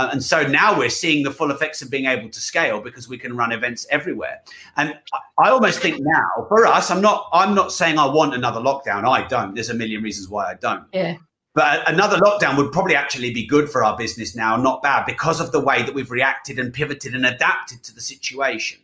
Uh, 0.00 0.08
and 0.12 0.24
so 0.24 0.46
now 0.46 0.78
we're 0.78 0.88
seeing 0.88 1.22
the 1.22 1.30
full 1.30 1.50
effects 1.50 1.82
of 1.82 1.90
being 1.90 2.06
able 2.06 2.30
to 2.30 2.40
scale 2.40 2.80
because 2.80 3.06
we 3.06 3.18
can 3.18 3.36
run 3.36 3.52
events 3.52 3.86
everywhere. 3.90 4.40
And 4.78 4.98
I, 5.12 5.46
I 5.46 5.50
almost 5.50 5.80
think 5.80 5.98
now 6.00 6.46
for 6.48 6.66
us, 6.66 6.90
I'm 6.90 7.02
not 7.02 7.28
I'm 7.34 7.54
not 7.54 7.70
saying 7.70 7.98
I 7.98 8.06
want 8.06 8.34
another 8.34 8.60
lockdown. 8.60 9.06
I 9.06 9.28
don't. 9.28 9.54
There's 9.54 9.68
a 9.68 9.74
million 9.74 10.02
reasons 10.02 10.30
why 10.30 10.50
I 10.50 10.54
don't. 10.54 10.84
Yeah. 10.94 11.16
But 11.54 11.86
another 11.86 12.16
lockdown 12.16 12.56
would 12.56 12.72
probably 12.72 12.94
actually 12.94 13.34
be 13.34 13.44
good 13.44 13.68
for 13.68 13.84
our 13.84 13.94
business 13.94 14.34
now, 14.34 14.56
not 14.56 14.82
bad, 14.82 15.04
because 15.04 15.38
of 15.38 15.52
the 15.52 15.60
way 15.60 15.82
that 15.82 15.94
we've 15.94 16.10
reacted 16.10 16.58
and 16.58 16.72
pivoted 16.72 17.14
and 17.14 17.26
adapted 17.26 17.82
to 17.82 17.94
the 17.94 18.00
situation. 18.00 18.78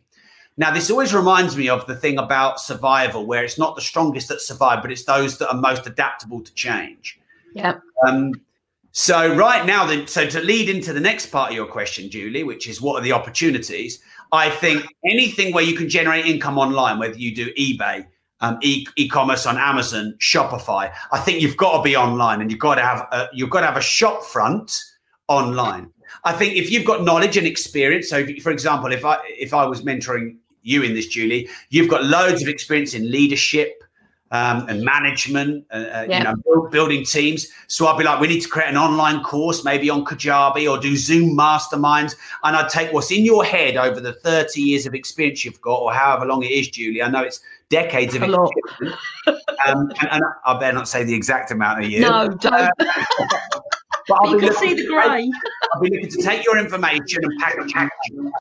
Now, 0.58 0.70
this 0.70 0.90
always 0.90 1.14
reminds 1.14 1.56
me 1.56 1.70
of 1.70 1.86
the 1.86 1.94
thing 1.94 2.18
about 2.18 2.60
survival, 2.60 3.24
where 3.24 3.42
it's 3.42 3.58
not 3.58 3.74
the 3.74 3.80
strongest 3.80 4.28
that 4.28 4.40
survive, 4.40 4.82
but 4.82 4.90
it's 4.90 5.04
those 5.04 5.38
that 5.38 5.48
are 5.48 5.58
most 5.58 5.86
adaptable 5.86 6.42
to 6.42 6.52
change. 6.54 7.18
Yeah. 7.54 7.74
Um, 8.06 8.32
so 8.98 9.34
right 9.34 9.66
now, 9.66 9.84
then, 9.84 10.06
so 10.06 10.26
to 10.26 10.40
lead 10.40 10.70
into 10.70 10.94
the 10.94 11.00
next 11.00 11.26
part 11.26 11.50
of 11.50 11.54
your 11.54 11.66
question, 11.66 12.08
Julie, 12.08 12.44
which 12.44 12.66
is 12.66 12.80
what 12.80 12.98
are 12.98 13.02
the 13.02 13.12
opportunities? 13.12 13.98
I 14.32 14.48
think 14.48 14.86
anything 15.04 15.52
where 15.52 15.62
you 15.62 15.76
can 15.76 15.86
generate 15.86 16.24
income 16.24 16.56
online, 16.56 16.98
whether 16.98 17.18
you 17.18 17.34
do 17.34 17.52
eBay, 17.58 18.06
um, 18.40 18.58
e-commerce 18.62 19.44
on 19.44 19.58
Amazon, 19.58 20.16
Shopify, 20.18 20.90
I 21.12 21.18
think 21.18 21.42
you've 21.42 21.58
got 21.58 21.76
to 21.76 21.82
be 21.82 21.94
online, 21.94 22.40
and 22.40 22.50
you've 22.50 22.58
got 22.58 22.76
to 22.76 22.80
have 22.80 23.06
a, 23.12 23.28
you've 23.34 23.50
got 23.50 23.60
to 23.60 23.66
have 23.66 23.76
a 23.76 23.82
shop 23.82 24.24
front 24.24 24.82
online. 25.28 25.90
I 26.24 26.32
think 26.32 26.54
if 26.54 26.70
you've 26.70 26.86
got 26.86 27.04
knowledge 27.04 27.36
and 27.36 27.46
experience, 27.46 28.08
so 28.08 28.20
if, 28.20 28.42
for 28.42 28.50
example, 28.50 28.92
if 28.92 29.04
I 29.04 29.18
if 29.26 29.52
I 29.52 29.66
was 29.66 29.82
mentoring 29.82 30.36
you 30.66 30.82
in 30.82 30.94
this, 30.94 31.06
Julie. 31.06 31.48
You've 31.70 31.88
got 31.88 32.04
loads 32.04 32.42
of 32.42 32.48
experience 32.48 32.92
in 32.94 33.10
leadership 33.10 33.82
um, 34.30 34.68
and 34.68 34.82
management, 34.82 35.64
uh, 35.70 35.76
uh 35.76 36.06
yeah. 36.08 36.18
you 36.18 36.24
know, 36.24 36.68
building 36.68 37.04
teams. 37.04 37.48
So 37.68 37.86
I'd 37.86 37.98
be 37.98 38.04
like, 38.04 38.20
we 38.20 38.26
need 38.26 38.40
to 38.40 38.48
create 38.48 38.68
an 38.68 38.76
online 38.76 39.22
course, 39.22 39.64
maybe 39.64 39.88
on 39.90 40.04
Kajabi 40.04 40.70
or 40.70 40.78
do 40.78 40.96
Zoom 40.96 41.36
masterminds. 41.36 42.16
And 42.42 42.56
I'd 42.56 42.68
take 42.68 42.92
what's 42.92 43.10
in 43.10 43.24
your 43.24 43.44
head 43.44 43.76
over 43.76 44.00
the 44.00 44.12
30 44.12 44.60
years 44.60 44.86
of 44.86 44.94
experience 44.94 45.44
you've 45.44 45.60
got, 45.60 45.80
or 45.80 45.92
however 45.92 46.26
long 46.26 46.42
it 46.42 46.50
is, 46.50 46.68
Julie. 46.68 47.02
I 47.02 47.08
know 47.08 47.22
it's 47.22 47.40
decades 47.68 48.14
of 48.14 48.22
experience. 48.22 49.00
um, 49.66 49.90
and, 50.00 50.10
and, 50.10 50.22
I 50.44 50.58
better 50.58 50.74
not 50.74 50.88
say 50.88 51.04
the 51.04 51.14
exact 51.14 51.50
amount 51.50 51.84
of 51.84 51.90
years. 51.90 52.02
No, 52.02 52.28
don't. 52.28 52.54
Uh, 52.54 52.70
but 52.78 54.18
I'll 54.22 54.32
you 54.32 54.38
can 54.38 54.54
see 54.54 54.74
the 54.74 54.86
grey. 54.86 55.30
I'll 55.74 55.80
be 55.80 55.90
looking 55.90 56.10
to 56.10 56.22
take 56.22 56.44
your 56.44 56.58
information 56.58 57.24
and 57.24 57.32
package 57.40 57.72
it 57.74 58.32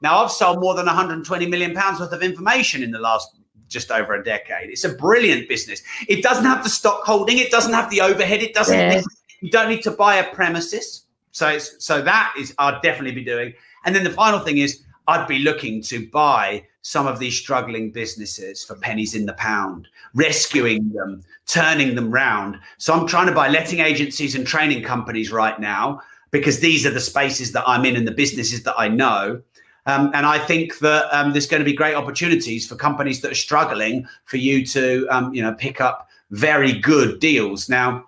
now, 0.00 0.22
I've 0.22 0.30
sold 0.30 0.60
more 0.60 0.74
than 0.74 0.86
120 0.86 1.46
million 1.46 1.74
pounds 1.74 1.98
worth 1.98 2.12
of 2.12 2.22
information 2.22 2.82
in 2.82 2.92
the 2.92 3.00
last 3.00 3.30
just 3.68 3.90
over 3.90 4.14
a 4.14 4.24
decade. 4.24 4.70
It's 4.70 4.84
a 4.84 4.94
brilliant 4.94 5.48
business. 5.48 5.82
It 6.08 6.22
doesn't 6.22 6.44
have 6.44 6.62
the 6.64 6.70
stock 6.70 7.04
holding, 7.04 7.38
it 7.38 7.50
doesn't 7.50 7.72
have 7.72 7.90
the 7.90 8.00
overhead, 8.00 8.42
it 8.42 8.54
doesn't. 8.54 8.78
Yes. 8.78 9.06
You 9.40 9.50
don't 9.50 9.68
need 9.68 9.82
to 9.82 9.90
buy 9.90 10.16
a 10.16 10.34
premises. 10.34 11.04
So, 11.32 11.48
it's, 11.48 11.84
so 11.84 12.02
that 12.02 12.34
is 12.38 12.54
I'd 12.58 12.82
definitely 12.82 13.14
be 13.14 13.24
doing. 13.24 13.54
And 13.84 13.94
then 13.94 14.04
the 14.04 14.10
final 14.10 14.40
thing 14.40 14.58
is 14.58 14.82
I'd 15.06 15.28
be 15.28 15.38
looking 15.38 15.82
to 15.84 16.08
buy 16.08 16.64
some 16.82 17.06
of 17.06 17.18
these 17.18 17.38
struggling 17.38 17.90
businesses 17.90 18.64
for 18.64 18.74
pennies 18.76 19.14
in 19.14 19.26
the 19.26 19.34
pound, 19.34 19.88
rescuing 20.14 20.90
them, 20.90 21.22
turning 21.46 21.94
them 21.94 22.10
round. 22.10 22.58
So 22.78 22.94
I'm 22.94 23.06
trying 23.06 23.26
to 23.26 23.32
buy 23.32 23.48
letting 23.48 23.80
agencies 23.80 24.34
and 24.34 24.46
training 24.46 24.82
companies 24.82 25.30
right 25.30 25.58
now 25.60 26.00
because 26.30 26.60
these 26.60 26.86
are 26.86 26.90
the 26.90 27.00
spaces 27.00 27.52
that 27.52 27.64
I'm 27.66 27.84
in 27.84 27.96
and 27.96 28.06
the 28.06 28.12
businesses 28.12 28.62
that 28.64 28.74
I 28.78 28.88
know. 28.88 29.42
Um, 29.88 30.10
and 30.12 30.26
I 30.26 30.38
think 30.38 30.78
that 30.80 31.08
um, 31.16 31.32
there's 31.32 31.46
going 31.46 31.60
to 31.60 31.64
be 31.64 31.72
great 31.72 31.94
opportunities 31.94 32.66
for 32.66 32.76
companies 32.76 33.22
that 33.22 33.32
are 33.32 33.34
struggling 33.34 34.06
for 34.26 34.36
you 34.36 34.64
to, 34.66 35.06
um, 35.08 35.32
you 35.32 35.40
know, 35.40 35.54
pick 35.54 35.80
up 35.80 36.08
very 36.30 36.74
good 36.78 37.20
deals. 37.20 37.70
Now, 37.70 38.04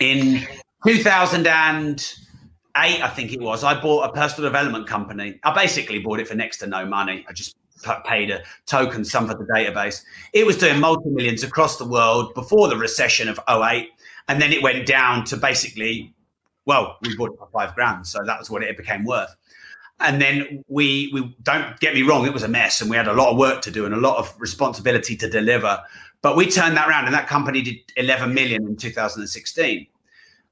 in 0.00 0.44
2008, 0.84 2.16
I 2.74 3.08
think 3.08 3.32
it 3.32 3.40
was, 3.40 3.62
I 3.62 3.80
bought 3.80 4.10
a 4.10 4.12
personal 4.12 4.50
development 4.50 4.88
company. 4.88 5.38
I 5.44 5.54
basically 5.54 6.00
bought 6.00 6.18
it 6.18 6.26
for 6.26 6.34
next 6.34 6.58
to 6.58 6.66
no 6.66 6.84
money. 6.84 7.24
I 7.28 7.32
just 7.32 7.56
paid 8.04 8.32
a 8.32 8.42
token 8.66 9.04
sum 9.04 9.28
for 9.28 9.34
the 9.34 9.44
database. 9.44 10.02
It 10.32 10.44
was 10.44 10.58
doing 10.58 10.80
multi 10.80 11.08
millions 11.08 11.44
across 11.44 11.78
the 11.78 11.86
world 11.86 12.34
before 12.34 12.66
the 12.66 12.76
recession 12.76 13.28
of 13.28 13.38
08. 13.48 13.90
And 14.26 14.42
then 14.42 14.52
it 14.52 14.60
went 14.60 14.86
down 14.86 15.24
to 15.26 15.36
basically, 15.36 16.12
well, 16.64 16.98
we 17.02 17.16
bought 17.16 17.32
it 17.32 17.38
for 17.38 17.48
five 17.52 17.76
grand. 17.76 18.08
So 18.08 18.24
that 18.24 18.40
was 18.40 18.50
what 18.50 18.64
it 18.64 18.76
became 18.76 19.04
worth. 19.04 19.36
And 20.00 20.20
then 20.20 20.62
we 20.68 21.10
we 21.12 21.34
don't 21.42 21.78
get 21.80 21.94
me 21.94 22.02
wrong, 22.02 22.26
it 22.26 22.32
was 22.32 22.42
a 22.42 22.48
mess, 22.48 22.80
and 22.80 22.90
we 22.90 22.96
had 22.96 23.08
a 23.08 23.14
lot 23.14 23.30
of 23.30 23.38
work 23.38 23.62
to 23.62 23.70
do 23.70 23.86
and 23.86 23.94
a 23.94 23.98
lot 23.98 24.18
of 24.18 24.34
responsibility 24.38 25.16
to 25.16 25.28
deliver. 25.28 25.82
But 26.22 26.36
we 26.36 26.50
turned 26.50 26.76
that 26.76 26.88
around, 26.88 27.06
and 27.06 27.14
that 27.14 27.28
company 27.28 27.62
did 27.62 27.76
11 27.96 28.34
million 28.34 28.66
in 28.66 28.76
2016. 28.76 29.86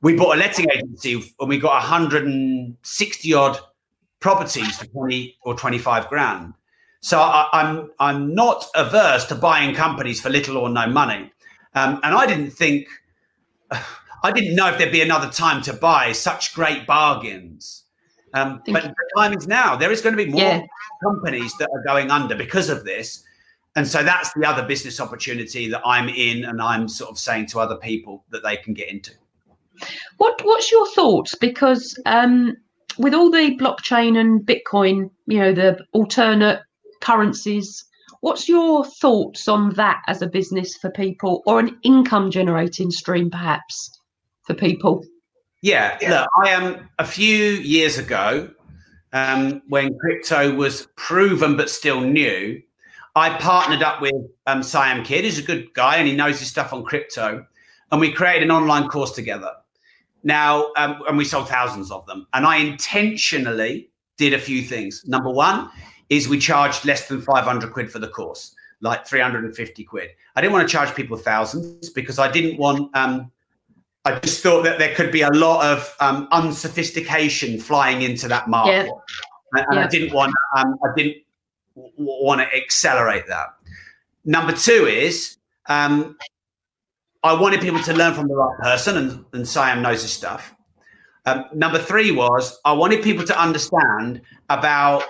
We 0.01 0.14
bought 0.14 0.36
a 0.36 0.38
letting 0.38 0.66
agency, 0.70 1.34
and 1.40 1.49
we 1.49 1.59
got 1.59 1.72
160 1.74 3.34
odd 3.34 3.59
properties 4.20 4.78
for 4.78 4.86
20 4.86 5.36
or 5.42 5.55
25 5.55 6.09
grand. 6.09 6.55
So 7.01 7.20
I, 7.20 7.47
am 7.53 7.76
I'm, 7.76 7.90
I'm 7.99 8.34
not 8.34 8.64
averse 8.74 9.26
to 9.26 9.34
buying 9.34 9.74
companies 9.74 10.22
for 10.22 10.30
little 10.30 10.57
or 10.57 10.70
no 10.70 10.86
money. 10.86 11.30
Um, 11.74 12.01
and 12.03 12.14
I 12.14 12.24
didn't 12.26 12.53
think 12.53 12.88
I 13.70 14.32
didn't 14.32 14.55
know 14.55 14.68
if 14.68 14.78
there'd 14.78 14.90
be 14.90 15.03
another 15.03 15.30
time 15.30 15.61
to 15.62 15.74
buy 15.74 16.12
such 16.12 16.55
great 16.55 16.86
bargains. 16.86 17.84
Um, 18.35 18.61
but 18.66 18.82
the 18.82 18.95
time 19.16 19.32
is 19.32 19.47
now. 19.47 19.76
There 19.76 19.93
is 19.93 20.01
going 20.01 20.16
to 20.16 20.24
be 20.24 20.30
more 20.30 20.41
yeah. 20.41 20.62
companies 21.03 21.57
that 21.59 21.70
are 21.72 21.82
going 21.85 22.11
under 22.11 22.35
because 22.35 22.68
of 22.68 22.85
this. 22.85 23.22
And 23.76 23.87
so 23.87 24.03
that's 24.03 24.32
the 24.35 24.47
other 24.47 24.64
business 24.66 25.01
opportunity 25.01 25.68
that 25.70 25.82
I'm 25.85 26.09
in, 26.09 26.45
and 26.45 26.61
I'm 26.61 26.89
sort 26.89 27.11
of 27.11 27.18
saying 27.18 27.47
to 27.47 27.61
other 27.61 27.76
people 27.76 28.24
that 28.30 28.43
they 28.43 28.57
can 28.57 28.74
get 28.74 28.89
into. 28.89 29.12
What 30.18 30.41
What's 30.45 30.70
your 30.70 30.89
thoughts? 30.91 31.35
Because 31.35 31.99
um, 32.07 32.57
with 32.99 33.14
all 33.14 33.30
the 33.30 33.57
blockchain 33.57 34.18
and 34.18 34.41
Bitcoin, 34.41 35.11
you 35.26 35.39
know, 35.39 35.53
the 35.53 35.78
alternate 35.93 36.61
currencies, 37.01 37.85
what's 38.20 38.49
your 38.49 38.85
thoughts 38.85 39.49
on 39.49 39.70
that 39.74 40.03
as 40.07 40.22
a 40.22 40.28
business 40.28 40.76
for 40.76 40.91
people, 40.91 41.43
or 41.47 41.59
an 41.59 41.76
income 41.82 42.30
generating 42.30 42.91
stream, 42.91 43.30
perhaps, 43.30 44.01
for 44.43 44.55
people? 44.55 45.05
Yeah, 45.64 45.96
yeah. 46.02 46.20
look, 46.20 46.28
I 46.44 46.48
am 46.50 46.74
um, 46.74 46.88
a 46.98 47.06
few 47.06 47.42
years 47.42 47.96
ago 47.96 48.50
um, 49.14 49.62
when 49.68 49.98
crypto 49.98 50.54
was 50.54 50.88
proven 50.96 51.56
but 51.56 51.70
still 51.70 52.02
new. 52.02 52.60
I 53.16 53.30
partnered 53.38 53.82
up 53.82 54.02
with 54.02 54.12
um, 54.46 54.62
Siam 54.62 55.02
Kidd, 55.02 55.24
who's 55.24 55.38
a 55.38 55.42
good 55.42 55.72
guy 55.72 55.96
and 55.96 56.06
he 56.06 56.14
knows 56.14 56.38
his 56.38 56.48
stuff 56.48 56.74
on 56.74 56.84
crypto. 56.84 57.46
And 57.90 57.98
we 57.98 58.12
created 58.12 58.42
an 58.42 58.50
online 58.50 58.88
course 58.88 59.12
together. 59.12 59.52
Now, 60.22 60.70
um, 60.76 61.00
and 61.08 61.16
we 61.16 61.24
sold 61.24 61.48
thousands 61.48 61.90
of 61.90 62.04
them. 62.04 62.26
And 62.34 62.44
I 62.44 62.56
intentionally 62.56 63.88
did 64.18 64.34
a 64.34 64.38
few 64.38 64.60
things. 64.60 65.02
Number 65.06 65.30
one 65.30 65.70
is 66.10 66.28
we 66.28 66.38
charged 66.38 66.84
less 66.84 67.08
than 67.08 67.22
500 67.22 67.72
quid 67.72 67.90
for 67.90 68.00
the 68.00 68.08
course, 68.08 68.54
like 68.82 69.06
350 69.06 69.84
quid. 69.84 70.10
I 70.36 70.42
didn't 70.42 70.52
want 70.52 70.68
to 70.68 70.70
charge 70.70 70.94
people 70.94 71.16
thousands 71.16 71.88
because 71.88 72.18
I 72.18 72.30
didn't 72.30 72.58
want, 72.58 72.94
um, 72.94 73.30
I 74.05 74.18
just 74.20 74.42
thought 74.42 74.64
that 74.64 74.78
there 74.78 74.94
could 74.94 75.11
be 75.11 75.22
a 75.22 75.30
lot 75.30 75.64
of 75.64 75.94
um, 76.00 76.28
unsophistication 76.30 77.59
flying 77.59 78.02
into 78.02 78.28
that 78.28 78.48
market. 78.48 78.86
Yeah. 78.86 79.62
And, 79.62 79.66
yeah. 79.72 79.84
I 79.84 79.86
didn't 79.86 80.14
want, 80.14 80.34
um, 80.57 80.76
I 80.84 80.88
didn't 80.96 81.22
w- 81.74 81.92
want 81.98 82.40
to 82.40 82.57
accelerate 82.57 83.24
that. 83.28 83.48
Number 84.24 84.52
two 84.52 84.86
is 84.86 85.38
um, 85.68 86.16
I 87.22 87.32
wanted 87.32 87.61
people 87.61 87.82
to 87.82 87.94
learn 87.94 88.14
from 88.14 88.28
the 88.28 88.34
right 88.34 88.59
person, 88.61 88.96
and, 88.96 89.24
and 89.32 89.48
Siam 89.48 89.80
knows 89.80 90.02
his 90.02 90.12
stuff. 90.12 90.55
Um, 91.26 91.46
number 91.55 91.78
three 91.78 92.11
was 92.11 92.59
I 92.66 92.72
wanted 92.72 93.02
people 93.02 93.24
to 93.24 93.40
understand 93.40 94.20
about 94.50 95.05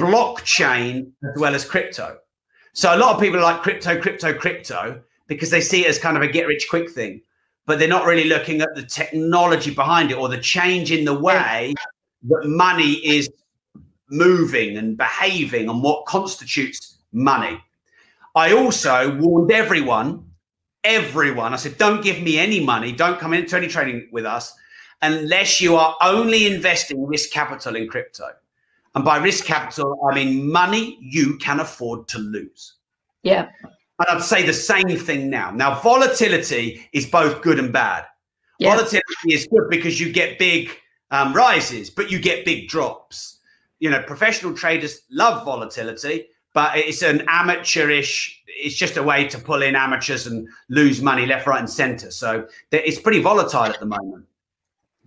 blockchain 0.00 1.10
as 1.24 1.40
well 1.40 1.54
as 1.54 1.64
crypto. 1.64 2.18
So 2.74 2.94
a 2.94 2.98
lot 2.98 3.14
of 3.14 3.20
people 3.20 3.40
like 3.40 3.62
crypto, 3.62 4.00
crypto, 4.00 4.32
crypto 4.32 5.02
because 5.26 5.50
they 5.50 5.60
see 5.60 5.84
it 5.84 5.88
as 5.88 5.98
kind 5.98 6.16
of 6.16 6.22
a 6.22 6.28
get 6.28 6.46
rich 6.46 6.66
quick 6.70 6.90
thing, 6.90 7.22
but 7.66 7.78
they're 7.78 7.88
not 7.88 8.06
really 8.06 8.24
looking 8.24 8.60
at 8.60 8.74
the 8.74 8.82
technology 8.82 9.72
behind 9.72 10.10
it 10.10 10.18
or 10.18 10.28
the 10.28 10.38
change 10.38 10.90
in 10.90 11.04
the 11.04 11.14
way 11.14 11.74
that 12.28 12.42
money 12.44 12.92
is 13.06 13.30
moving 14.10 14.76
and 14.76 14.96
behaving 14.96 15.68
and 15.68 15.82
what 15.82 16.04
constitutes 16.06 16.98
money. 17.12 17.62
I 18.34 18.52
also 18.52 19.16
warned 19.18 19.52
everyone 19.52 20.24
everyone. 20.84 21.52
I 21.52 21.56
said, 21.56 21.78
don't 21.78 22.02
give 22.02 22.22
me 22.22 22.38
any 22.38 22.64
money. 22.64 22.92
Don't 22.92 23.18
come 23.18 23.32
into 23.32 23.56
any 23.56 23.68
trading 23.68 24.08
with 24.12 24.24
us 24.24 24.54
unless 25.00 25.60
you 25.60 25.76
are 25.76 25.96
only 26.02 26.52
investing 26.52 27.04
risk 27.06 27.30
capital 27.30 27.76
in 27.76 27.88
crypto. 27.88 28.28
And 28.94 29.04
by 29.04 29.18
risk 29.18 29.44
capital, 29.44 29.98
I 30.10 30.14
mean 30.14 30.50
money 30.50 30.98
you 31.00 31.38
can 31.38 31.60
afford 31.60 32.08
to 32.08 32.18
lose. 32.18 32.74
Yeah. 33.22 33.48
And 34.08 34.18
I'd 34.18 34.24
say 34.24 34.44
the 34.44 34.52
same 34.52 34.96
thing 34.98 35.30
now. 35.30 35.50
Now, 35.50 35.80
volatility 35.80 36.88
is 36.92 37.06
both 37.06 37.42
good 37.42 37.58
and 37.58 37.72
bad. 37.72 38.04
Yeah. 38.58 38.74
Volatility 38.74 39.32
is 39.32 39.46
good 39.46 39.68
because 39.70 40.00
you 40.00 40.12
get 40.12 40.38
big 40.38 40.70
um, 41.10 41.32
rises, 41.32 41.90
but 41.90 42.10
you 42.10 42.18
get 42.18 42.44
big 42.44 42.68
drops. 42.68 43.38
You 43.80 43.90
know, 43.90 44.02
professional 44.02 44.54
traders 44.54 45.02
love 45.10 45.44
volatility 45.44 46.26
but 46.54 46.76
it's 46.76 47.02
an 47.02 47.24
amateurish 47.28 48.42
it's 48.46 48.76
just 48.76 48.96
a 48.96 49.02
way 49.02 49.26
to 49.26 49.38
pull 49.38 49.62
in 49.62 49.74
amateurs 49.74 50.26
and 50.26 50.48
lose 50.68 51.00
money 51.00 51.26
left 51.26 51.46
right 51.46 51.60
and 51.60 51.70
center 51.70 52.10
so 52.10 52.46
it's 52.70 53.00
pretty 53.00 53.20
volatile 53.20 53.64
at 53.64 53.80
the 53.80 53.86
moment 53.86 54.24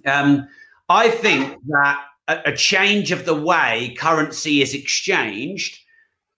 um, 0.06 0.48
i 0.90 1.10
think 1.10 1.58
that 1.68 2.00
a, 2.28 2.42
a, 2.46 2.56
change 2.56 3.12
of 3.12 3.26
the 3.26 3.36
way 3.36 3.96
currency 3.98 4.62
is 4.62 4.74
exchanged 4.74 5.80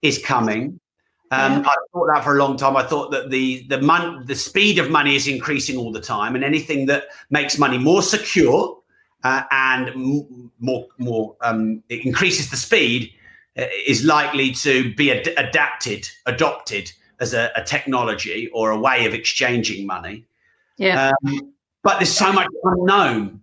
is 0.02 0.20
coming 0.20 0.80
um, 1.32 1.64
yeah. 1.64 1.70
I 1.70 1.76
thought 1.94 2.08
that 2.14 2.24
for 2.24 2.36
a 2.36 2.40
long 2.40 2.58
time. 2.58 2.78
I 2.78 2.84
thought 2.84 3.12
that 3.12 3.30
the 3.30 3.66
the 3.68 3.82
mon- 3.82 4.26
the 4.26 4.36
speed 4.36 4.80
of 4.80 4.90
money 4.90 5.16
is 5.16 5.28
increasing 5.28 5.78
all 5.78 5.92
the 5.92 6.02
time, 6.02 6.36
and 6.36 6.44
anything 6.44 6.86
that 6.86 7.06
makes 7.30 7.58
money 7.58 7.78
more 7.78 8.02
secure 8.02 8.78
uh, 9.24 9.44
and 9.52 9.90
m- 9.90 10.52
more 10.60 10.88
more 10.98 11.36
um, 11.42 11.84
it 11.90 12.06
increases 12.06 12.50
the 12.50 12.58
speed 12.58 13.12
uh, 13.58 13.66
is 13.86 14.04
likely 14.04 14.52
to 14.52 14.94
be 14.96 15.12
ad- 15.12 15.34
adapted, 15.38 16.08
adopted 16.28 16.92
as 17.20 17.34
a, 17.34 17.52
a, 17.56 17.64
technology 17.64 18.50
or 18.54 18.70
a 18.70 18.80
way 18.80 19.06
of 19.06 19.14
exchanging 19.14 19.88
money. 19.88 20.26
Yeah. 20.78 21.12
Um, 21.26 21.54
but 21.84 21.98
there's 21.98 22.16
so 22.16 22.32
much 22.32 22.48
unknown. 22.64 23.42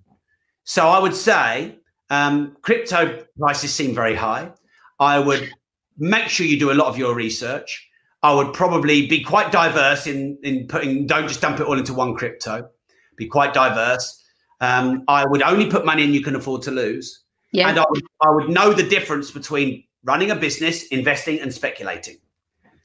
So 0.62 0.86
I 0.88 1.00
would 1.00 1.14
say 1.14 1.76
um, 2.10 2.56
crypto 2.62 3.24
prices 3.36 3.74
seem 3.74 3.94
very 3.94 4.14
high. 4.14 4.52
I 5.00 5.18
would 5.18 5.50
make 5.98 6.28
sure 6.28 6.46
you 6.46 6.58
do 6.58 6.70
a 6.70 6.74
lot 6.74 6.88
of 6.88 6.98
your 6.98 7.14
research. 7.14 7.88
I 8.22 8.32
would 8.32 8.54
probably 8.54 9.06
be 9.06 9.22
quite 9.22 9.52
diverse 9.52 10.06
in 10.06 10.38
in 10.42 10.66
putting. 10.66 11.06
Don't 11.06 11.28
just 11.28 11.40
dump 11.40 11.60
it 11.60 11.66
all 11.66 11.78
into 11.78 11.94
one 11.94 12.14
crypto. 12.14 12.68
Be 13.16 13.26
quite 13.26 13.52
diverse. 13.54 14.22
Um, 14.60 15.04
I 15.08 15.26
would 15.26 15.42
only 15.42 15.68
put 15.70 15.84
money 15.84 16.04
in 16.04 16.14
you 16.14 16.22
can 16.22 16.34
afford 16.34 16.62
to 16.62 16.70
lose. 16.70 17.22
Yeah. 17.52 17.68
And 17.68 17.78
I 17.78 17.84
would, 17.88 18.02
I 18.22 18.30
would 18.30 18.48
know 18.48 18.72
the 18.72 18.82
difference 18.82 19.30
between 19.30 19.84
running 20.04 20.30
a 20.30 20.36
business, 20.36 20.84
investing, 20.86 21.38
and 21.40 21.52
speculating. 21.52 22.16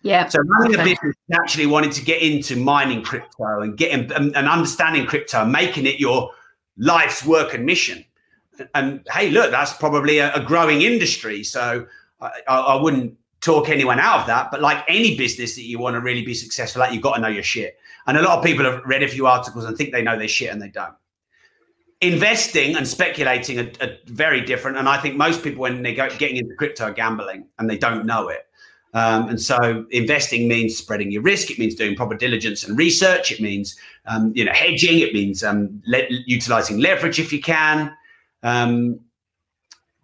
Yeah. 0.02 0.28
So 0.28 0.40
running 0.40 0.80
okay. 0.80 0.82
a 0.82 0.96
business 0.96 1.16
actually 1.34 1.66
wanting 1.66 1.92
to 1.92 2.04
get 2.04 2.22
into 2.22 2.56
mining 2.56 3.02
crypto 3.02 3.62
and 3.62 3.78
getting 3.78 4.12
and, 4.12 4.36
and 4.36 4.48
understanding 4.48 5.06
crypto, 5.06 5.46
making 5.46 5.86
it 5.86 6.00
your 6.00 6.32
life's 6.78 7.26
work 7.26 7.54
and 7.54 7.66
mission. 7.66 8.06
And 8.76 9.06
hey, 9.12 9.30
look, 9.30 9.52
that's 9.52 9.74
probably 9.74 10.20
a, 10.20 10.34
a 10.34 10.44
growing 10.44 10.82
industry. 10.82 11.44
So 11.44 11.88
I, 12.22 12.32
I, 12.48 12.82
wouldn't 12.82 13.18
talk 13.42 13.70
anyone 13.70 14.00
out 14.00 14.22
of 14.22 14.28
that. 14.28 14.52
But 14.52 14.62
like 14.62 14.84
any 14.88 15.18
business 15.18 15.56
that 15.56 15.64
you 15.64 15.80
want 15.80 15.96
to 15.96 16.02
really 16.02 16.24
be 16.24 16.34
successful 16.34 16.84
at, 16.84 16.94
you've 16.94 17.04
got 17.04 17.16
to 17.16 17.22
know 17.22 17.28
your 17.28 17.44
shit. 17.44 17.78
And 18.08 18.18
a 18.18 18.22
lot 18.22 18.38
of 18.38 18.44
people 18.44 18.66
have 18.66 18.82
read 18.86 19.04
a 19.04 19.08
few 19.08 19.28
articles 19.28 19.66
and 19.66 19.78
think 19.78 19.92
they 19.92 20.02
know 20.02 20.18
their 20.18 20.28
shit 20.28 20.52
and 20.52 20.62
they 20.62 20.70
don't 20.70 20.94
investing 22.02 22.76
and 22.76 22.88
speculating 22.88 23.60
are, 23.60 23.72
are, 23.82 23.98
very 24.06 24.42
different. 24.42 24.78
And 24.78 24.88
I 24.88 24.98
think 24.98 25.16
most 25.16 25.44
people, 25.44 25.62
when 25.62 25.84
they 25.84 25.94
go 25.94 26.10
getting 26.18 26.38
into 26.38 26.56
crypto, 26.56 26.94
gambling 26.94 27.46
and 27.58 27.70
they 27.70 27.78
don't 27.78 28.06
know 28.06 28.30
it. 28.30 28.46
Um, 28.94 29.30
and 29.30 29.40
so 29.40 29.86
investing 29.92 30.48
means 30.48 30.76
spreading 30.76 31.12
your 31.12 31.22
risk. 31.22 31.52
It 31.52 31.60
means 31.60 31.76
doing 31.76 31.96
proper 31.96 32.16
diligence 32.16 32.64
and 32.64 32.78
research. 32.78 33.32
It 33.32 33.40
means, 33.40 33.76
um, 34.08 34.32
you 34.36 34.44
know, 34.44 34.54
hedging. 34.54 35.00
It 35.00 35.14
means 35.14 35.44
um, 35.44 35.82
le- 35.86 36.08
utilizing 36.26 36.80
leverage 36.80 37.20
if 37.20 37.32
you 37.32 37.40
can. 37.40 37.96
Um, 38.42 39.00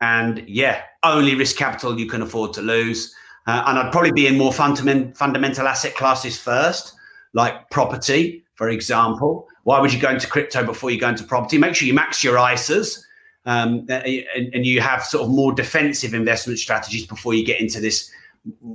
and 0.02 0.44
yeah, 0.48 0.82
only 1.04 1.36
risk 1.36 1.56
capital 1.56 2.00
you 2.00 2.08
can 2.08 2.22
afford 2.22 2.54
to 2.54 2.62
lose. 2.62 3.14
Uh, 3.48 3.64
and 3.68 3.78
I'd 3.78 3.92
probably 3.92 4.12
be 4.12 4.28
in 4.28 4.38
more 4.38 4.52
fundament- 4.52 5.16
fundamental 5.16 5.68
asset 5.68 5.96
classes 5.96 6.38
first, 6.38 6.94
like 7.34 7.70
property, 7.70 8.44
for 8.56 8.70
example. 8.70 9.48
Why 9.64 9.80
would 9.80 9.94
you 9.94 10.00
go 10.00 10.10
into 10.10 10.28
crypto 10.28 10.66
before 10.66 10.92
you 10.92 11.00
go 11.00 11.10
into 11.10 11.24
property? 11.24 11.58
Make 11.58 11.76
sure 11.76 11.88
you 11.88 11.94
max 11.94 12.24
your 12.24 12.38
ISAs 12.38 13.04
um, 13.46 13.86
and, 13.90 14.54
and, 14.54 14.66
you 14.66 14.82
have 14.82 15.04
sort 15.04 15.24
of 15.24 15.30
more 15.30 15.54
defensive 15.54 16.14
investment 16.14 16.58
strategies 16.58 17.06
before 17.06 17.36
you 17.36 17.46
get 17.46 17.62
into 17.62 17.80
this 17.80 18.10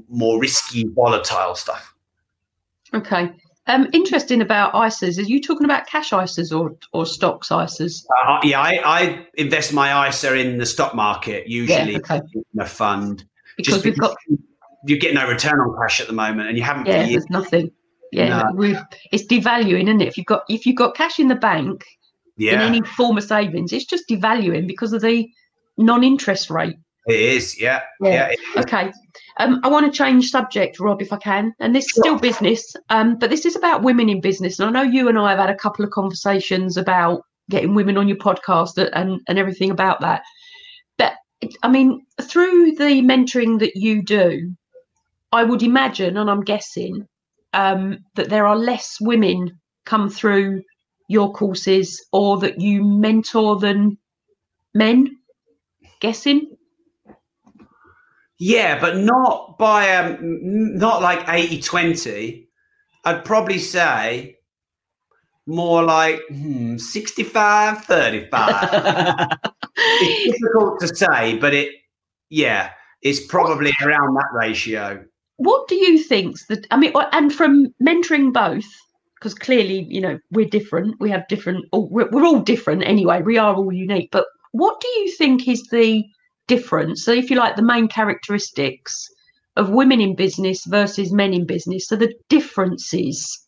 more 0.09 0.41
risky, 0.41 0.85
volatile 0.95 1.55
stuff. 1.55 1.95
Okay. 2.95 3.31
Um, 3.67 3.89
interesting 3.93 4.41
about 4.41 4.73
ISAs. 4.73 5.19
Are 5.19 5.23
you 5.23 5.41
talking 5.41 5.65
about 5.65 5.87
cash 5.87 6.11
ISAs 6.11 6.57
or, 6.57 6.77
or 6.93 7.07
stocks 7.07 7.51
ISAs? 7.51 8.05
Uh, 8.27 8.41
yeah, 8.43 8.61
I, 8.61 8.81
I, 8.85 9.27
invest 9.35 9.73
my 9.73 10.09
ISA 10.09 10.35
in 10.35 10.59
the 10.59 10.67
stock 10.67 10.95
market, 10.95 11.47
usually 11.47 11.93
yeah, 11.93 11.99
okay. 11.99 12.21
in 12.35 12.61
a 12.61 12.67
fund. 12.67 13.25
Because, 13.57 13.83
because 13.83 13.85
we've 13.85 13.99
got 13.99 14.17
you 14.87 14.99
get 14.99 15.13
no 15.15 15.29
return 15.29 15.61
on 15.61 15.77
cash 15.81 16.01
at 16.01 16.07
the 16.07 16.15
moment, 16.15 16.49
and 16.49 16.57
you 16.57 16.65
haven't. 16.65 16.87
Yeah, 16.87 17.07
there's 17.07 17.29
nothing 17.29 17.71
yeah, 18.13 18.51
no. 18.53 18.85
it's 19.13 19.25
devaluing, 19.25 19.85
isn't 19.85 20.01
it? 20.01 20.09
If 20.09 20.17
you've 20.17 20.27
got 20.27 20.43
if 20.49 20.67
you've 20.67 20.77
got 20.77 20.95
cash 20.95 21.19
in 21.19 21.29
the 21.29 21.37
bank 21.37 21.85
yeah. 22.37 22.55
in 22.55 22.61
any 22.61 22.83
form 22.83 23.17
of 23.17 23.25
savings, 23.25 23.73
it's 23.73 23.85
just 23.85 24.09
devaluing 24.09 24.67
because 24.67 24.93
of 24.93 25.03
the 25.03 25.29
non-interest 25.79 26.51
rate. 26.51 26.77
It 27.07 27.21
is, 27.21 27.61
yeah, 27.61 27.83
yeah. 28.01 28.31
yeah 28.31 28.63
okay, 28.63 28.93
um, 29.41 29.61
I 29.63 29.69
want 29.69 29.87
to 29.87 29.97
change 29.97 30.31
subject, 30.31 30.79
Rob, 30.79 31.01
if 31.01 31.13
I 31.13 31.17
can. 31.17 31.55
And 31.61 31.75
this 31.75 31.87
is 31.87 31.93
still 31.93 32.19
business, 32.19 32.75
um, 32.91 33.17
but 33.19 33.31
this 33.31 33.47
is 33.47 33.57
about 33.57 33.83
women 33.83 34.09
in 34.09 34.21
business. 34.21 34.59
And 34.59 34.69
I 34.69 34.73
know 34.73 34.91
you 34.91 35.09
and 35.09 35.19
I 35.19 35.31
have 35.31 35.39
had 35.39 35.51
a 35.51 35.57
couple 35.57 35.85
of 35.85 35.91
conversations 35.91 36.77
about 36.77 37.23
getting 37.49 37.75
women 37.75 37.97
on 37.97 38.07
your 38.07 38.19
podcast 38.19 38.79
and 38.93 39.21
and 39.27 39.39
everything 39.39 39.71
about 39.71 40.01
that. 40.03 40.23
But 40.99 41.15
I 41.63 41.69
mean, 41.69 42.05
through 42.21 42.73
the 42.77 43.03
mentoring 43.03 43.59
that 43.61 43.77
you 43.77 44.03
do, 44.03 44.55
I 45.33 45.45
would 45.45 45.63
imagine, 45.63 46.17
and 46.17 46.31
I'm 46.31 46.43
guessing, 46.43 47.07
um, 47.55 47.99
that 48.17 48.29
there 48.29 48.47
are 48.47 48.57
less 48.57 48.99
women 49.01 49.59
come 49.87 50.11
through 50.11 50.63
your 51.09 51.33
courses 51.33 52.05
or 52.13 52.39
that 52.39 52.61
you 52.61 52.85
mentor 52.85 53.59
than 53.59 53.97
men 54.75 55.17
guessing 56.01 56.57
yeah 58.41 58.81
but 58.81 58.97
not 58.97 59.59
by 59.59 59.95
um 59.95 60.17
not 60.77 61.03
like 61.03 61.23
80 61.29 61.61
20 61.61 62.49
i'd 63.05 63.25
probably 63.25 63.59
say 63.59 64.37
more 65.47 65.83
like 65.83 66.21
hmm, 66.31 66.77
65 66.79 67.85
35 67.85 69.39
it's 69.77 70.41
difficult 70.41 70.81
to 70.81 70.89
say 70.89 71.37
but 71.37 71.53
it 71.53 71.71
yeah 72.31 72.71
it's 73.03 73.25
probably 73.27 73.73
around 73.83 74.15
that 74.15 74.29
ratio. 74.35 75.03
What 75.39 75.69
do 75.69 75.75
you 75.75 75.99
think 75.99 76.37
that 76.49 76.67
i 76.71 76.77
mean 76.77 76.93
and 77.13 77.33
from 77.33 77.75
mentoring 77.83 78.33
both 78.33 78.67
because 79.17 79.35
clearly 79.35 79.87
you 79.89 80.01
know 80.01 80.19
we're 80.31 80.49
different 80.49 80.99
we 80.99 81.11
have 81.11 81.29
different 81.29 81.67
we're, 81.73 82.09
we're 82.11 82.25
all 82.25 82.41
different 82.41 82.85
anyway 82.85 83.21
we 83.21 83.37
are 83.37 83.55
all 83.55 83.73
unique 83.73 84.11
but 84.11 84.27
what 84.53 84.81
do 84.81 84.89
you 84.89 85.13
think 85.13 85.47
is 85.47 85.63
the 85.65 86.05
difference 86.55 87.05
so 87.05 87.13
if 87.13 87.31
you 87.31 87.37
like 87.37 87.57
the 87.57 87.63
main 87.63 87.89
characteristics 87.89 89.09
of 89.57 89.71
women 89.71 90.01
in 90.01 90.15
business 90.15 90.65
versus 90.65 91.13
men 91.13 91.35
in 91.35 91.45
business. 91.45 91.87
So 91.87 91.97
the 91.97 92.13
differences. 92.29 93.39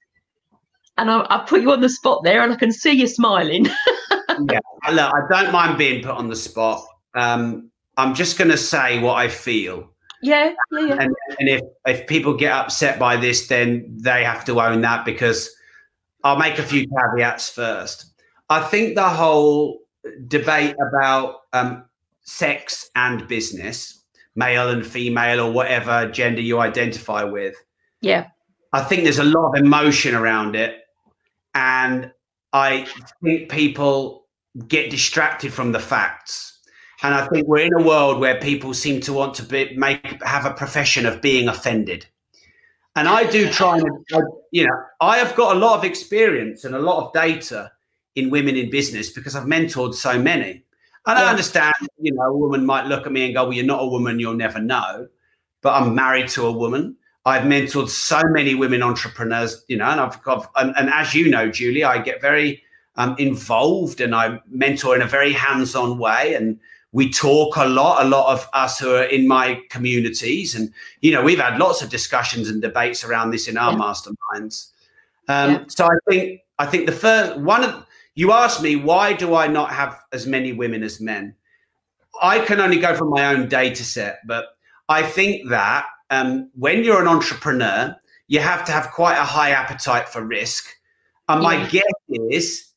And 0.99 1.11
I, 1.11 1.27
I 1.31 1.45
put 1.47 1.63
you 1.63 1.73
on 1.73 1.81
the 1.81 1.89
spot 1.89 2.23
there, 2.23 2.43
and 2.43 2.53
I 2.53 2.57
can 2.57 2.73
see 2.73 2.93
you 2.93 3.07
smiling. 3.07 3.65
yeah, 4.51 4.61
look, 4.91 5.13
I 5.15 5.21
don't 5.31 5.53
mind 5.53 5.79
being 5.79 6.03
put 6.03 6.13
on 6.13 6.29
the 6.29 6.37
spot. 6.37 6.85
Um, 7.15 7.71
I'm 7.97 8.15
just 8.15 8.39
going 8.39 8.51
to 8.51 8.59
say 8.59 8.99
what 8.99 9.15
I 9.15 9.29
feel. 9.29 9.91
Yeah, 10.23 10.53
yeah, 10.71 10.81
yeah. 10.81 10.97
And, 11.01 11.15
and 11.41 11.49
if 11.49 11.61
if 11.87 12.07
people 12.07 12.35
get 12.35 12.53
upset 12.53 12.99
by 12.99 13.17
this, 13.17 13.49
then 13.49 13.87
they 14.01 14.23
have 14.23 14.45
to 14.45 14.61
own 14.61 14.83
that 14.83 15.05
because 15.05 15.51
I'll 16.23 16.39
make 16.39 16.59
a 16.59 16.63
few 16.63 16.87
caveats 16.87 17.49
first. 17.49 18.13
I 18.49 18.61
think 18.61 18.95
the 18.95 19.09
whole 19.09 19.81
debate 20.29 20.77
about 20.89 21.41
um, 21.53 21.85
sex 22.23 22.91
and 22.97 23.27
business, 23.29 24.03
male 24.35 24.71
and 24.71 24.87
female, 24.87 25.41
or 25.41 25.53
whatever 25.53 26.09
gender 26.11 26.41
you 26.41 26.61
identify 26.61 27.23
with. 27.23 27.55
Yeah. 28.01 28.29
I 28.73 28.83
think 28.83 29.05
there's 29.05 29.19
a 29.19 29.25
lot 29.25 29.49
of 29.49 29.63
emotion 29.63 30.15
around 30.15 30.57
it. 30.57 30.79
And 31.55 32.11
I 32.53 32.87
think 33.23 33.51
people 33.51 34.27
get 34.69 34.91
distracted 34.91 35.53
from 35.53 35.73
the 35.73 35.81
facts. 35.81 36.61
And 37.03 37.15
I 37.15 37.27
think 37.29 37.49
we're 37.49 37.67
in 37.67 37.75
a 37.75 37.83
world 37.83 38.21
where 38.21 38.39
people 38.41 38.75
seem 38.75 39.01
to 39.03 39.13
want 39.13 39.35
to 39.35 39.43
be, 39.43 39.75
make 39.77 40.23
have 40.23 40.47
a 40.47 40.55
profession 40.55 41.05
of 41.05 41.21
being 41.21 41.49
offended. 41.49 42.07
And 42.95 43.09
I 43.09 43.25
do 43.25 43.51
try 43.51 43.79
and, 43.79 43.89
you 44.51 44.67
know, 44.67 44.77
I 45.01 45.17
have 45.17 45.35
got 45.35 45.57
a 45.57 45.59
lot 45.59 45.79
of 45.79 45.85
experience 45.85 46.65
and 46.65 46.75
a 46.75 46.79
lot 46.79 47.05
of 47.05 47.13
data 47.13 47.73
in 48.15 48.31
women 48.31 48.55
in 48.55 48.71
business 48.71 49.11
because 49.11 49.35
I've 49.35 49.47
mentored 49.47 49.95
so 49.95 50.19
many. 50.19 50.63
And 51.07 51.19
yeah. 51.19 51.25
I 51.25 51.31
understand, 51.31 51.75
you 51.99 52.15
know, 52.15 52.23
a 52.23 52.37
woman 52.37 52.65
might 52.65 52.87
look 52.87 53.07
at 53.07 53.13
me 53.13 53.25
and 53.25 53.35
go, 53.35 53.45
well, 53.45 53.53
you're 53.53 53.65
not 53.65 53.83
a 53.83 53.87
woman, 53.87 54.21
you'll 54.21 54.35
never 54.35 54.61
know. 54.61 55.09
But 55.61 55.75
I'm 55.75 55.95
married 55.95 56.29
to 56.31 56.47
a 56.47 56.53
woman. 56.53 56.97
I've 57.25 57.43
mentored 57.43 57.89
so 57.89 58.21
many 58.25 58.55
women 58.55 58.83
entrepreneurs, 58.83 59.65
you 59.69 59.77
know, 59.77 59.87
and 59.87 60.01
I've 60.01 60.23
got, 60.23 60.51
and, 60.57 60.75
and 60.77 60.91
as 60.91 61.15
you 61.15 61.29
know, 61.31 61.51
Julie, 61.51 61.85
I 61.85 61.99
get 61.99 62.21
very 62.21 62.63
um, 62.97 63.17
involved 63.19 64.01
and 64.01 64.15
I 64.15 64.41
mentor 64.49 64.97
in 64.97 65.03
a 65.03 65.07
very 65.07 65.33
hands 65.33 65.75
on 65.75 65.99
way. 65.99 66.35
And 66.35 66.59
we 66.93 67.11
talk 67.11 67.57
a 67.57 67.65
lot, 67.65 68.05
a 68.05 68.09
lot 68.09 68.33
of 68.33 68.49
us 68.53 68.79
who 68.79 68.95
are 68.95 69.05
in 69.05 69.27
my 69.27 69.61
communities. 69.71 70.55
And, 70.55 70.73
you 71.01 71.13
know, 71.13 71.23
we've 71.23 71.39
had 71.39 71.59
lots 71.59 71.81
of 71.81 71.91
discussions 71.91 72.49
and 72.49 72.61
debates 72.61 73.05
around 73.05 73.31
this 73.31 73.49
in 73.49 73.57
our 73.57 73.73
yeah. 73.73 73.79
masterminds. 73.79 74.71
Um, 75.29 75.51
yeah. 75.53 75.65
So 75.69 75.87
I 75.87 75.97
think, 76.11 76.41
I 76.59 76.67
think 76.67 76.87
the 76.87 76.93
first 76.93 77.39
one 77.39 77.65
of, 77.65 77.87
you 78.15 78.33
asked 78.33 78.63
me, 78.63 78.77
why 78.77 79.13
do 79.13 79.35
I 79.35 79.47
not 79.47 79.73
have 79.73 79.99
as 80.13 80.27
many 80.27 80.53
women 80.53 80.83
as 80.83 81.01
men? 81.01 81.35
I 82.21 82.41
can 82.41 82.61
only 82.61 82.79
go 82.79 82.95
from 82.95 83.11
my 83.11 83.27
own 83.27 83.49
data 83.49 83.85
set, 83.85 84.19
but 84.27 84.47
I 84.89 85.03
think 85.03 85.49
that 85.49 85.87
um, 86.11 86.51
when 86.55 86.85
you're 86.85 87.01
an 87.01 87.09
entrepreneur, 87.09 87.97
you 88.29 88.41
have 88.41 88.65
to 88.67 88.73
have 88.73 88.91
quite 88.91 89.17
a 89.17 89.25
high 89.25 89.51
appetite 89.51 90.09
for 90.09 90.25
risk. 90.25 90.67
And 91.29 91.43
my 91.43 91.67
guess 91.67 91.83
is 92.09 92.73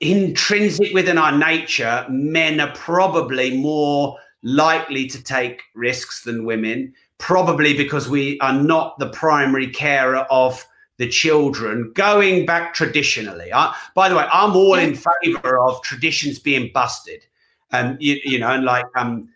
intrinsic 0.00 0.92
within 0.92 1.16
our 1.16 1.36
nature, 1.36 2.04
men 2.10 2.60
are 2.60 2.72
probably 2.74 3.56
more 3.56 4.18
likely 4.42 5.06
to 5.06 5.22
take 5.22 5.62
risks 5.74 6.22
than 6.22 6.44
women, 6.44 6.92
probably 7.18 7.74
because 7.74 8.08
we 8.08 8.38
are 8.40 8.52
not 8.52 8.98
the 8.98 9.08
primary 9.08 9.68
carer 9.68 10.26
of 10.30 10.66
the 10.98 11.08
children 11.08 11.92
going 11.94 12.46
back 12.46 12.74
traditionally. 12.74 13.52
I, 13.52 13.74
by 13.94 14.08
the 14.08 14.16
way, 14.16 14.26
I'm 14.32 14.54
all 14.54 14.74
in 14.74 14.94
favor 14.94 15.58
of 15.58 15.82
traditions 15.82 16.38
being 16.38 16.70
busted. 16.72 17.24
And 17.72 18.00
you, 18.00 18.20
you 18.24 18.38
know, 18.38 18.48
and 18.48 18.64
like 18.64 18.86
um 18.96 19.28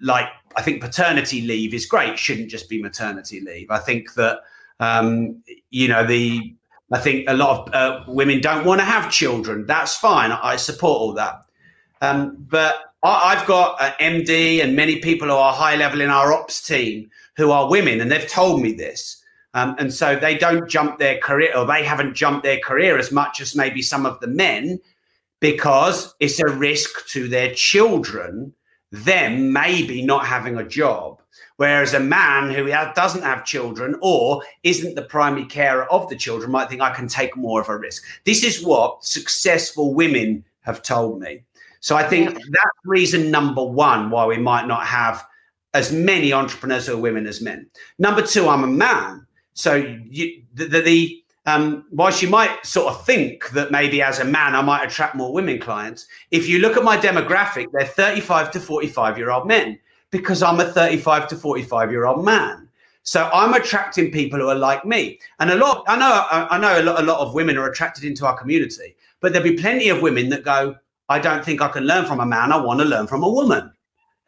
like 0.00 0.28
I 0.56 0.62
think 0.62 0.80
paternity 0.80 1.42
leave 1.42 1.74
is 1.74 1.86
great, 1.86 2.18
shouldn't 2.18 2.50
just 2.50 2.68
be 2.68 2.80
maternity 2.80 3.40
leave. 3.40 3.70
I 3.70 3.78
think 3.78 4.14
that 4.14 4.40
um, 4.80 5.42
you 5.70 5.88
know, 5.88 6.04
the 6.04 6.54
I 6.92 6.98
think 6.98 7.28
a 7.28 7.34
lot 7.34 7.68
of 7.68 7.74
uh, 7.74 8.04
women 8.08 8.40
don't 8.40 8.66
want 8.66 8.80
to 8.80 8.84
have 8.84 9.12
children. 9.12 9.66
That's 9.66 9.96
fine. 9.96 10.32
I 10.32 10.56
support 10.56 11.00
all 11.00 11.12
that. 11.14 11.44
Um, 12.00 12.36
but 12.48 12.94
I, 13.02 13.36
have 13.36 13.46
got 13.46 13.80
an 13.80 13.92
MD 14.00 14.62
and 14.62 14.74
many 14.74 14.96
people 14.96 15.28
who 15.28 15.34
are 15.34 15.52
high 15.52 15.76
level 15.76 16.00
in 16.00 16.10
our 16.10 16.32
ops 16.32 16.66
team 16.66 17.10
who 17.36 17.50
are 17.52 17.70
women, 17.70 18.00
and 18.00 18.10
they've 18.10 18.28
told 18.28 18.60
me 18.60 18.72
this. 18.72 19.19
Um, 19.54 19.74
and 19.78 19.92
so 19.92 20.16
they 20.16 20.36
don't 20.38 20.68
jump 20.68 20.98
their 20.98 21.18
career, 21.18 21.56
or 21.56 21.66
they 21.66 21.84
haven't 21.84 22.14
jumped 22.14 22.44
their 22.44 22.60
career 22.60 22.98
as 22.98 23.10
much 23.10 23.40
as 23.40 23.56
maybe 23.56 23.82
some 23.82 24.06
of 24.06 24.20
the 24.20 24.28
men, 24.28 24.78
because 25.40 26.14
it's 26.20 26.38
a 26.38 26.48
risk 26.48 27.06
to 27.08 27.26
their 27.28 27.52
children, 27.54 28.52
them 28.92 29.52
maybe 29.52 30.02
not 30.02 30.26
having 30.26 30.56
a 30.56 30.68
job. 30.68 31.20
Whereas 31.56 31.94
a 31.94 32.00
man 32.00 32.50
who 32.50 32.68
doesn't 32.68 33.22
have 33.22 33.44
children 33.44 33.94
or 34.00 34.42
isn't 34.62 34.94
the 34.94 35.02
primary 35.02 35.44
carer 35.44 35.84
of 35.92 36.08
the 36.08 36.16
children 36.16 36.50
might 36.50 36.68
think, 36.68 36.80
I 36.80 36.94
can 36.94 37.06
take 37.06 37.36
more 37.36 37.60
of 37.60 37.68
a 37.68 37.76
risk. 37.76 38.02
This 38.24 38.42
is 38.44 38.64
what 38.64 39.04
successful 39.04 39.94
women 39.94 40.44
have 40.62 40.82
told 40.82 41.20
me. 41.20 41.42
So 41.80 41.96
I 41.96 42.02
think 42.02 42.34
that's 42.34 42.80
reason 42.84 43.30
number 43.30 43.64
one 43.64 44.10
why 44.10 44.26
we 44.26 44.38
might 44.38 44.66
not 44.66 44.86
have 44.86 45.24
as 45.74 45.92
many 45.92 46.32
entrepreneurs 46.32 46.88
are 46.88 46.96
women 46.96 47.26
as 47.26 47.40
men. 47.40 47.68
Number 47.98 48.22
two, 48.22 48.48
I'm 48.48 48.64
a 48.64 48.66
man. 48.66 49.26
So 49.54 49.74
you, 49.74 50.42
the, 50.54 50.64
the, 50.66 50.80
the 50.80 51.24
um, 51.46 51.86
whilst 51.90 52.22
you 52.22 52.28
might 52.28 52.64
sort 52.64 52.92
of 52.92 53.04
think 53.04 53.50
that 53.50 53.70
maybe 53.70 54.02
as 54.02 54.18
a 54.18 54.24
man 54.24 54.54
I 54.54 54.62
might 54.62 54.84
attract 54.84 55.14
more 55.14 55.32
women 55.32 55.58
clients, 55.58 56.06
if 56.30 56.48
you 56.48 56.58
look 56.58 56.76
at 56.76 56.84
my 56.84 56.96
demographic, 56.96 57.66
they're 57.72 57.86
35 57.86 58.50
to 58.52 58.60
45 58.60 59.18
year 59.18 59.30
old 59.30 59.46
men 59.46 59.78
because 60.10 60.42
I'm 60.42 60.60
a 60.60 60.64
35 60.64 61.28
to 61.28 61.36
45 61.36 61.90
year 61.90 62.06
old 62.06 62.24
man. 62.24 62.68
So 63.02 63.30
I'm 63.32 63.54
attracting 63.54 64.12
people 64.12 64.38
who 64.38 64.48
are 64.48 64.54
like 64.54 64.84
me, 64.84 65.18
and 65.38 65.50
a 65.50 65.54
lot. 65.54 65.84
I 65.88 65.96
know. 65.96 66.26
I 66.30 66.58
know 66.58 66.80
a 66.80 66.84
lot, 66.84 67.02
a 67.02 67.06
lot 67.06 67.20
of 67.20 67.34
women 67.34 67.56
are 67.56 67.68
attracted 67.68 68.04
into 68.04 68.26
our 68.26 68.38
community, 68.38 68.94
but 69.20 69.32
there'll 69.32 69.48
be 69.48 69.56
plenty 69.56 69.88
of 69.88 70.02
women 70.02 70.28
that 70.28 70.44
go, 70.44 70.76
"I 71.08 71.18
don't 71.18 71.42
think 71.42 71.62
I 71.62 71.68
can 71.68 71.84
learn 71.84 72.04
from 72.04 72.20
a 72.20 72.26
man. 72.26 72.52
I 72.52 72.58
want 72.58 72.78
to 72.80 72.84
learn 72.84 73.06
from 73.06 73.22
a 73.22 73.28
woman 73.28 73.72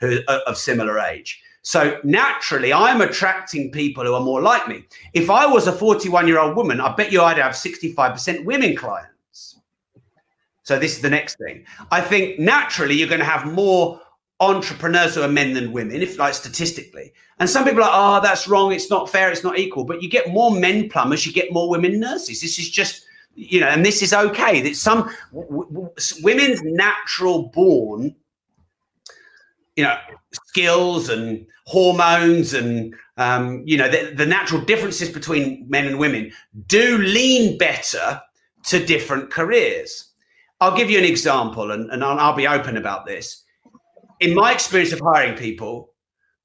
who 0.01 0.21
of 0.27 0.57
similar 0.57 0.99
age." 0.99 1.43
So 1.63 2.01
naturally, 2.03 2.73
I'm 2.73 3.01
attracting 3.01 3.71
people 3.71 4.05
who 4.05 4.15
are 4.15 4.21
more 4.21 4.43
like 4.43 4.67
me. 4.67 4.85
If 5.15 5.31
I 5.31 5.47
was 5.47 5.69
a 5.69 5.73
41 5.73 6.27
year 6.27 6.41
old 6.41 6.57
woman, 6.57 6.81
I 6.81 6.93
bet 6.95 7.13
you 7.13 7.23
I'd 7.23 7.39
have 7.39 7.53
65% 7.53 8.45
women 8.45 8.77
clients. 8.77 9.61
So 10.65 10.79
this 10.79 10.97
is 10.97 11.03
the 11.03 11.11
next 11.11 11.39
thing. 11.39 11.65
I 11.93 12.01
think 12.01 12.39
naturally 12.41 12.97
you're 12.97 13.09
going 13.09 13.21
to 13.21 13.25
have 13.25 13.53
more 13.53 14.01
entrepreneurs 14.41 15.15
who 15.15 15.23
are 15.23 15.29
men 15.29 15.55
than 15.55 15.71
women, 15.71 16.03
if 16.03 16.19
like 16.19 16.35
statistically. 16.35 17.13
And 17.39 17.49
some 17.49 17.65
people 17.65 17.85
are, 17.85 18.19
oh, 18.19 18.21
that's 18.21 18.49
wrong. 18.49 18.73
It's 18.73 18.91
not 18.91 19.09
fair. 19.09 19.31
It's 19.31 19.45
not 19.45 19.59
equal. 19.59 19.85
But 19.85 20.03
you 20.03 20.11
get 20.11 20.33
more 20.33 20.51
men 20.51 20.89
plumbers, 20.89 21.25
you 21.25 21.33
get 21.33 21.53
more 21.53 21.71
women 21.71 22.01
nurses. 22.01 22.41
This 22.41 22.59
is 22.59 22.71
just, 22.71 23.05
you 23.37 23.61
know, 23.61 23.69
and 23.69 23.87
this 23.87 24.03
is 24.03 24.13
okay. 24.13 24.61
That 24.61 24.75
some 24.75 25.11
w- 25.33 25.67
w- 25.69 25.91
women's 26.23 26.61
natural 26.63 27.45
born 27.49 28.17
you 29.77 29.85
know 29.85 29.97
skills 30.53 31.09
and 31.09 31.47
hormones 31.67 32.53
and 32.53 32.95
um, 33.17 33.63
you 33.65 33.77
know 33.77 33.89
the, 33.89 34.13
the, 34.15 34.27
natural 34.27 34.61
differences 34.61 35.09
between 35.09 35.65
men 35.69 35.87
and 35.87 35.99
women 35.99 36.31
do 36.67 36.99
lean 36.99 37.57
better 37.57 38.21
to 38.65 38.85
different 38.85 39.31
careers. 39.31 40.11
I'll 40.61 40.77
give 40.77 40.91
you 40.91 40.99
an 40.99 41.05
example 41.05 41.71
and, 41.71 41.91
and 41.91 42.05
I'll, 42.05 42.19
I'll 42.19 42.37
be 42.37 42.47
open 42.47 42.77
about 42.77 43.07
this. 43.07 43.43
In 44.21 44.35
my 44.35 44.53
experience 44.53 44.93
of 44.93 45.01
hiring 45.01 45.37
people 45.37 45.91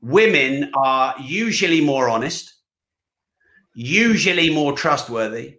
women 0.02 0.72
are 0.76 1.16
usually 1.20 1.82
more 1.82 2.08
honest 2.08 2.54
usually 3.78 4.50
more 4.50 4.74
trustworthy 4.74 5.58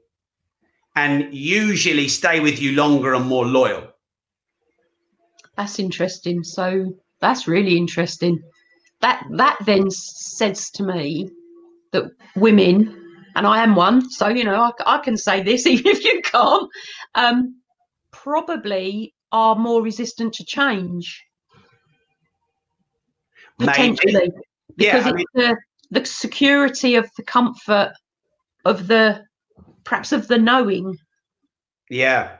and 0.97 1.33
usually 1.33 2.09
stay 2.09 2.41
with 2.41 2.61
you 2.61 2.73
longer 2.73 3.15
and 3.15 3.25
more 3.27 3.47
loyal. 3.47 3.87
That's 5.57 5.79
interesting. 5.79 6.43
So 6.43 6.97
that's 7.21 7.49
really 7.49 7.77
interesting. 7.77 8.41
That 9.01 9.25
that 9.37 9.59
then 9.65 9.91
says 9.91 10.71
to 10.73 10.83
me 10.83 11.31
that 11.93 12.05
women, 12.37 13.25
and 13.37 13.47
I 13.47 13.63
am 13.63 13.75
one, 13.75 14.11
so 14.11 14.29
you 14.29 14.45
know 14.45 14.61
I, 14.61 14.97
I 14.97 14.99
can 14.99 15.17
say 15.17 15.43
this 15.43 15.67
even 15.75 15.87
if 15.87 16.05
you 16.05 16.21
can't, 16.23 16.69
um, 17.15 17.61
probably 18.11 19.15
are 19.33 19.57
more 19.57 19.83
resistant 19.83 20.33
to 20.35 20.45
change. 20.45 21.25
Potentially, 23.59 24.13
Maybe. 24.13 24.33
because 24.77 25.05
yeah, 25.05 25.11
it's 25.11 25.17
mean, 25.17 25.27
the 25.35 25.57
the 25.91 26.05
security 26.05 26.95
of 26.95 27.09
the 27.17 27.23
comfort 27.25 27.93
of 28.65 28.87
the 28.87 29.25
perhaps 29.85 30.13
of 30.13 30.29
the 30.29 30.39
knowing. 30.39 30.97
Yeah. 31.91 32.37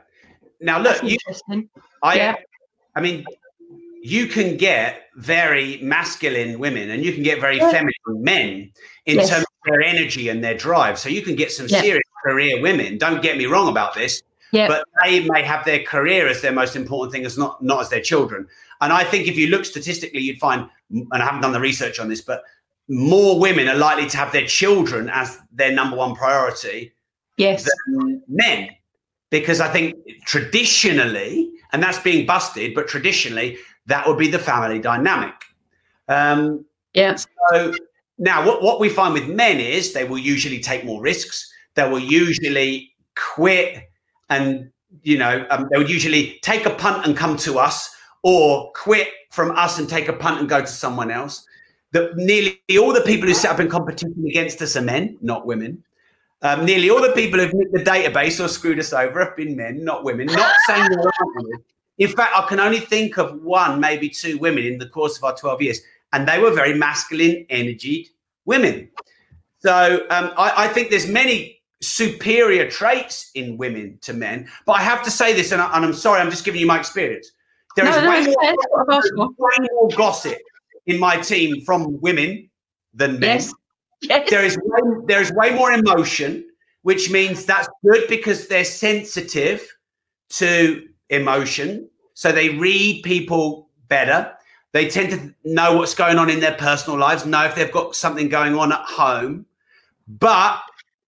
Now 0.61 0.81
look, 0.81 1.03
you, 1.03 1.17
I, 2.03 2.17
yeah. 2.17 2.35
I 2.95 3.01
mean, 3.01 3.25
you 4.09 4.27
can 4.27 4.57
get 4.57 5.03
very 5.17 5.79
masculine 5.83 6.59
women 6.59 6.91
and 6.91 7.05
you 7.05 7.13
can 7.13 7.23
get 7.23 7.41
very 7.41 7.59
yeah. 7.59 7.71
feminine 7.71 7.93
men 8.07 8.73
in 9.05 9.17
yes. 9.17 9.29
terms 9.29 9.43
of 9.45 9.71
their 9.71 9.83
energy 9.83 10.31
and 10.31 10.43
their 10.43 10.57
drive. 10.57 10.99
So 10.99 11.11
you 11.11 11.21
can 11.21 11.37
get 11.37 11.53
some 11.53 11.67
yeah. 11.69 11.83
serious 11.83 12.09
career 12.25 12.63
women. 12.63 12.97
Don't 12.97 13.21
get 13.21 13.37
me 13.37 13.45
wrong 13.45 13.69
about 13.69 13.95
this. 13.95 14.23
Yeah. 14.51 14.67
But 14.67 14.85
they 15.05 15.29
may 15.29 15.43
have 15.43 15.67
their 15.67 15.83
career 15.83 16.27
as 16.27 16.41
their 16.41 16.53
most 16.53 16.75
important 16.75 17.13
thing, 17.13 17.27
as 17.27 17.37
not 17.37 17.63
not 17.63 17.83
as 17.83 17.91
their 17.91 18.01
children. 18.01 18.49
And 18.81 18.95
I 18.95 19.05
think 19.05 19.29
if 19.29 19.37
you 19.37 19.49
look 19.49 19.67
statistically, 19.67 20.21
you'd 20.21 20.39
find, 20.39 20.71
and 20.91 21.07
I 21.13 21.25
haven't 21.27 21.43
done 21.43 21.53
the 21.53 21.61
research 21.61 22.01
on 22.01 22.09
this, 22.09 22.23
but 22.23 22.45
more 22.89 23.39
women 23.39 23.69
are 23.69 23.77
likely 23.77 24.09
to 24.09 24.17
have 24.17 24.33
their 24.33 24.47
children 24.47 25.11
as 25.11 25.39
their 25.53 25.71
number 25.71 25.97
one 25.97 26.15
priority 26.15 26.95
yes. 27.37 27.69
than 27.87 28.23
men. 28.27 28.71
Because 29.29 29.61
I 29.61 29.69
think 29.69 29.97
traditionally, 30.25 31.51
and 31.73 31.83
that's 31.83 31.99
being 31.99 32.25
busted, 32.25 32.75
but 32.75 32.89
traditionally, 32.89 33.59
that 33.89 34.07
would 34.07 34.19
be 34.19 34.31
the 34.31 34.39
family 34.39 34.79
dynamic. 34.79 35.35
Um, 36.09 36.65
yeah. 36.95 37.17
So 37.51 37.75
now, 38.19 38.47
what, 38.47 38.63
what 38.63 38.81
we 38.81 38.89
find 38.89 39.15
with 39.15 39.29
men 39.29 39.59
is 39.59 39.93
they 39.93 40.05
will 40.05 40.19
usually 40.19 40.61
take 40.61 40.85
more 40.85 41.01
risks. 41.01 41.51
They 41.75 41.89
will 41.89 41.99
usually 41.99 42.93
quit 43.17 43.91
and, 44.29 44.71
you 45.03 45.17
know, 45.17 45.47
um, 45.51 45.69
they 45.71 45.79
would 45.79 45.91
usually 45.91 46.39
take 46.43 46.67
a 46.67 46.71
punt 46.71 47.07
and 47.07 47.17
come 47.17 47.37
to 47.39 47.59
us 47.59 47.91
or 48.23 48.71
quit 48.73 49.09
from 49.31 49.53
us 49.53 49.79
and 49.79 49.89
take 49.89 50.09
a 50.09 50.13
punt 50.13 50.41
and 50.41 50.49
go 50.49 50.61
to 50.61 50.67
someone 50.67 51.11
else. 51.11 51.47
That 51.93 52.17
nearly 52.17 52.61
all 52.79 52.93
the 52.93 53.01
people 53.01 53.27
who 53.27 53.35
set 53.35 53.53
up 53.53 53.61
in 53.61 53.69
competition 53.69 54.23
against 54.29 54.61
us 54.61 54.77
are 54.77 54.83
men, 54.83 55.17
not 55.23 55.47
women. 55.47 55.83
Um, 56.43 56.67
nearly 56.67 56.91
all 56.91 57.01
the 57.01 57.13
people 57.13 57.41
who've 57.41 57.55
nicked 57.55 57.73
the 57.73 57.91
database 57.91 58.45
or 58.45 58.49
screwed 58.49 58.79
us 58.79 58.93
over 58.93 59.25
have 59.25 59.37
been 59.37 59.57
men, 59.57 59.83
not 59.83 60.05
women. 60.05 60.27
Not 60.27 60.55
saying 60.67 60.87
there 60.91 60.99
aren't 60.99 61.37
women. 61.37 61.65
In 61.99 62.09
fact, 62.09 62.33
I 62.37 62.47
can 62.47 62.61
only 62.61 62.81
think 62.81 63.19
of 63.19 63.43
one, 63.43 63.81
maybe 63.81 64.09
two 64.09 64.39
women 64.39 64.65
in 64.65 64.79
the 64.79 64.89
course 64.89 65.17
of 65.17 65.25
our 65.25 65.37
12 65.37 65.63
years, 65.63 65.81
and 66.13 66.27
they 66.29 66.39
were 66.39 66.53
very 66.53 66.75
masculine, 66.75 67.45
energied 67.51 68.09
women. 68.45 68.89
So 69.61 70.07
um, 70.11 70.33
I, 70.37 70.65
I, 70.65 70.69
think 70.69 70.91
there's 70.91 71.09
many 71.09 71.61
superior 71.83 72.71
traits 72.71 73.31
in 73.35 73.57
women 73.57 73.99
to 74.03 74.13
men. 74.13 74.49
But 74.67 74.73
I 74.75 74.83
have 74.83 75.03
to 75.03 75.11
say 75.11 75.33
this, 75.33 75.51
and, 75.51 75.61
I, 75.61 75.77
am 75.77 75.93
sorry, 75.93 76.21
I'm 76.21 76.31
just 76.31 76.45
giving 76.45 76.61
you 76.61 76.67
my 76.67 76.79
experience. 76.79 77.33
There 77.75 77.87
is 77.87 77.97
no, 77.97 78.09
way, 78.09 78.27
more, 79.15 79.29
way 79.37 79.67
more 79.73 79.89
gossip 79.97 80.39
in 80.87 80.99
my 80.99 81.17
team 81.17 81.61
from 81.63 82.01
women 82.01 82.49
than 82.95 83.19
men. 83.19 83.37
Yes. 83.37 83.55
Yes. 84.03 84.31
There 84.31 84.45
is 84.45 84.57
way, 84.63 85.05
there 85.07 85.21
is 85.21 85.33
way 85.33 85.55
more 85.55 85.73
emotion, 85.73 86.45
which 86.83 87.11
means 87.11 87.45
that's 87.45 87.69
good 87.85 88.09
because 88.09 88.49
they're 88.49 88.65
sensitive 88.65 89.67
to 90.31 90.88
emotion. 91.11 91.89
So 92.15 92.33
they 92.33 92.51
read 92.51 93.03
people 93.03 93.69
better. 93.89 94.33
They 94.73 94.89
tend 94.89 95.11
to 95.11 95.35
know 95.45 95.77
what's 95.77 95.95
going 95.95 96.19
on 96.19 96.29
in 96.29 96.41
their 96.41 96.55
personal 96.55 96.99
lives, 96.99 97.25
know 97.25 97.45
if 97.45 97.55
they've 97.55 97.73
got 97.73 97.95
something 97.95 98.29
going 98.29 98.55
on 98.55 98.73
at 98.73 98.85
home. 98.85 99.47
But 100.07 100.61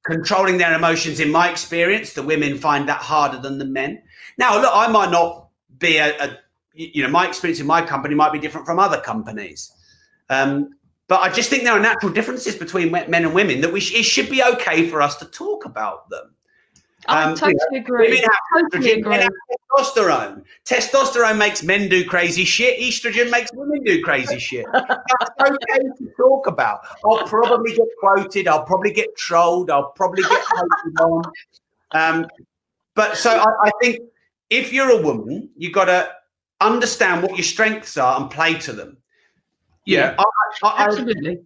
controlling 0.03 0.59
their 0.59 0.75
emotions, 0.75 1.21
in 1.21 1.31
my 1.31 1.51
experience, 1.51 2.15
the 2.15 2.23
women 2.23 2.57
find 2.57 2.89
that 2.89 3.01
harder 3.01 3.39
than 3.39 3.59
the 3.59 3.65
men. 3.65 4.03
Now, 4.39 4.61
look, 4.61 4.71
I 4.73 4.89
might 4.89 5.11
not 5.11 5.49
be 5.79 5.97
a, 5.99 6.17
a 6.19 6.39
you 6.73 7.03
know, 7.03 7.11
my 7.11 7.27
experience 7.27 7.61
in 7.61 7.67
my 7.67 7.83
company 7.83 8.15
might 8.15 8.33
be 8.33 8.39
different 8.39 8.67
from 8.67 8.79
other 8.79 9.01
companies. 9.01 9.73
Um, 10.31 10.71
but 11.09 11.21
I 11.21 11.29
just 11.29 11.51
think 11.51 11.65
there 11.65 11.73
are 11.73 11.81
natural 11.81 12.13
differences 12.13 12.55
between 12.55 12.93
men 12.93 13.13
and 13.13 13.35
women 13.35 13.61
that 13.63 13.73
we 13.73 13.81
sh- 13.81 13.95
it 13.95 14.05
should 14.05 14.31
be 14.31 14.43
okay 14.43 14.89
for 14.89 15.03
us 15.03 15.17
to 15.17 15.25
talk 15.27 15.65
about 15.65 16.09
them. 16.09 16.35
I 17.09 17.25
um, 17.25 17.35
totally 17.35 17.59
you 17.73 17.79
know, 17.79 17.85
agree. 17.85 18.09
Women 18.11 18.23
have, 18.23 18.71
totally 18.73 18.93
agree. 18.93 19.15
have 19.17 19.33
testosterone. 19.73 20.45
Testosterone 20.65 21.39
makes 21.39 21.63
men 21.63 21.89
do 21.89 22.05
crazy 22.05 22.45
shit. 22.45 22.79
Estrogen 22.79 23.31
makes 23.31 23.51
women 23.55 23.83
do 23.85 24.03
crazy 24.03 24.39
shit. 24.39 24.67
That's 24.73 25.31
okay 25.41 25.79
to 25.99 26.11
talk 26.17 26.47
about. 26.47 26.81
I'll 27.05 27.27
probably 27.27 27.75
get 27.75 27.89
quoted. 27.99 28.49
I'll 28.49 28.65
probably 28.65 28.93
get 28.93 29.17
trolled. 29.17 29.71
I'll 29.71 29.91
probably 29.93 30.23
get 30.23 30.41
hated 30.41 31.01
on. 31.01 31.23
Um, 31.93 32.27
but 32.95 33.17
so 33.17 33.31
I, 33.31 33.69
I 33.69 33.71
think 33.81 34.01
if 34.51 34.73
you're 34.73 34.91
a 34.91 35.03
woman, 35.03 35.49
you've 35.57 35.73
got 35.73 35.87
to 35.87 36.11
understand 36.61 37.23
what 37.23 37.37
your 37.37 37.45
strengths 37.45 37.97
are 37.97 38.21
and 38.21 38.31
play 38.31 38.55
to 38.55 38.73
them. 38.73 38.99
Yeah, 39.87 40.15
I, 40.19 40.25
I, 40.63 40.85
absolutely. 40.85 41.41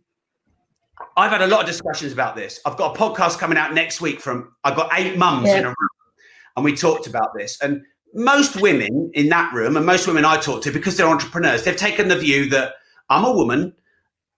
I've 1.16 1.30
had 1.30 1.42
a 1.42 1.46
lot 1.46 1.60
of 1.60 1.66
discussions 1.66 2.12
about 2.12 2.34
this. 2.34 2.60
I've 2.66 2.76
got 2.76 2.96
a 2.96 2.98
podcast 2.98 3.38
coming 3.38 3.58
out 3.58 3.74
next 3.74 4.00
week 4.00 4.20
from 4.20 4.52
I've 4.64 4.76
got 4.76 4.90
eight 4.98 5.16
mums 5.16 5.46
yeah. 5.46 5.58
in 5.58 5.64
a 5.64 5.68
room, 5.68 5.88
and 6.56 6.64
we 6.64 6.74
talked 6.74 7.06
about 7.06 7.34
this. 7.34 7.60
And 7.60 7.82
most 8.14 8.60
women 8.60 9.10
in 9.14 9.28
that 9.28 9.52
room, 9.52 9.76
and 9.76 9.86
most 9.86 10.06
women 10.06 10.24
I 10.24 10.36
talk 10.36 10.62
to, 10.62 10.72
because 10.72 10.96
they're 10.96 11.08
entrepreneurs, 11.08 11.64
they've 11.64 11.76
taken 11.76 12.08
the 12.08 12.18
view 12.18 12.48
that 12.50 12.74
I'm 13.10 13.24
a 13.24 13.32
woman. 13.32 13.72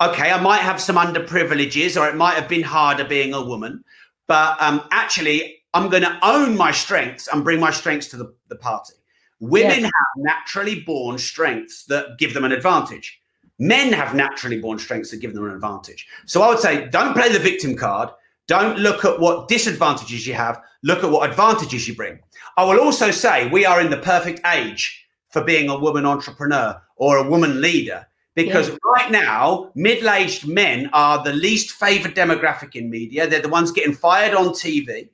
Okay, 0.01 0.31
I 0.31 0.41
might 0.41 0.61
have 0.61 0.81
some 0.81 0.97
underprivileges, 0.97 1.99
or 1.99 2.09
it 2.09 2.17
might 2.17 2.35
have 2.35 2.49
been 2.49 2.63
harder 2.63 3.05
being 3.05 3.33
a 3.33 3.43
woman, 3.43 3.83
but 4.27 4.61
um, 4.61 4.83
actually, 4.93 5.63
I'm 5.73 5.89
going 5.89 6.03
to 6.03 6.19
own 6.23 6.57
my 6.57 6.73
strengths 6.73 7.29
and 7.29 7.45
bring 7.45 7.61
my 7.61 7.71
strengths 7.71 8.09
to 8.09 8.17
the, 8.17 8.35
the 8.49 8.57
party. 8.57 8.95
Women 9.41 9.85
have 9.85 9.93
naturally 10.17 10.81
born 10.81 11.19
strengths 11.19 11.85
that 11.87 12.19
give 12.19 12.35
them 12.35 12.45
an 12.45 12.53
advantage. 12.53 13.21
Men 13.59 13.93
have 13.93 14.15
naturally 14.15 14.61
born 14.61 14.79
strengths 14.79 15.11
that 15.11 15.21
give 15.21 15.35
them 15.35 15.47
an 15.47 15.55
advantage. 15.55 16.07
So 16.27 16.43
I 16.43 16.49
would 16.49 16.59
say 16.59 16.89
don't 16.89 17.15
play 17.15 17.33
the 17.33 17.39
victim 17.39 17.77
card. 17.77 18.11
Don't 18.47 18.79
look 18.79 19.05
at 19.05 19.19
what 19.19 19.49
disadvantages 19.49 20.27
you 20.27 20.35
have. 20.35 20.61
Look 20.83 21.03
at 21.03 21.11
what 21.11 21.29
advantages 21.29 21.89
you 21.89 21.95
bring. 21.97 22.21
I 22.57 22.65
will 22.65 22.81
also 22.81 23.11
say 23.11 23.49
we 23.49 23.65
are 23.65 23.81
in 23.81 23.91
the 23.91 23.97
perfect 23.99 24.41
age 24.47 25.07
for 25.31 25.43
being 25.43 25.69
a 25.69 25.79
woman 25.79 26.07
entrepreneur 26.07 26.81
or 26.97 27.17
a 27.17 27.29
woman 27.29 27.61
leader 27.61 28.07
because 28.37 28.69
yeah. 28.69 28.77
right 28.85 29.11
now 29.11 29.73
middle-aged 29.75 30.47
men 30.47 30.89
are 30.93 31.25
the 31.25 31.33
least 31.33 31.73
favored 31.73 32.15
demographic 32.15 32.77
in 32.77 32.89
media. 32.89 33.27
They're 33.27 33.43
the 33.43 33.49
ones 33.49 33.73
getting 33.73 33.95
fired 33.95 34.35
on 34.35 34.49
TV. 34.49 35.09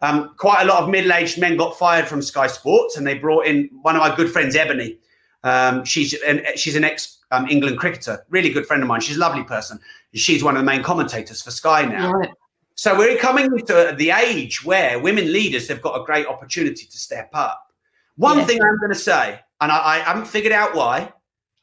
Um, 0.00 0.34
quite 0.36 0.62
a 0.62 0.64
lot 0.64 0.84
of 0.84 0.88
middle-aged 0.88 1.38
men 1.38 1.56
got 1.56 1.76
fired 1.76 2.06
from 2.06 2.22
Sky 2.22 2.46
Sports, 2.46 2.96
and 2.96 3.06
they 3.06 3.18
brought 3.18 3.46
in 3.46 3.68
one 3.82 3.96
of 3.96 4.00
my 4.00 4.14
good 4.14 4.30
friends, 4.30 4.54
Ebony. 4.54 4.96
Um, 5.44 5.84
she's 5.84 6.14
an 6.22 6.42
she's 6.56 6.76
an 6.76 6.84
ex 6.84 7.18
um, 7.30 7.46
England 7.48 7.78
cricketer, 7.78 8.24
really 8.28 8.50
good 8.50 8.66
friend 8.66 8.82
of 8.82 8.88
mine. 8.88 9.00
She's 9.00 9.16
a 9.16 9.20
lovely 9.20 9.44
person. 9.44 9.78
She's 10.14 10.42
one 10.42 10.56
of 10.56 10.60
the 10.60 10.66
main 10.66 10.82
commentators 10.82 11.42
for 11.42 11.50
Sky 11.50 11.84
now. 11.84 12.12
Right. 12.12 12.30
So 12.74 12.96
we're 12.96 13.18
coming 13.18 13.58
to 13.66 13.94
the 13.98 14.10
age 14.10 14.64
where 14.64 14.98
women 15.00 15.32
leaders 15.32 15.68
have 15.68 15.82
got 15.82 16.00
a 16.00 16.04
great 16.04 16.26
opportunity 16.26 16.86
to 16.86 16.98
step 16.98 17.28
up. 17.34 17.72
One 18.16 18.38
yeah. 18.38 18.44
thing 18.46 18.62
I'm 18.62 18.78
going 18.78 18.92
to 18.92 18.98
say, 18.98 19.40
and 19.60 19.72
I, 19.72 19.96
I 19.96 19.98
haven't 19.98 20.26
figured 20.26 20.52
out 20.52 20.74
why, 20.74 21.12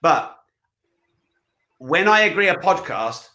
but 0.02 0.38
when 1.78 2.08
I 2.08 2.22
agree 2.22 2.50
a 2.50 2.56
podcast, 2.56 3.30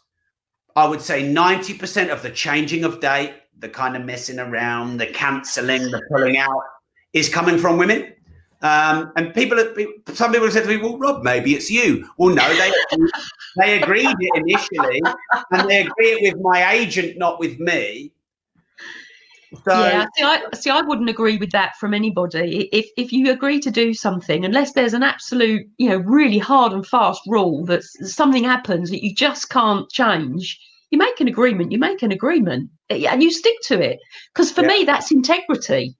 I 0.76 0.86
would 0.86 1.00
say 1.00 1.22
90% 1.22 2.10
of 2.10 2.22
the 2.22 2.30
changing 2.30 2.84
of 2.84 3.00
date, 3.00 3.32
the 3.58 3.68
kind 3.68 3.96
of 3.96 4.04
messing 4.04 4.38
around, 4.38 4.98
the 4.98 5.06
cancelling, 5.06 5.82
the 5.90 6.02
pulling 6.10 6.36
out 6.36 6.62
is 7.12 7.28
coming 7.28 7.58
from 7.58 7.76
women. 7.76 8.12
Um, 8.62 9.12
and 9.16 9.32
people, 9.32 9.58
some 10.12 10.32
people 10.32 10.46
have 10.46 10.52
said 10.52 10.64
to 10.64 10.68
me, 10.68 10.76
"Well, 10.76 10.98
Rob, 10.98 11.22
maybe 11.22 11.54
it's 11.54 11.70
you." 11.70 12.06
Well, 12.18 12.34
no, 12.34 12.46
they 12.54 12.70
they 13.56 13.82
agreed 13.82 14.14
it 14.18 14.42
initially, 14.46 15.00
and 15.50 15.68
they 15.68 15.80
agreed 15.80 16.18
it 16.22 16.34
with 16.34 16.42
my 16.42 16.72
agent, 16.72 17.16
not 17.16 17.40
with 17.40 17.58
me. 17.58 18.12
So, 19.64 19.72
yeah, 19.72 20.06
see 20.14 20.22
I, 20.22 20.42
see, 20.54 20.70
I 20.70 20.80
wouldn't 20.82 21.08
agree 21.08 21.36
with 21.36 21.50
that 21.52 21.76
from 21.76 21.92
anybody. 21.92 22.68
If 22.70 22.86
if 22.96 23.12
you 23.12 23.32
agree 23.32 23.58
to 23.60 23.70
do 23.70 23.94
something, 23.94 24.44
unless 24.44 24.74
there's 24.74 24.94
an 24.94 25.02
absolute, 25.02 25.66
you 25.78 25.88
know, 25.88 25.96
really 25.96 26.38
hard 26.38 26.72
and 26.72 26.86
fast 26.86 27.22
rule 27.26 27.64
that 27.64 27.82
something 27.82 28.44
happens 28.44 28.90
that 28.90 29.02
you 29.02 29.12
just 29.14 29.48
can't 29.48 29.90
change, 29.90 30.60
you 30.90 30.98
make 30.98 31.18
an 31.20 31.28
agreement. 31.28 31.72
You 31.72 31.78
make 31.78 32.02
an 32.02 32.12
agreement, 32.12 32.70
and 32.90 33.22
you 33.22 33.32
stick 33.32 33.56
to 33.64 33.80
it. 33.80 33.98
Because 34.32 34.52
for 34.52 34.62
yeah. 34.62 34.68
me, 34.68 34.84
that's 34.84 35.10
integrity. 35.10 35.96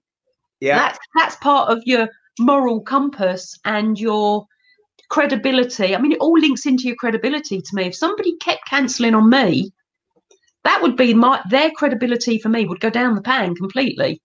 Yeah, 0.61 0.77
that's 0.77 0.99
that's 1.17 1.35
part 1.37 1.69
of 1.69 1.81
your 1.85 2.07
moral 2.39 2.81
compass 2.81 3.57
and 3.65 3.99
your 3.99 4.45
credibility. 5.09 5.95
I 5.95 5.99
mean, 5.99 6.13
it 6.13 6.19
all 6.19 6.39
links 6.39 6.65
into 6.65 6.83
your 6.83 6.95
credibility 6.95 7.61
to 7.61 7.75
me. 7.75 7.83
If 7.83 7.95
somebody 7.95 8.37
kept 8.37 8.65
cancelling 8.67 9.13
on 9.13 9.29
me, 9.29 9.71
that 10.63 10.81
would 10.81 10.95
be 10.95 11.13
my 11.13 11.41
their 11.49 11.71
credibility 11.71 12.39
for 12.39 12.49
me 12.49 12.65
would 12.65 12.79
go 12.79 12.89
down 12.89 13.15
the 13.15 13.21
pan 13.21 13.55
completely 13.55 14.21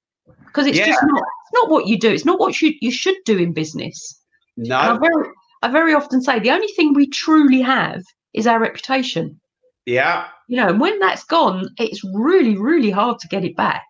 because 0.47 0.67
it's 0.67 0.79
yeah. 0.79 0.87
just 0.87 1.03
not 1.03 1.23
it's 1.23 1.63
not 1.63 1.71
what 1.71 1.87
you 1.87 1.99
do. 1.99 2.11
It's 2.11 2.25
not 2.25 2.41
what 2.41 2.61
you 2.61 2.75
you 2.81 2.91
should 2.91 3.17
do 3.25 3.39
in 3.39 3.53
business. 3.53 4.21
No, 4.57 4.77
I 4.77 4.99
very, 4.99 5.29
I 5.63 5.69
very 5.69 5.95
often 5.95 6.23
say 6.23 6.39
the 6.39 6.51
only 6.51 6.69
thing 6.69 6.95
we 6.95 7.09
truly 7.09 7.61
have 7.61 8.03
is 8.33 8.47
our 8.47 8.61
reputation. 8.61 9.39
Yeah, 9.87 10.29
you 10.49 10.57
know, 10.57 10.69
and 10.69 10.81
when 10.81 10.99
that's 10.99 11.25
gone, 11.25 11.69
it's 11.79 12.03
really 12.15 12.57
really 12.57 12.91
hard 12.91 13.19
to 13.21 13.29
get 13.29 13.45
it 13.45 13.57
back. 13.57 13.87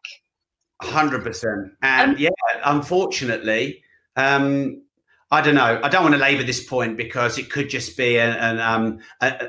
Hundred 0.83 1.23
percent, 1.23 1.73
and 1.83 2.13
um, 2.13 2.17
yeah, 2.19 2.31
unfortunately, 2.65 3.83
um, 4.17 4.83
I 5.31 5.41
don't 5.41 5.55
know. 5.55 5.81
I 5.83 5.89
don't 5.89 6.03
want 6.03 6.15
to 6.15 6.21
labour 6.21 6.45
this 6.45 6.65
point 6.65 6.97
because 6.97 7.39
it 7.39 7.51
could 7.51 7.69
just 7.69 7.97
be 7.97 8.19
an, 8.19 8.31
an 8.37 8.61
um, 8.61 8.99
a, 9.21 9.49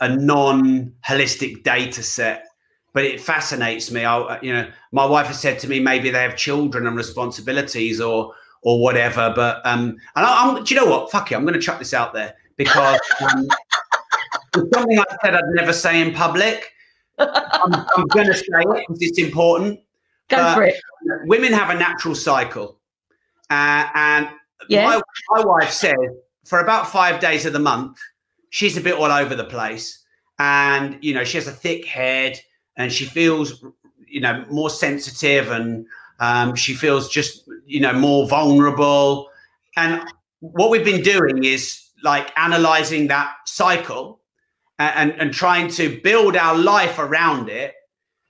a 0.00 0.16
non-holistic 0.16 1.62
data 1.62 2.02
set. 2.02 2.46
But 2.94 3.04
it 3.04 3.20
fascinates 3.20 3.90
me. 3.90 4.04
I, 4.04 4.40
you 4.40 4.52
know, 4.52 4.68
my 4.92 5.04
wife 5.04 5.26
has 5.26 5.38
said 5.38 5.58
to 5.60 5.68
me 5.68 5.78
maybe 5.78 6.10
they 6.10 6.22
have 6.22 6.36
children 6.36 6.86
and 6.86 6.96
responsibilities 6.96 8.00
or 8.00 8.32
or 8.62 8.80
whatever. 8.80 9.32
But 9.34 9.60
um, 9.64 9.96
and 10.16 10.26
I, 10.26 10.48
am 10.48 10.64
do 10.64 10.74
you 10.74 10.80
know 10.80 10.90
what? 10.90 11.10
Fuck 11.10 11.32
it. 11.32 11.34
I'm 11.34 11.42
going 11.42 11.54
to 11.54 11.60
chuck 11.60 11.78
this 11.78 11.94
out 11.94 12.14
there 12.14 12.34
because 12.56 12.98
um, 13.20 13.46
it's 14.56 14.74
something 14.74 14.98
I 14.98 15.04
said 15.22 15.34
I'd 15.34 15.44
never 15.50 15.72
say 15.72 16.00
in 16.00 16.14
public. 16.14 16.72
I'm, 17.18 17.86
I'm 17.96 18.06
going 18.06 18.28
to 18.28 18.34
say 18.34 18.44
it 18.46 18.84
because 18.86 19.02
it's 19.02 19.18
important. 19.18 19.80
Go 20.28 20.54
for 20.54 20.62
it. 20.62 20.76
Women 21.24 21.52
have 21.52 21.70
a 21.70 21.78
natural 21.78 22.14
cycle 22.14 22.77
uh, 23.50 23.88
and 23.94 24.28
yeah. 24.68 24.84
my, 24.84 25.00
my 25.30 25.44
wife 25.44 25.70
said 25.70 25.96
for 26.44 26.60
about 26.60 26.88
five 26.88 27.20
days 27.20 27.46
of 27.46 27.52
the 27.52 27.58
month, 27.58 27.98
she's 28.50 28.76
a 28.76 28.80
bit 28.80 28.94
all 28.94 29.04
over 29.04 29.34
the 29.34 29.44
place. 29.44 30.04
and 30.38 30.98
you 31.00 31.12
know 31.14 31.24
she 31.24 31.36
has 31.36 31.48
a 31.48 31.52
thick 31.52 31.84
head 31.84 32.40
and 32.76 32.92
she 32.92 33.04
feels 33.04 33.64
you 34.06 34.20
know 34.20 34.44
more 34.50 34.70
sensitive 34.70 35.50
and 35.50 35.86
um, 36.20 36.54
she 36.54 36.74
feels 36.74 37.08
just 37.08 37.48
you 37.66 37.80
know 37.80 37.92
more 37.92 38.28
vulnerable 38.28 39.28
and 39.76 40.02
what 40.40 40.70
we've 40.70 40.84
been 40.84 41.02
doing 41.02 41.44
is 41.44 41.90
like 42.04 42.30
analyzing 42.38 43.08
that 43.08 43.32
cycle 43.46 44.20
and, 44.78 45.12
and, 45.12 45.20
and 45.20 45.34
trying 45.34 45.68
to 45.68 46.00
build 46.02 46.36
our 46.36 46.56
life 46.56 46.98
around 46.98 47.48
it 47.48 47.74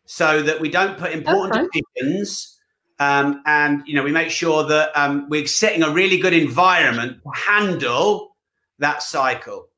so 0.07 0.43
that 0.43 0.59
we 0.61 0.71
don't 0.71 0.99
put 0.99 1.13
important 1.13 1.67
okay. 1.67 1.83
decisions 1.97 2.58
um, 2.99 3.43
and 3.47 3.83
you 3.87 3.95
know 3.95 4.03
we 4.03 4.13
make 4.13 4.31
sure 4.31 4.65
that 4.65 4.91
um, 4.95 5.29
we're 5.29 5.47
setting 5.47 5.83
a 5.83 5.91
really 5.91 6.19
good 6.19 6.35
environment 6.35 7.23
to 7.23 7.31
handle 7.31 8.37
that 8.79 9.03
cycle. 9.03 9.69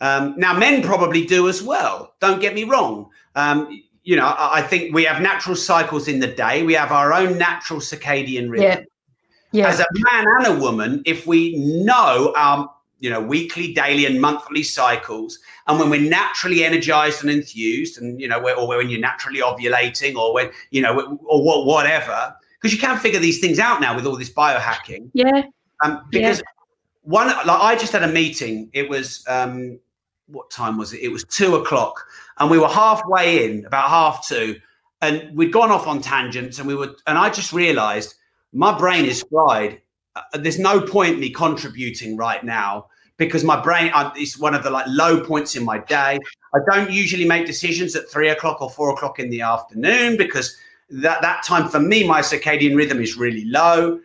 Um, 0.00 0.34
now 0.36 0.56
men 0.56 0.82
probably 0.82 1.24
do 1.24 1.48
as 1.48 1.62
well. 1.62 2.14
Don't 2.20 2.40
get 2.40 2.54
me 2.54 2.64
wrong. 2.64 3.10
Um, 3.34 3.82
you 4.02 4.16
know 4.16 4.26
I, 4.26 4.58
I, 4.58 4.62
think 4.62 4.94
we 4.94 5.04
have 5.04 5.20
natural 5.20 5.56
cycles 5.56 6.08
in 6.08 6.20
the 6.20 6.26
day. 6.26 6.62
We 6.62 6.74
have 6.74 6.92
our 6.92 7.12
own 7.12 7.38
natural 7.38 7.80
circadian 7.80 8.50
rhythm. 8.50 8.68
Yeah. 8.68 8.80
Yeah. 9.52 9.68
as 9.68 9.80
a 9.80 9.86
man 9.94 10.26
and 10.38 10.46
a 10.58 10.60
woman 10.60 11.02
if 11.06 11.26
we 11.26 11.56
know 11.56 12.34
our 12.36 12.68
you 12.98 13.08
know 13.08 13.20
weekly 13.20 13.72
daily 13.72 14.04
and 14.04 14.20
monthly 14.20 14.62
cycles 14.62 15.38
and 15.66 15.78
when 15.78 15.88
we're 15.88 16.10
naturally 16.10 16.64
energized 16.64 17.22
and 17.22 17.30
enthused 17.30 18.00
and 18.00 18.20
you 18.20 18.28
know 18.28 18.40
or 18.54 18.66
when 18.66 18.90
you're 18.90 19.00
naturally 19.00 19.40
ovulating 19.40 20.16
or 20.16 20.34
when 20.34 20.50
you 20.70 20.82
know 20.82 21.18
or 21.26 21.64
whatever 21.64 22.34
because 22.66 22.72
you 22.72 22.80
can 22.80 22.98
figure 22.98 23.20
these 23.20 23.38
things 23.38 23.60
out 23.60 23.80
now 23.80 23.94
with 23.94 24.06
all 24.06 24.16
this 24.16 24.32
biohacking. 24.32 25.08
Yeah. 25.12 25.42
Um, 25.84 26.04
because 26.10 26.38
yeah. 26.38 26.44
one 27.02 27.28
like 27.28 27.48
i 27.48 27.76
just 27.76 27.92
had 27.92 28.02
a 28.02 28.08
meeting. 28.08 28.70
It 28.72 28.88
was 28.88 29.24
um 29.28 29.78
what 30.26 30.50
time 30.50 30.76
was 30.76 30.92
it? 30.92 31.00
It 31.00 31.08
was 31.08 31.22
two 31.24 31.54
o'clock 31.54 32.04
and 32.38 32.50
we 32.50 32.58
were 32.58 32.68
halfway 32.68 33.44
in 33.44 33.64
about 33.66 33.88
half 33.88 34.26
two 34.26 34.56
and 35.00 35.30
we'd 35.36 35.52
gone 35.52 35.70
off 35.70 35.86
on 35.86 36.00
tangents 36.00 36.58
and 36.58 36.66
we 36.66 36.74
were 36.74 36.96
and 37.06 37.16
i 37.18 37.30
just 37.30 37.52
realized 37.52 38.14
my 38.52 38.76
brain 38.76 39.04
is 39.04 39.24
fried. 39.30 39.80
Uh, 40.16 40.38
there's 40.38 40.58
no 40.58 40.80
point 40.80 41.20
me 41.20 41.30
contributing 41.30 42.16
right 42.16 42.42
now 42.42 42.86
because 43.16 43.44
my 43.44 43.60
brain 43.60 43.92
uh, 43.94 44.12
is 44.18 44.38
one 44.38 44.54
of 44.54 44.64
the 44.64 44.70
like 44.70 44.86
low 44.88 45.22
points 45.22 45.54
in 45.54 45.64
my 45.64 45.78
day. 45.78 46.18
I 46.54 46.58
don't 46.68 46.90
usually 46.90 47.26
make 47.26 47.46
decisions 47.46 47.94
at 47.94 48.08
three 48.08 48.30
o'clock 48.30 48.60
or 48.60 48.70
four 48.70 48.90
o'clock 48.90 49.20
in 49.20 49.30
the 49.30 49.42
afternoon 49.42 50.16
because 50.16 50.56
that 50.90 51.22
that 51.22 51.44
time 51.44 51.68
for 51.68 51.80
me 51.80 52.06
my 52.06 52.20
circadian 52.20 52.76
rhythm 52.76 53.00
is 53.00 53.16
really 53.16 53.44
low. 53.46 54.00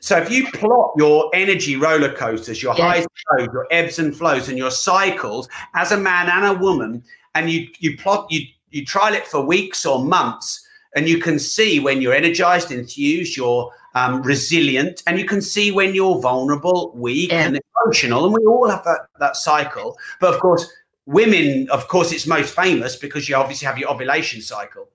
So 0.00 0.16
if 0.16 0.30
you 0.30 0.46
plot 0.52 0.92
your 0.96 1.28
energy 1.34 1.76
roller 1.76 2.12
coasters, 2.12 2.62
your 2.62 2.74
highs 2.74 3.04
and 3.30 3.40
lows, 3.40 3.48
your 3.52 3.66
ebbs 3.70 3.98
and 3.98 4.16
flows, 4.16 4.48
and 4.48 4.56
your 4.56 4.70
cycles 4.70 5.48
as 5.74 5.90
a 5.90 5.96
man 5.96 6.28
and 6.28 6.44
a 6.44 6.58
woman, 6.58 7.02
and 7.34 7.50
you 7.50 7.68
you 7.78 7.96
plot 7.96 8.26
you 8.30 8.46
you 8.70 8.84
trial 8.84 9.14
it 9.14 9.26
for 9.26 9.44
weeks 9.44 9.84
or 9.84 10.04
months, 10.04 10.66
and 10.94 11.08
you 11.08 11.18
can 11.18 11.38
see 11.38 11.80
when 11.80 12.00
you're 12.00 12.14
energized, 12.14 12.70
enthused, 12.70 13.36
you're 13.36 13.72
um, 13.94 14.22
resilient, 14.22 15.02
and 15.06 15.18
you 15.18 15.24
can 15.24 15.40
see 15.40 15.72
when 15.72 15.94
you're 15.94 16.20
vulnerable, 16.20 16.92
weak, 16.94 17.32
yeah. 17.32 17.46
and 17.46 17.60
emotional. 17.84 18.24
And 18.24 18.34
we 18.34 18.44
all 18.46 18.68
have 18.68 18.84
that, 18.84 19.06
that 19.18 19.36
cycle. 19.36 19.98
But 20.20 20.34
of 20.34 20.40
course, 20.40 20.70
women, 21.06 21.68
of 21.70 21.88
course, 21.88 22.12
it's 22.12 22.26
most 22.26 22.54
famous 22.54 22.96
because 22.96 23.28
you 23.28 23.34
obviously 23.36 23.66
have 23.66 23.78
your 23.78 23.90
ovulation 23.90 24.40
cycle. 24.40 24.88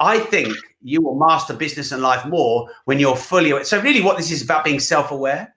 I 0.00 0.18
think 0.18 0.56
you 0.82 1.02
will 1.02 1.14
master 1.14 1.54
business 1.54 1.92
and 1.92 2.02
life 2.02 2.24
more 2.26 2.70
when 2.86 2.98
you're 2.98 3.16
fully 3.16 3.50
aware. 3.50 3.64
So, 3.64 3.80
really, 3.80 4.00
what 4.00 4.16
this 4.16 4.30
is 4.30 4.42
about 4.42 4.64
being 4.64 4.80
self 4.80 5.10
aware. 5.10 5.54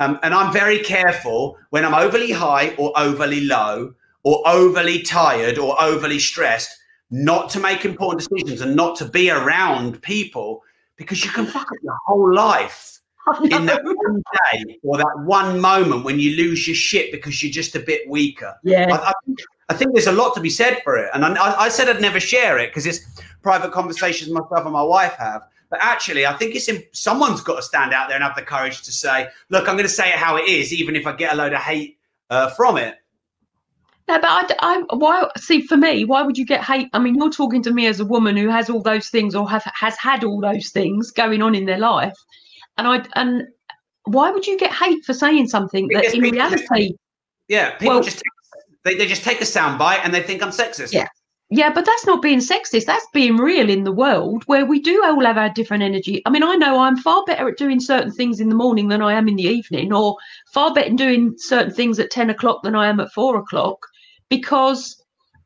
Um, 0.00 0.18
and 0.22 0.34
I'm 0.34 0.52
very 0.52 0.80
careful 0.80 1.56
when 1.70 1.84
I'm 1.84 1.94
overly 1.94 2.32
high 2.32 2.74
or 2.76 2.92
overly 2.98 3.42
low 3.42 3.94
or 4.24 4.42
overly 4.48 5.02
tired 5.02 5.58
or 5.58 5.80
overly 5.80 6.18
stressed 6.18 6.70
not 7.10 7.50
to 7.50 7.60
make 7.60 7.84
important 7.84 8.26
decisions 8.28 8.60
and 8.60 8.74
not 8.74 8.96
to 8.96 9.04
be 9.04 9.30
around 9.30 10.00
people 10.02 10.62
because 10.96 11.24
you 11.24 11.30
can 11.30 11.46
fuck 11.46 11.70
up 11.70 11.78
your 11.82 11.96
whole 12.06 12.34
life 12.34 13.00
in 13.42 13.66
that 13.66 13.82
one 13.84 14.22
day 14.52 14.78
or 14.82 14.96
that 14.96 15.12
one 15.24 15.60
moment 15.60 16.04
when 16.04 16.18
you 16.18 16.36
lose 16.36 16.66
your 16.66 16.76
shit 16.76 17.12
because 17.12 17.42
you're 17.42 17.52
just 17.52 17.76
a 17.76 17.80
bit 17.80 18.08
weaker. 18.08 18.54
Yeah. 18.64 18.86
I, 18.90 19.10
I, 19.10 19.12
I 19.70 19.72
think 19.72 19.94
there's 19.94 20.08
a 20.08 20.12
lot 20.12 20.34
to 20.34 20.40
be 20.40 20.50
said 20.50 20.80
for 20.82 20.96
it. 20.96 21.08
And 21.14 21.24
I, 21.24 21.60
I 21.60 21.68
said 21.68 21.88
I'd 21.88 22.00
never 22.00 22.18
share 22.18 22.58
it 22.58 22.70
because 22.70 22.86
it's 22.86 23.06
private 23.40 23.70
conversations 23.70 24.28
myself 24.28 24.64
and 24.64 24.72
my 24.72 24.82
wife 24.82 25.12
have. 25.12 25.42
But 25.70 25.78
actually, 25.80 26.26
I 26.26 26.32
think 26.32 26.56
it's 26.56 26.68
in, 26.68 26.82
someone's 26.90 27.40
got 27.40 27.54
to 27.54 27.62
stand 27.62 27.94
out 27.94 28.08
there 28.08 28.16
and 28.16 28.24
have 28.24 28.34
the 28.34 28.42
courage 28.42 28.82
to 28.82 28.90
say, 28.90 29.28
look, 29.48 29.68
I'm 29.68 29.76
going 29.76 29.86
to 29.86 29.88
say 29.88 30.08
it 30.08 30.16
how 30.16 30.36
it 30.36 30.48
is, 30.48 30.72
even 30.72 30.96
if 30.96 31.06
I 31.06 31.12
get 31.12 31.32
a 31.32 31.36
load 31.36 31.52
of 31.52 31.60
hate 31.60 31.98
uh, 32.30 32.50
from 32.50 32.78
it. 32.78 32.96
No, 34.08 34.18
but 34.18 34.28
I, 34.28 34.82
I, 34.90 34.96
why? 34.96 35.28
See, 35.36 35.60
for 35.60 35.76
me, 35.76 36.04
why 36.04 36.22
would 36.22 36.36
you 36.36 36.44
get 36.44 36.64
hate? 36.64 36.88
I 36.92 36.98
mean, 36.98 37.14
you're 37.14 37.30
talking 37.30 37.62
to 37.62 37.70
me 37.70 37.86
as 37.86 38.00
a 38.00 38.04
woman 38.04 38.36
who 38.36 38.48
has 38.48 38.68
all 38.68 38.82
those 38.82 39.08
things 39.08 39.36
or 39.36 39.48
have 39.48 39.62
has 39.72 39.96
had 39.96 40.24
all 40.24 40.40
those 40.40 40.70
things 40.70 41.12
going 41.12 41.42
on 41.42 41.54
in 41.54 41.64
their 41.64 41.78
life, 41.78 42.16
and 42.76 42.88
I 42.88 43.04
and 43.14 43.46
why 44.06 44.32
would 44.32 44.48
you 44.48 44.58
get 44.58 44.72
hate 44.72 45.04
for 45.04 45.14
saying 45.14 45.46
something 45.46 45.86
because 45.86 46.06
that 46.06 46.16
in 46.16 46.22
reality? 46.22 46.88
Just, 46.88 47.00
yeah, 47.46 47.70
people 47.76 47.94
well, 47.94 48.02
just 48.02 48.16
take, 48.16 48.39
they 48.84 48.94
they 48.94 49.06
just 49.06 49.24
take 49.24 49.40
a 49.40 49.44
soundbite 49.44 50.00
and 50.04 50.12
they 50.14 50.22
think 50.22 50.42
I'm 50.42 50.50
sexist. 50.50 50.92
Yeah. 50.92 51.08
Yeah, 51.52 51.72
but 51.72 51.84
that's 51.84 52.06
not 52.06 52.22
being 52.22 52.38
sexist. 52.38 52.84
That's 52.84 53.06
being 53.12 53.36
real 53.36 53.68
in 53.68 53.82
the 53.82 53.90
world 53.90 54.44
where 54.46 54.64
we 54.64 54.80
do 54.80 55.02
all 55.04 55.24
have 55.24 55.36
our 55.36 55.48
different 55.48 55.82
energy. 55.82 56.22
I 56.24 56.30
mean, 56.30 56.44
I 56.44 56.54
know 56.54 56.78
I'm 56.78 56.96
far 56.96 57.24
better 57.26 57.48
at 57.48 57.58
doing 57.58 57.80
certain 57.80 58.12
things 58.12 58.38
in 58.38 58.48
the 58.48 58.54
morning 58.54 58.86
than 58.86 59.02
I 59.02 59.14
am 59.14 59.26
in 59.26 59.34
the 59.34 59.42
evening, 59.42 59.92
or 59.92 60.16
far 60.52 60.72
better 60.72 60.90
at 60.90 60.96
doing 60.96 61.34
certain 61.38 61.74
things 61.74 61.98
at 61.98 62.12
10 62.12 62.30
o'clock 62.30 62.62
than 62.62 62.76
I 62.76 62.86
am 62.86 63.00
at 63.00 63.10
four 63.10 63.36
o'clock 63.36 63.84
because 64.28 64.96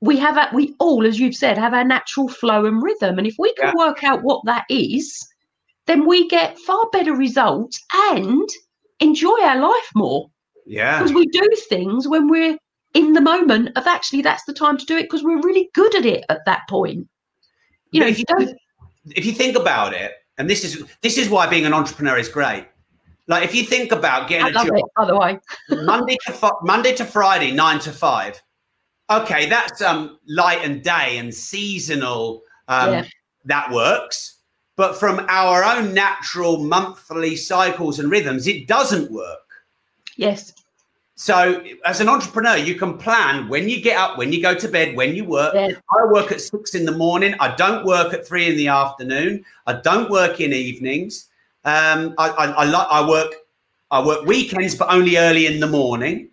we 0.03 0.19
have 0.19 0.37
a, 0.37 0.51
we 0.55 0.75
all, 0.79 1.07
as 1.07 1.19
you've 1.19 1.35
said, 1.35 1.57
have 1.57 1.73
our 1.73 1.85
natural 1.85 2.29
flow 2.29 2.67
and 2.67 2.83
rhythm. 2.83 3.17
And 3.17 3.27
if 3.27 3.37
we 3.39 3.55
can 3.55 3.69
yeah. 3.69 3.75
work 3.75 4.05
out 4.05 4.23
what 4.23 4.45
that 4.45 4.67
is, 4.69 5.27
then 5.87 6.07
we 6.07 6.29
get 6.29 6.59
far 6.59 6.87
better 6.93 7.15
results 7.15 7.83
and 8.13 8.47
enjoy 9.01 9.41
our 9.41 9.59
life 9.59 9.91
more. 9.95 10.31
Yeah. 10.67 10.99
Because 10.99 11.15
we 11.15 11.27
do 11.27 11.49
things 11.71 12.07
when 12.07 12.29
we're 12.29 12.59
in 12.95 13.13
the 13.13 13.21
moment 13.21 13.77
of 13.77 13.87
actually 13.87 14.23
that's 14.23 14.45
the 14.45 14.55
time 14.55 14.79
to 14.79 14.87
do 14.87 14.97
it 14.97 15.05
because 15.05 15.23
we're 15.23 15.43
really 15.43 15.71
good 15.75 15.95
at 15.95 16.07
it 16.07 16.25
at 16.29 16.45
that 16.47 16.63
point. 16.69 17.09
You 17.91 18.01
know, 18.01 18.07
if 18.07 18.19
you, 18.19 18.25
don't 18.27 18.57
if 19.15 19.25
you 19.25 19.33
think 19.33 19.57
about 19.57 19.93
it, 19.93 20.13
and 20.39 20.51
this 20.51 20.65
is 20.65 20.85
this 21.03 21.19
is 21.19 21.29
why 21.29 21.47
being 21.47 21.67
an 21.67 21.75
entrepreneur 21.75 22.17
is 22.17 22.29
great. 22.29 22.67
Like 23.27 23.45
if 23.45 23.55
you 23.55 23.65
think 23.65 23.93
about 23.93 24.29
getting 24.29 24.47
I 24.47 24.49
a 24.49 24.53
job, 24.53 24.69
it, 24.77 24.85
by 24.97 25.05
the 25.07 25.17
way, 25.17 25.39
Monday 25.85 26.17
to 26.27 26.53
Monday 26.63 26.95
to 26.95 27.05
Friday, 27.05 27.53
nine 27.53 27.79
to 27.81 27.93
five, 27.93 28.41
Okay, 29.11 29.49
that's 29.49 29.83
um, 29.83 30.19
light 30.27 30.61
and 30.63 30.83
day 30.83 31.19
and 31.19 31.35
seasonal. 31.35 32.43
Um, 32.69 32.93
yeah. 32.93 33.05
That 33.45 33.71
works. 33.71 34.39
But 34.77 34.97
from 34.99 35.25
our 35.29 35.63
own 35.63 35.95
natural 35.95 36.59
monthly 36.59 37.37
cycles 37.37 38.01
and 38.01 38.11
rhythms, 38.11 38.47
it 38.47 38.67
doesn't 38.67 39.11
work. 39.11 39.39
Yes. 40.17 40.55
So, 41.17 41.63
as 41.85 42.01
an 42.01 42.09
entrepreneur, 42.09 42.57
you 42.57 42.75
can 42.75 42.99
plan 42.99 43.49
when 43.49 43.69
you 43.69 43.81
get 43.81 43.97
up, 43.97 44.19
when 44.19 44.33
you 44.33 44.43
go 44.43 44.55
to 44.55 44.69
bed, 44.69 44.97
when 44.97 45.15
you 45.15 45.25
work. 45.25 45.55
Yeah. 45.55 45.71
I 45.91 46.13
work 46.13 46.33
at 46.33 46.41
six 46.41 46.75
in 46.75 46.85
the 46.85 46.93
morning. 46.93 47.35
I 47.39 47.55
don't 47.55 47.87
work 47.87 48.13
at 48.13 48.27
three 48.27 48.49
in 48.49 48.57
the 48.57 48.67
afternoon. 48.67 49.45
I 49.67 49.75
don't 49.75 50.11
work 50.11 50.41
in 50.41 50.53
evenings. 50.53 51.29
Um, 51.65 52.15
I, 52.19 52.29
I, 52.31 52.47
I, 52.65 52.71
I 52.71 53.09
work 53.09 53.35
I 53.91 54.05
work 54.05 54.27
weekends, 54.27 54.75
but 54.75 54.93
only 54.93 55.17
early 55.19 55.47
in 55.47 55.61
the 55.61 55.69
morning. 55.69 56.29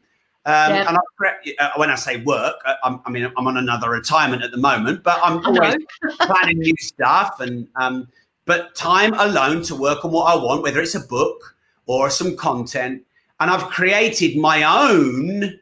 Um, 0.45 0.71
And 0.73 0.97
I, 0.97 1.53
uh, 1.59 1.69
when 1.75 1.91
I 1.91 1.95
say 1.95 2.23
work, 2.23 2.55
I, 2.65 2.99
I, 3.05 3.09
mean 3.11 3.31
I'm 3.37 3.45
on 3.45 3.57
another 3.57 3.91
retirement 3.91 4.43
at 4.43 4.49
the 4.49 4.57
moment, 4.57 5.03
but 5.03 5.19
I'm 5.21 5.45
always 5.45 5.75
planning 6.21 6.57
new 6.57 6.73
stuff. 6.79 7.39
And 7.39 7.67
um, 7.75 8.07
but 8.45 8.73
time 8.73 9.13
alone 9.13 9.61
to 9.63 9.75
work 9.75 10.03
on 10.03 10.11
what 10.11 10.23
I 10.23 10.35
want, 10.35 10.63
whether 10.63 10.81
it's 10.81 10.95
a 10.95 11.01
book 11.01 11.55
or 11.85 12.09
some 12.09 12.35
content, 12.35 13.03
and 13.41 13.51
I've 13.51 13.67
created 13.67 14.37
my 14.37 14.63
own 14.63 15.59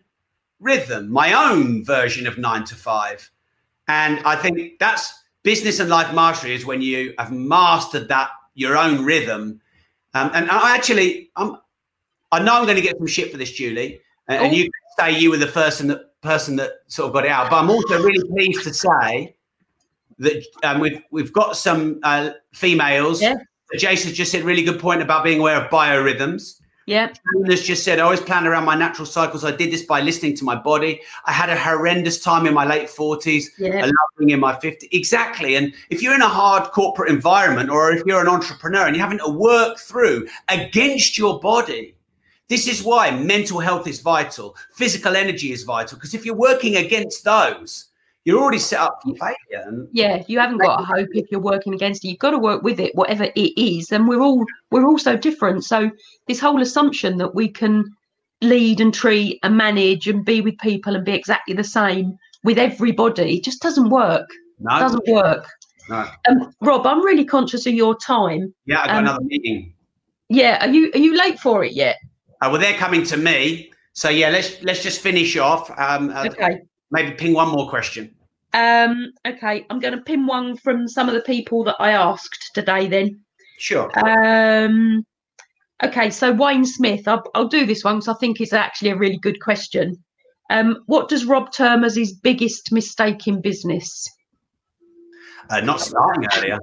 rhythm, 0.59 1.09
my 1.09 1.33
own 1.33 1.83
version 1.83 2.27
of 2.27 2.37
nine 2.37 2.63
to 2.65 2.75
five. 2.75 3.31
And 3.87 4.19
I 4.19 4.35
think 4.35 4.77
that's 4.77 5.11
business 5.41 5.79
and 5.79 5.89
life 5.89 6.13
mastery 6.13 6.53
is 6.53 6.65
when 6.65 6.83
you 6.83 7.15
have 7.17 7.31
mastered 7.31 8.07
that 8.09 8.29
your 8.53 8.77
own 8.77 9.03
rhythm. 9.03 9.59
Um, 10.13 10.29
and 10.35 10.51
I 10.51 10.75
actually, 10.75 11.31
I'm, 11.35 11.57
I 12.31 12.43
know 12.43 12.53
I'm 12.53 12.65
going 12.65 12.75
to 12.75 12.83
get 12.83 12.97
some 12.97 13.07
shit 13.07 13.31
for 13.31 13.37
this, 13.37 13.51
Julie 13.51 14.01
and, 14.29 14.45
and 14.45 14.55
you 14.55 14.69
say 14.97 15.19
you 15.19 15.31
were 15.31 15.37
the 15.37 15.47
person 15.47 15.87
that 15.87 16.21
person 16.21 16.55
that 16.57 16.71
sort 16.87 17.07
of 17.07 17.13
got 17.13 17.25
it 17.25 17.31
out. 17.31 17.49
But 17.49 17.57
I'm 17.57 17.69
also 17.69 18.01
really 18.01 18.27
pleased 18.29 18.63
to 18.63 18.73
say 18.73 19.35
that 20.19 20.45
um, 20.63 20.79
we've 20.79 21.01
we've 21.11 21.33
got 21.33 21.57
some 21.57 21.99
uh, 22.03 22.31
females. 22.53 23.21
Yeah. 23.21 23.35
Jason 23.77 24.13
just 24.13 24.31
said 24.31 24.43
really 24.43 24.63
good 24.63 24.79
point 24.79 25.01
about 25.01 25.23
being 25.23 25.39
aware 25.39 25.61
of 25.61 25.69
biorhythms. 25.69 26.58
Yeah. 26.89 27.13
Has 27.49 27.61
just 27.61 27.83
said, 27.83 27.99
I 27.99 28.01
always 28.01 28.19
plan 28.19 28.47
around 28.47 28.65
my 28.65 28.75
natural 28.75 29.05
cycles. 29.05 29.45
I 29.45 29.51
did 29.55 29.71
this 29.71 29.83
by 29.83 30.01
listening 30.01 30.35
to 30.37 30.43
my 30.43 30.55
body. 30.55 31.01
I 31.25 31.31
had 31.31 31.49
a 31.49 31.55
horrendous 31.55 32.19
time 32.19 32.47
in 32.47 32.53
my 32.53 32.65
late 32.65 32.89
40s, 32.89 33.45
yeah. 33.59 33.89
loving 34.17 34.31
in 34.31 34.39
my 34.39 34.55
50s. 34.55 34.87
Exactly. 34.91 35.55
And 35.55 35.73
if 35.89 36.01
you're 36.01 36.15
in 36.15 36.23
a 36.23 36.27
hard 36.27 36.71
corporate 36.71 37.11
environment 37.11 37.69
or 37.69 37.91
if 37.91 38.01
you're 38.07 38.21
an 38.21 38.27
entrepreneur 38.27 38.87
and 38.87 38.95
you're 38.95 39.05
having 39.05 39.19
to 39.19 39.29
work 39.29 39.77
through 39.77 40.27
against 40.47 41.17
your 41.17 41.39
body, 41.39 41.95
This 42.49 42.67
is 42.67 42.83
why 42.83 43.11
mental 43.11 43.59
health 43.59 43.87
is 43.87 44.01
vital, 44.01 44.55
physical 44.73 45.15
energy 45.15 45.51
is 45.51 45.63
vital, 45.63 45.97
because 45.97 46.15
if 46.15 46.25
you're 46.25 46.35
working 46.35 46.77
against 46.77 47.23
those, 47.23 47.88
you're 48.29 48.41
already 48.41 48.59
set 48.59 48.79
up 48.79 48.99
for 49.03 49.15
failure. 49.15 49.87
Yeah, 49.91 50.23
you 50.27 50.39
haven't 50.39 50.59
got 50.59 50.81
a 50.81 50.83
hope 50.83 51.09
if 51.13 51.31
you're 51.31 51.41
working 51.41 51.73
against 51.73 52.05
it. 52.05 52.09
You've 52.09 52.19
got 52.19 52.31
to 52.31 52.37
work 52.37 52.61
with 52.61 52.79
it, 52.79 52.93
whatever 52.93 53.27
it 53.35 53.59
is. 53.59 53.91
And 53.91 54.07
we're 54.07 54.21
all 54.21 54.45
we're 54.69 54.85
all 54.85 54.99
so 54.99 55.17
different. 55.17 55.65
So 55.65 55.89
this 56.27 56.39
whole 56.39 56.61
assumption 56.61 57.17
that 57.17 57.33
we 57.33 57.49
can 57.49 57.85
lead 58.41 58.79
and 58.79 58.93
treat 58.93 59.39
and 59.43 59.57
manage 59.57 60.07
and 60.07 60.23
be 60.23 60.41
with 60.41 60.57
people 60.59 60.95
and 60.95 61.03
be 61.03 61.13
exactly 61.13 61.55
the 61.55 61.63
same 61.63 62.17
with 62.43 62.57
everybody 62.57 63.41
just 63.41 63.61
doesn't 63.61 63.89
work. 63.89 64.29
No. 64.59 64.77
It 64.77 64.79
doesn't 64.79 65.07
work. 65.07 65.47
No. 65.89 66.07
Um, 66.29 66.53
Rob, 66.61 66.85
I'm 66.85 67.03
really 67.03 67.25
conscious 67.25 67.65
of 67.65 67.73
your 67.73 67.97
time. 67.97 68.53
Yeah, 68.65 68.81
I 68.81 68.87
got 68.87 68.95
um, 68.95 69.03
another 69.05 69.23
meeting. 69.23 69.73
Yeah, 70.29 70.63
are 70.63 70.69
you 70.69 70.91
are 70.93 70.99
you 70.99 71.17
late 71.17 71.39
for 71.39 71.63
it 71.63 71.73
yet? 71.73 71.97
Uh, 72.41 72.49
well, 72.51 72.61
they're 72.61 72.77
coming 72.77 73.03
to 73.05 73.17
me. 73.17 73.71
So 73.93 74.09
yeah, 74.09 74.29
let's 74.29 74.61
let's 74.61 74.83
just 74.83 75.01
finish 75.01 75.35
off. 75.35 75.71
Um, 75.79 76.11
uh, 76.11 76.25
okay. 76.27 76.61
Maybe 76.91 77.11
ping 77.11 77.33
one 77.33 77.49
more 77.49 77.69
question. 77.69 78.13
Um, 78.53 79.13
okay, 79.27 79.65
I'm 79.69 79.79
going 79.79 79.95
to 79.95 80.01
pin 80.01 80.25
one 80.25 80.57
from 80.57 80.87
some 80.87 81.07
of 81.07 81.13
the 81.13 81.21
people 81.21 81.63
that 81.65 81.75
I 81.79 81.91
asked 81.91 82.51
today. 82.53 82.87
Then. 82.87 83.19
Sure. 83.57 83.91
Um, 84.07 85.05
okay, 85.83 86.09
so 86.09 86.31
Wayne 86.31 86.65
Smith, 86.65 87.07
I'll, 87.07 87.23
I'll 87.35 87.47
do 87.47 87.65
this 87.65 87.83
one 87.83 87.97
because 87.97 88.07
I 88.07 88.13
think 88.19 88.41
it's 88.41 88.53
actually 88.53 88.91
a 88.91 88.97
really 88.97 89.19
good 89.19 89.41
question. 89.41 90.01
Um, 90.49 90.83
what 90.87 91.09
does 91.09 91.25
Rob 91.25 91.51
term 91.53 91.83
as 91.83 91.95
his 91.95 92.13
biggest 92.13 92.71
mistake 92.71 93.27
in 93.27 93.39
business? 93.41 94.07
Uh, 95.49 95.61
not 95.61 95.81
starting 95.81 96.27
earlier. 96.37 96.59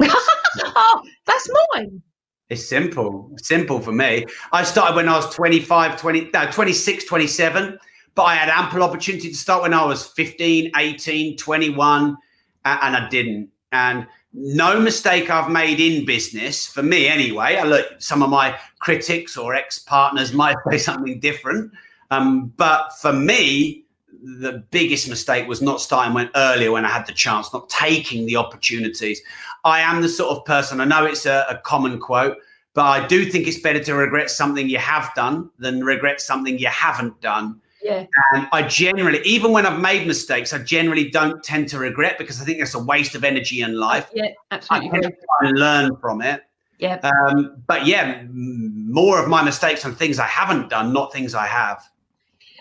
oh, 0.00 1.02
that's 1.26 1.50
mine. 1.74 2.02
It's 2.50 2.68
simple, 2.68 3.30
simple 3.38 3.80
for 3.80 3.92
me. 3.92 4.26
I 4.52 4.62
started 4.62 4.96
when 4.96 5.08
I 5.08 5.16
was 5.16 5.34
25, 5.34 5.98
20, 5.98 6.30
no, 6.34 6.50
26, 6.50 7.04
27, 7.04 7.78
but 8.14 8.24
I 8.24 8.34
had 8.34 8.48
ample 8.48 8.82
opportunity 8.82 9.28
to 9.28 9.34
start 9.34 9.62
when 9.62 9.74
I 9.74 9.84
was 9.84 10.06
15, 10.06 10.72
18, 10.76 11.36
21, 11.36 12.16
and 12.64 12.96
I 12.96 13.08
didn't. 13.08 13.48
And 13.72 14.06
no 14.34 14.80
mistake 14.80 15.30
I've 15.30 15.50
made 15.50 15.80
in 15.80 16.04
business, 16.04 16.66
for 16.66 16.82
me 16.82 17.08
anyway. 17.08 17.56
I 17.56 17.64
look, 17.64 17.86
some 17.98 18.22
of 18.22 18.30
my 18.30 18.58
critics 18.78 19.36
or 19.36 19.54
ex 19.54 19.78
partners 19.78 20.32
might 20.32 20.56
say 20.70 20.78
something 20.90 21.20
different. 21.20 21.72
Um, 22.10 22.52
but 22.56 22.92
for 23.00 23.12
me, 23.12 23.84
the 24.22 24.64
biggest 24.70 25.08
mistake 25.08 25.48
was 25.48 25.62
not 25.62 25.80
starting 25.80 26.14
when 26.14 26.30
earlier 26.36 26.70
when 26.70 26.84
I 26.84 26.88
had 26.88 27.06
the 27.06 27.12
chance, 27.12 27.52
not 27.52 27.68
taking 27.68 28.26
the 28.26 28.36
opportunities. 28.36 29.20
I 29.64 29.80
am 29.80 30.02
the 30.02 30.08
sort 30.08 30.36
of 30.36 30.44
person, 30.44 30.80
I 30.80 30.84
know 30.84 31.04
it's 31.04 31.26
a, 31.26 31.44
a 31.48 31.56
common 31.58 31.98
quote, 31.98 32.36
but 32.74 32.82
I 32.82 33.06
do 33.06 33.24
think 33.24 33.46
it's 33.46 33.58
better 33.58 33.82
to 33.84 33.94
regret 33.94 34.30
something 34.30 34.68
you 34.68 34.78
have 34.78 35.10
done 35.14 35.50
than 35.58 35.84
regret 35.84 36.20
something 36.20 36.58
you 36.58 36.68
haven't 36.68 37.20
done. 37.20 37.60
Yeah. 37.82 38.06
And 38.32 38.48
I 38.52 38.62
generally, 38.62 39.20
even 39.24 39.52
when 39.52 39.66
I've 39.66 39.80
made 39.80 40.06
mistakes, 40.06 40.52
I 40.52 40.58
generally 40.58 41.10
don't 41.10 41.42
tend 41.42 41.68
to 41.68 41.78
regret 41.78 42.18
because 42.18 42.40
I 42.40 42.44
think 42.44 42.60
it's 42.60 42.74
a 42.74 42.82
waste 42.82 43.14
of 43.14 43.24
energy 43.24 43.62
in 43.62 43.78
life. 43.78 44.08
Yeah, 44.14 44.28
absolutely. 44.50 44.90
I 44.90 45.00
tend 45.00 45.14
to 45.42 45.48
learn 45.50 45.96
from 45.96 46.22
it. 46.22 46.42
Yeah. 46.78 47.00
Um, 47.02 47.62
but 47.66 47.86
yeah, 47.86 48.24
more 48.30 49.22
of 49.22 49.28
my 49.28 49.42
mistakes 49.42 49.84
and 49.84 49.96
things 49.96 50.18
I 50.18 50.26
haven't 50.26 50.68
done, 50.70 50.92
not 50.92 51.12
things 51.12 51.34
I 51.34 51.46
have. 51.46 51.82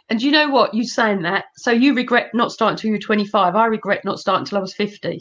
And 0.09 0.21
you 0.21 0.31
know 0.31 0.49
what? 0.49 0.73
You 0.73 0.83
saying 0.83 1.21
that, 1.21 1.45
so 1.55 1.71
you 1.71 1.93
regret 1.93 2.31
not 2.33 2.51
starting 2.51 2.73
until 2.73 2.89
you 2.89 2.93
were 2.95 2.99
25. 2.99 3.55
I 3.55 3.65
regret 3.65 4.03
not 4.03 4.19
starting 4.19 4.41
until 4.41 4.57
I 4.57 4.61
was 4.61 4.73
50 4.73 5.19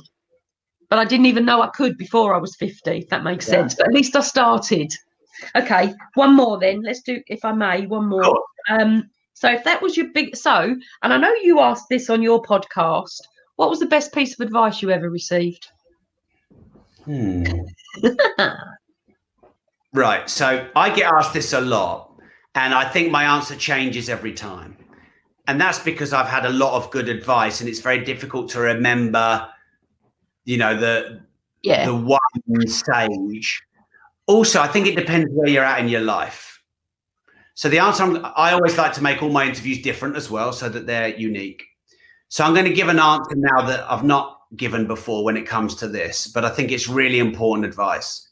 but 0.91 0.99
I 0.99 1.05
didn't 1.05 1.27
even 1.27 1.45
know 1.45 1.63
I 1.63 1.69
could 1.69 1.97
before 1.97 2.35
I 2.35 2.39
was 2.39 2.57
50, 2.57 2.91
if 2.91 3.09
that 3.09 3.23
makes 3.23 3.47
yeah. 3.47 3.55
sense. 3.55 3.77
But 3.77 3.87
at 3.87 3.95
least 3.95 4.17
I 4.17 4.21
started. 4.21 4.93
Okay, 5.57 5.95
one 6.15 6.35
more 6.35 6.59
then. 6.59 6.83
Let's 6.83 7.01
do, 7.01 7.23
if 7.29 7.45
I 7.45 7.53
may, 7.53 7.87
one 7.87 8.09
more. 8.09 8.45
Um, 8.69 9.09
so 9.41 9.51
if 9.51 9.65
that 9.65 9.81
was 9.81 9.97
your 9.97 10.09
big, 10.13 10.37
so, 10.37 10.77
and 11.03 11.15
I 11.15 11.17
know 11.17 11.33
you 11.43 11.61
asked 11.61 11.87
this 11.89 12.11
on 12.11 12.21
your 12.21 12.43
podcast, 12.43 13.23
what 13.57 13.71
was 13.71 13.81
the 13.81 13.87
best 13.87 14.13
piece 14.13 14.39
of 14.39 14.47
advice 14.47 14.83
you 14.83 14.91
ever 14.91 15.09
received? 15.09 15.67
Hmm. 17.07 17.45
right. 19.95 20.29
So 20.29 20.69
I 20.77 20.95
get 20.95 21.11
asked 21.11 21.33
this 21.33 21.55
a 21.55 21.61
lot, 21.63 22.21
and 22.55 22.75
I 22.75 22.87
think 22.87 23.11
my 23.11 23.25
answer 23.25 23.57
changes 23.57 24.11
every 24.11 24.35
time. 24.35 24.77
And 25.49 25.59
that's 25.59 25.79
because 25.79 26.13
I've 26.13 26.29
had 26.29 26.45
a 26.45 26.51
lot 26.51 26.75
of 26.75 26.91
good 26.91 27.09
advice, 27.09 27.61
and 27.61 27.69
it's 27.69 27.81
very 27.81 28.05
difficult 28.05 28.51
to 28.51 28.61
remember 28.61 29.49
you 30.45 30.59
know 30.59 30.79
the 30.79 31.19
yeah. 31.63 31.87
the 31.87 31.97
one 31.97 32.67
sage. 32.67 33.63
Also, 34.27 34.61
I 34.61 34.69
think 34.69 34.87
it 34.87 34.97
depends 34.97 35.31
where 35.33 35.49
you're 35.49 35.65
at 35.65 35.81
in 35.81 35.89
your 35.89 36.03
life. 36.03 36.50
So 37.61 37.69
the 37.69 37.79
answer 37.79 38.05
I'm, 38.05 38.25
I 38.37 38.53
always 38.53 38.79
like 38.79 38.95
to 38.95 39.03
make 39.03 39.23
all 39.23 39.29
my 39.29 39.45
interviews 39.45 39.83
different 39.83 40.17
as 40.17 40.31
well, 40.31 40.51
so 40.51 40.71
that 40.71 40.87
they're 40.87 41.15
unique. 41.15 41.63
So 42.29 42.43
I'm 42.43 42.55
going 42.55 42.65
to 42.65 42.73
give 42.73 42.89
an 42.89 42.99
answer 42.99 43.35
now 43.37 43.61
that 43.61 43.85
I've 43.93 44.03
not 44.03 44.41
given 44.57 44.87
before 44.87 45.25
when 45.25 45.37
it 45.37 45.47
comes 45.47 45.75
to 45.75 45.87
this, 45.87 46.27
but 46.27 46.43
I 46.43 46.49
think 46.49 46.73
it's 46.73 46.89
really 46.89 47.19
important 47.19 47.67
advice. 47.67 48.31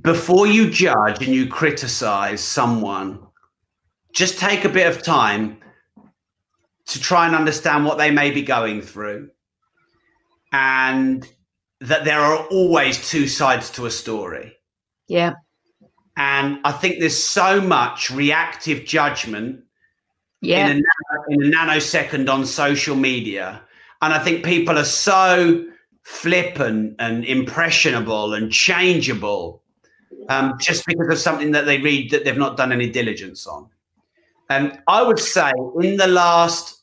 Before 0.00 0.48
you 0.48 0.68
judge 0.68 1.24
and 1.24 1.32
you 1.32 1.46
criticize 1.46 2.40
someone, 2.40 3.20
just 4.12 4.36
take 4.36 4.64
a 4.64 4.68
bit 4.68 4.88
of 4.88 5.00
time 5.00 5.58
to 6.86 7.00
try 7.00 7.26
and 7.26 7.36
understand 7.36 7.84
what 7.84 7.96
they 7.96 8.10
may 8.10 8.32
be 8.32 8.42
going 8.42 8.82
through 8.82 9.30
and 10.50 11.28
that 11.80 12.04
there 12.04 12.18
are 12.18 12.44
always 12.48 13.08
two 13.08 13.28
sides 13.28 13.70
to 13.70 13.86
a 13.86 13.90
story. 13.92 14.56
Yeah. 15.06 15.34
And 16.16 16.58
I 16.64 16.72
think 16.72 17.00
there's 17.00 17.22
so 17.22 17.60
much 17.60 18.10
reactive 18.10 18.84
judgment 18.84 19.64
yeah. 20.40 20.68
in, 20.68 20.78
a, 20.78 21.32
in 21.32 21.42
a 21.42 21.56
nanosecond 21.56 22.32
on 22.32 22.46
social 22.46 22.94
media. 22.94 23.62
And 24.00 24.12
I 24.12 24.18
think 24.18 24.44
people 24.44 24.78
are 24.78 24.84
so 24.84 25.66
flippant 26.02 26.94
and 26.98 27.24
impressionable 27.24 28.34
and 28.34 28.52
changeable 28.52 29.62
um, 30.28 30.54
just 30.60 30.86
because 30.86 31.08
of 31.08 31.18
something 31.18 31.52
that 31.52 31.66
they 31.66 31.80
read 31.80 32.10
that 32.10 32.24
they've 32.24 32.36
not 32.36 32.56
done 32.56 32.72
any 32.72 32.88
diligence 32.88 33.46
on. 33.46 33.68
And 34.50 34.78
I 34.86 35.02
would 35.02 35.18
say 35.18 35.50
in 35.80 35.96
the 35.96 36.06
last 36.06 36.82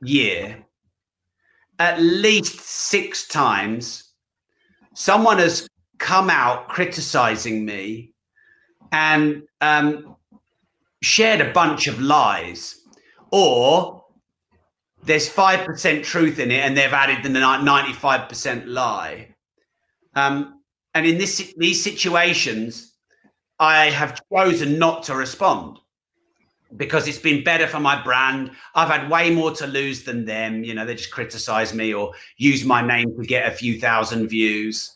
year, 0.00 0.64
at 1.78 2.00
least 2.00 2.60
six 2.60 3.26
times 3.26 4.12
someone 4.94 5.38
has 5.38 5.68
come 6.04 6.28
out 6.28 6.68
criticizing 6.68 7.64
me 7.64 8.12
and 8.92 9.42
um, 9.62 10.16
shared 11.02 11.40
a 11.40 11.50
bunch 11.52 11.86
of 11.86 11.98
lies 11.98 12.76
or 13.32 14.04
there's 15.02 15.26
5% 15.26 16.04
truth 16.04 16.38
in 16.38 16.50
it 16.50 16.62
and 16.62 16.76
they've 16.76 16.92
added 16.92 17.22
the 17.22 17.30
95% 17.30 18.64
lie 18.66 19.34
um, 20.14 20.60
and 20.92 21.06
in 21.06 21.16
this 21.16 21.54
these 21.56 21.82
situations 21.82 22.92
i 23.58 23.86
have 23.86 24.20
chosen 24.30 24.78
not 24.78 25.04
to 25.04 25.14
respond 25.16 25.78
because 26.76 27.08
it's 27.08 27.18
been 27.18 27.44
better 27.44 27.68
for 27.68 27.78
my 27.78 28.02
brand. 28.02 28.50
I've 28.74 28.88
had 28.88 29.08
way 29.08 29.30
more 29.30 29.52
to 29.52 29.66
lose 29.66 30.02
than 30.02 30.24
them. 30.24 30.64
You 30.64 30.74
know, 30.74 30.84
they 30.84 30.96
just 30.96 31.12
criticize 31.12 31.72
me 31.72 31.94
or 31.94 32.12
use 32.36 32.64
my 32.64 32.84
name 32.84 33.16
to 33.16 33.24
get 33.24 33.46
a 33.46 33.54
few 33.54 33.78
thousand 33.78 34.26
views. 34.26 34.93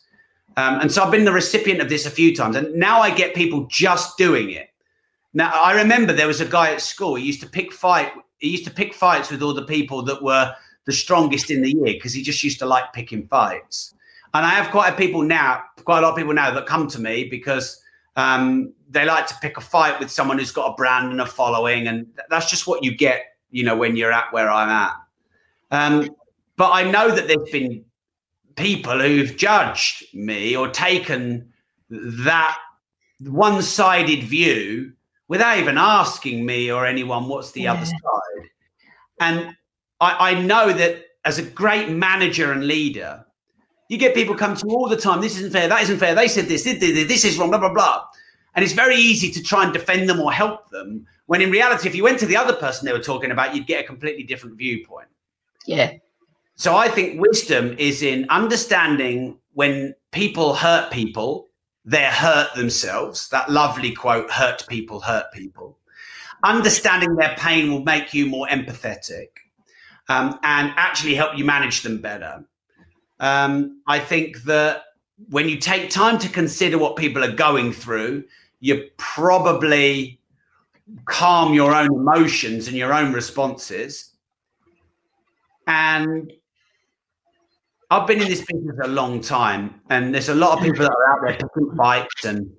Um, 0.59 0.81
and 0.81 0.91
so 0.91 1.01
I've 1.01 1.11
been 1.11 1.23
the 1.23 1.31
recipient 1.31 1.79
of 1.79 1.87
this 1.87 2.05
a 2.05 2.09
few 2.09 2.35
times. 2.35 2.57
And 2.57 2.73
now 2.75 2.99
I 2.99 3.11
get 3.11 3.33
people 3.33 3.65
just 3.67 4.17
doing 4.17 4.49
it. 4.51 4.69
Now 5.33 5.51
I 5.53 5.73
remember 5.73 6.11
there 6.11 6.27
was 6.27 6.41
a 6.41 6.45
guy 6.45 6.73
at 6.73 6.81
school. 6.81 7.15
He 7.15 7.23
used 7.23 7.39
to 7.41 7.47
pick 7.47 7.71
fight. 7.71 8.11
He 8.39 8.49
used 8.49 8.65
to 8.65 8.71
pick 8.71 8.93
fights 8.93 9.31
with 9.31 9.41
all 9.41 9.53
the 9.53 9.63
people 9.63 10.01
that 10.03 10.21
were 10.21 10.53
the 10.85 10.91
strongest 10.91 11.49
in 11.49 11.61
the 11.61 11.71
year 11.71 11.93
because 11.93 12.13
he 12.13 12.21
just 12.21 12.43
used 12.43 12.59
to 12.59 12.65
like 12.65 12.91
picking 12.91 13.25
fights. 13.27 13.93
And 14.33 14.45
I 14.45 14.49
have 14.49 14.69
quite 14.69 14.93
a 14.93 14.97
people 14.97 15.21
now, 15.21 15.63
quite 15.85 15.99
a 15.99 16.01
lot 16.01 16.11
of 16.11 16.17
people 16.17 16.33
now 16.33 16.51
that 16.51 16.65
come 16.65 16.87
to 16.89 16.99
me 16.99 17.29
because 17.29 17.81
um, 18.17 18.73
they 18.89 19.05
like 19.05 19.27
to 19.27 19.35
pick 19.41 19.55
a 19.55 19.61
fight 19.61 19.97
with 19.97 20.11
someone 20.11 20.39
who's 20.39 20.51
got 20.51 20.73
a 20.73 20.75
brand 20.75 21.11
and 21.11 21.21
a 21.21 21.25
following, 21.25 21.87
and 21.87 22.05
that's 22.29 22.49
just 22.49 22.67
what 22.67 22.83
you 22.83 22.95
get, 22.95 23.37
you 23.49 23.63
know, 23.63 23.77
when 23.77 23.95
you're 23.95 24.11
at 24.11 24.33
where 24.33 24.51
I'm 24.51 24.69
at. 24.69 24.93
Um, 25.71 26.09
but 26.57 26.71
I 26.73 26.83
know 26.83 27.09
that 27.15 27.27
there's 27.27 27.49
been 27.49 27.85
people 28.59 28.99
who've 28.99 29.35
judged 29.35 30.03
me 30.13 30.55
or 30.55 30.67
taken 30.69 31.51
that 31.89 32.57
one-sided 33.21 34.23
view 34.23 34.91
without 35.27 35.57
even 35.57 35.77
asking 35.77 36.45
me 36.45 36.71
or 36.71 36.85
anyone 36.85 37.27
what's 37.27 37.51
the 37.51 37.61
yeah. 37.61 37.73
other 37.73 37.85
side. 37.85 38.49
And 39.19 39.55
I, 39.99 40.31
I 40.31 40.41
know 40.41 40.71
that 40.73 41.05
as 41.25 41.39
a 41.39 41.43
great 41.43 41.89
manager 41.89 42.51
and 42.51 42.67
leader, 42.67 43.25
you 43.89 43.97
get 43.97 44.13
people 44.13 44.35
come 44.35 44.55
to 44.55 44.65
you 44.67 44.75
all 44.75 44.87
the 44.87 44.95
time. 44.97 45.19
This 45.19 45.37
isn't 45.37 45.51
fair. 45.51 45.67
That 45.67 45.81
isn't 45.81 45.97
fair. 45.97 46.13
They 46.13 46.27
said 46.27 46.45
this. 46.45 46.63
This, 46.63 46.79
this, 46.79 47.07
this 47.07 47.25
is 47.25 47.37
wrong. 47.37 47.49
Blah 47.49 47.59
blah 47.59 47.73
blah. 47.73 48.05
And 48.55 48.63
it's 48.63 48.73
very 48.73 48.95
easy 48.95 49.31
to 49.31 49.43
try 49.43 49.63
and 49.63 49.73
defend 49.73 50.07
them 50.07 50.19
or 50.19 50.31
help 50.31 50.69
them. 50.69 51.05
When 51.25 51.41
in 51.41 51.51
reality, 51.51 51.87
if 51.87 51.95
you 51.95 52.03
went 52.03 52.19
to 52.19 52.25
the 52.25 52.37
other 52.37 52.53
person 52.53 52.85
they 52.85 52.93
were 52.93 52.99
talking 52.99 53.31
about, 53.31 53.55
you'd 53.55 53.67
get 53.67 53.83
a 53.83 53.87
completely 53.87 54.23
different 54.23 54.57
viewpoint. 54.57 55.07
Yeah. 55.65 55.93
So 56.59 56.75
I 56.75 56.89
think 56.89 57.21
wisdom 57.21 57.73
is 57.79 58.03
in 58.03 58.25
understanding 58.29 59.37
when 59.53 59.95
people 60.11 60.53
hurt 60.53 60.91
people 60.91 61.47
they're 61.85 62.11
hurt 62.11 62.53
themselves. 62.53 63.29
That 63.29 63.49
lovely 63.49 63.93
quote, 63.93 64.29
hurt 64.29 64.67
people, 64.67 64.99
hurt 64.99 65.31
people. 65.33 65.77
Understanding 66.43 67.15
their 67.15 67.33
pain 67.37 67.71
will 67.71 67.83
make 67.83 68.13
you 68.13 68.25
more 68.25 68.45
empathetic 68.47 69.29
um, 70.09 70.37
and 70.43 70.73
actually 70.75 71.15
help 71.15 71.37
you 71.37 71.45
manage 71.45 71.81
them 71.81 71.99
better. 71.99 72.43
Um, 73.19 73.81
I 73.87 73.99
think 73.99 74.43
that 74.43 74.83
when 75.29 75.49
you 75.49 75.57
take 75.57 75.89
time 75.89 76.19
to 76.19 76.29
consider 76.29 76.77
what 76.77 76.97
people 76.97 77.23
are 77.23 77.31
going 77.31 77.71
through, 77.71 78.25
you 78.59 78.89
probably 78.97 80.19
calm 81.05 81.53
your 81.53 81.73
own 81.73 81.87
emotions 81.87 82.67
and 82.67 82.75
your 82.75 82.93
own 82.93 83.13
responses. 83.13 84.11
And 85.65 86.31
I've 87.91 88.05
been 88.05 88.21
in 88.21 88.27
this 88.27 88.45
business 88.45 88.77
a 88.83 88.87
long 88.87 89.19
time, 89.19 89.81
and 89.89 90.13
there's 90.13 90.29
a 90.29 90.35
lot 90.35 90.57
of 90.57 90.63
people 90.63 90.83
that 90.83 90.91
are 90.91 91.11
out 91.11 91.19
there 91.25 91.37
picking 91.37 91.75
fights 91.75 92.23
and 92.23 92.51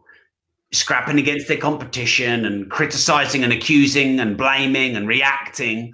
scrapping 0.72 1.18
against 1.18 1.46
their 1.46 1.56
competition 1.56 2.44
and 2.44 2.68
criticizing 2.68 3.44
and 3.44 3.52
accusing 3.52 4.18
and 4.18 4.36
blaming 4.36 4.96
and 4.96 5.06
reacting. 5.06 5.92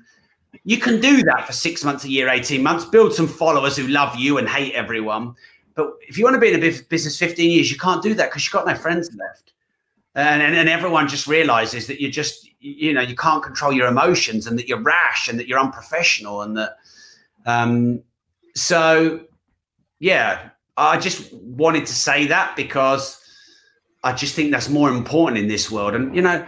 You 0.65 0.79
can 0.79 1.01
do 1.01 1.23
that 1.25 1.47
for 1.47 1.53
six 1.53 1.85
months, 1.85 2.05
a 2.05 2.09
year, 2.09 2.31
18 2.31 2.63
months, 2.63 2.87
build 2.87 3.13
some 3.13 3.29
followers 3.29 3.77
who 3.77 3.87
love 3.89 4.17
you 4.17 4.39
and 4.39 4.49
hate 4.49 4.75
everyone. 4.75 5.35
But 5.75 5.93
if 6.09 6.17
you 6.17 6.25
want 6.25 6.35
to 6.35 6.41
be 6.41 6.49
in 6.49 6.57
a 6.57 6.83
business 6.89 7.19
15 7.19 7.51
years, 7.51 7.71
you 7.71 7.77
can't 7.77 8.03
do 8.03 8.15
that 8.15 8.31
because 8.31 8.47
you've 8.47 8.53
got 8.55 8.67
no 8.67 8.75
friends 8.75 9.11
left. 9.17 9.53
And, 10.15 10.43
and, 10.43 10.57
and 10.57 10.67
everyone 10.67 11.09
just 11.09 11.27
realizes 11.27 11.87
that 11.89 12.01
you're 12.01 12.11
just, 12.11 12.49
you 12.59 12.95
know, 12.95 13.03
you 13.03 13.15
can't 13.15 13.43
control 13.43 13.75
your 13.75 13.87
emotions 13.87 14.47
and 14.47 14.59
that 14.59 14.67
you're 14.67 14.81
rash 14.81 15.29
and 15.29 15.39
that 15.39 15.47
you're 15.47 15.59
unprofessional 15.59 16.41
and 16.41 16.57
that, 16.57 16.77
um, 17.45 18.03
so 18.57 19.21
yeah, 20.01 20.51
I 20.77 20.99
just 20.99 21.33
wanted 21.33 21.87
to 21.87 21.95
say 21.95 22.27
that 22.27 22.57
because 22.57 23.23
I 24.05 24.13
just 24.13 24.35
think 24.35 24.51
that's 24.51 24.69
more 24.69 24.91
important 24.91 25.39
in 25.39 25.49
this 25.49 25.71
world. 25.71 25.95
And, 25.95 26.15
you 26.15 26.23
know, 26.23 26.47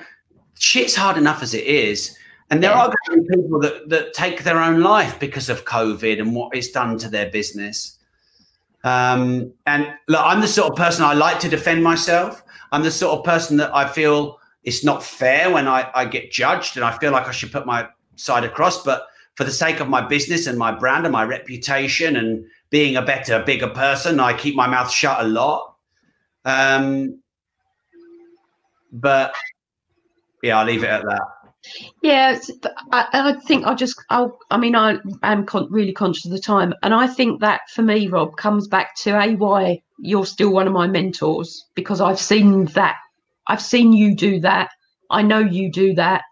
shit's 0.58 0.94
hard 0.94 1.16
enough 1.16 1.42
as 1.42 1.54
it 1.54 1.64
is. 1.64 2.16
And 2.50 2.62
there 2.62 2.70
yeah. 2.70 2.82
are 2.82 2.94
going 3.08 3.22
to 3.22 3.28
be 3.28 3.36
people 3.36 3.60
that, 3.60 3.88
that 3.88 4.12
take 4.14 4.44
their 4.44 4.58
own 4.58 4.80
life 4.80 5.18
because 5.18 5.48
of 5.48 5.64
COVID 5.64 6.20
and 6.20 6.34
what 6.34 6.54
it's 6.54 6.70
done 6.70 6.98
to 6.98 7.08
their 7.08 7.30
business. 7.30 7.98
Um, 8.84 9.52
and 9.66 9.92
look, 10.08 10.20
I'm 10.22 10.40
the 10.40 10.48
sort 10.48 10.70
of 10.70 10.76
person 10.76 11.04
I 11.04 11.14
like 11.14 11.40
to 11.40 11.48
defend 11.48 11.82
myself. 11.82 12.42
I'm 12.72 12.82
the 12.82 12.90
sort 12.90 13.18
of 13.18 13.24
person 13.24 13.56
that 13.58 13.74
I 13.74 13.88
feel 13.88 14.38
it's 14.64 14.84
not 14.84 15.02
fair 15.02 15.50
when 15.50 15.66
I, 15.66 15.90
I 15.94 16.04
get 16.04 16.30
judged 16.30 16.76
and 16.76 16.84
I 16.84 16.96
feel 16.98 17.12
like 17.12 17.26
I 17.26 17.32
should 17.32 17.52
put 17.52 17.66
my 17.66 17.88
side 18.16 18.44
across. 18.44 18.82
But 18.82 19.06
for 19.38 19.44
the 19.44 19.52
sake 19.52 19.78
of 19.78 19.88
my 19.88 20.00
business 20.04 20.48
and 20.48 20.58
my 20.58 20.72
brand 20.72 21.06
and 21.06 21.12
my 21.12 21.22
reputation 21.22 22.16
and 22.16 22.44
being 22.70 22.96
a 22.96 23.02
better, 23.02 23.40
bigger 23.40 23.68
person, 23.68 24.18
I 24.18 24.36
keep 24.36 24.56
my 24.56 24.66
mouth 24.66 24.90
shut 24.90 25.24
a 25.24 25.28
lot. 25.28 25.76
Um, 26.44 27.22
but 28.90 29.32
yeah, 30.42 30.58
I'll 30.58 30.66
leave 30.66 30.82
it 30.82 30.90
at 30.90 31.04
that. 31.04 31.22
Yeah, 32.02 32.36
I, 32.90 33.06
I, 33.12 33.32
think 33.46 33.64
I 33.64 33.74
just, 33.74 34.02
i 34.10 34.26
I 34.50 34.56
mean, 34.56 34.74
I 34.74 34.96
am 35.22 35.46
con- 35.46 35.70
really 35.70 35.92
conscious 35.92 36.24
of 36.24 36.32
the 36.32 36.40
time. 36.40 36.74
And 36.82 36.92
I 36.92 37.06
think 37.06 37.40
that 37.40 37.60
for 37.72 37.82
me, 37.82 38.08
Rob, 38.08 38.36
comes 38.36 38.66
back 38.66 38.96
to 39.02 39.20
A, 39.20 39.36
why 39.36 39.80
you're 40.00 40.26
still 40.26 40.52
one 40.52 40.66
of 40.66 40.72
my 40.72 40.88
mentors, 40.88 41.64
because 41.76 42.00
I've 42.00 42.18
seen 42.18 42.64
that. 42.74 42.96
I've 43.46 43.62
seen 43.62 43.92
you 43.92 44.16
do 44.16 44.40
that. 44.40 44.70
I 45.12 45.22
know 45.22 45.38
you 45.38 45.70
do 45.70 45.94
that. 45.94 46.22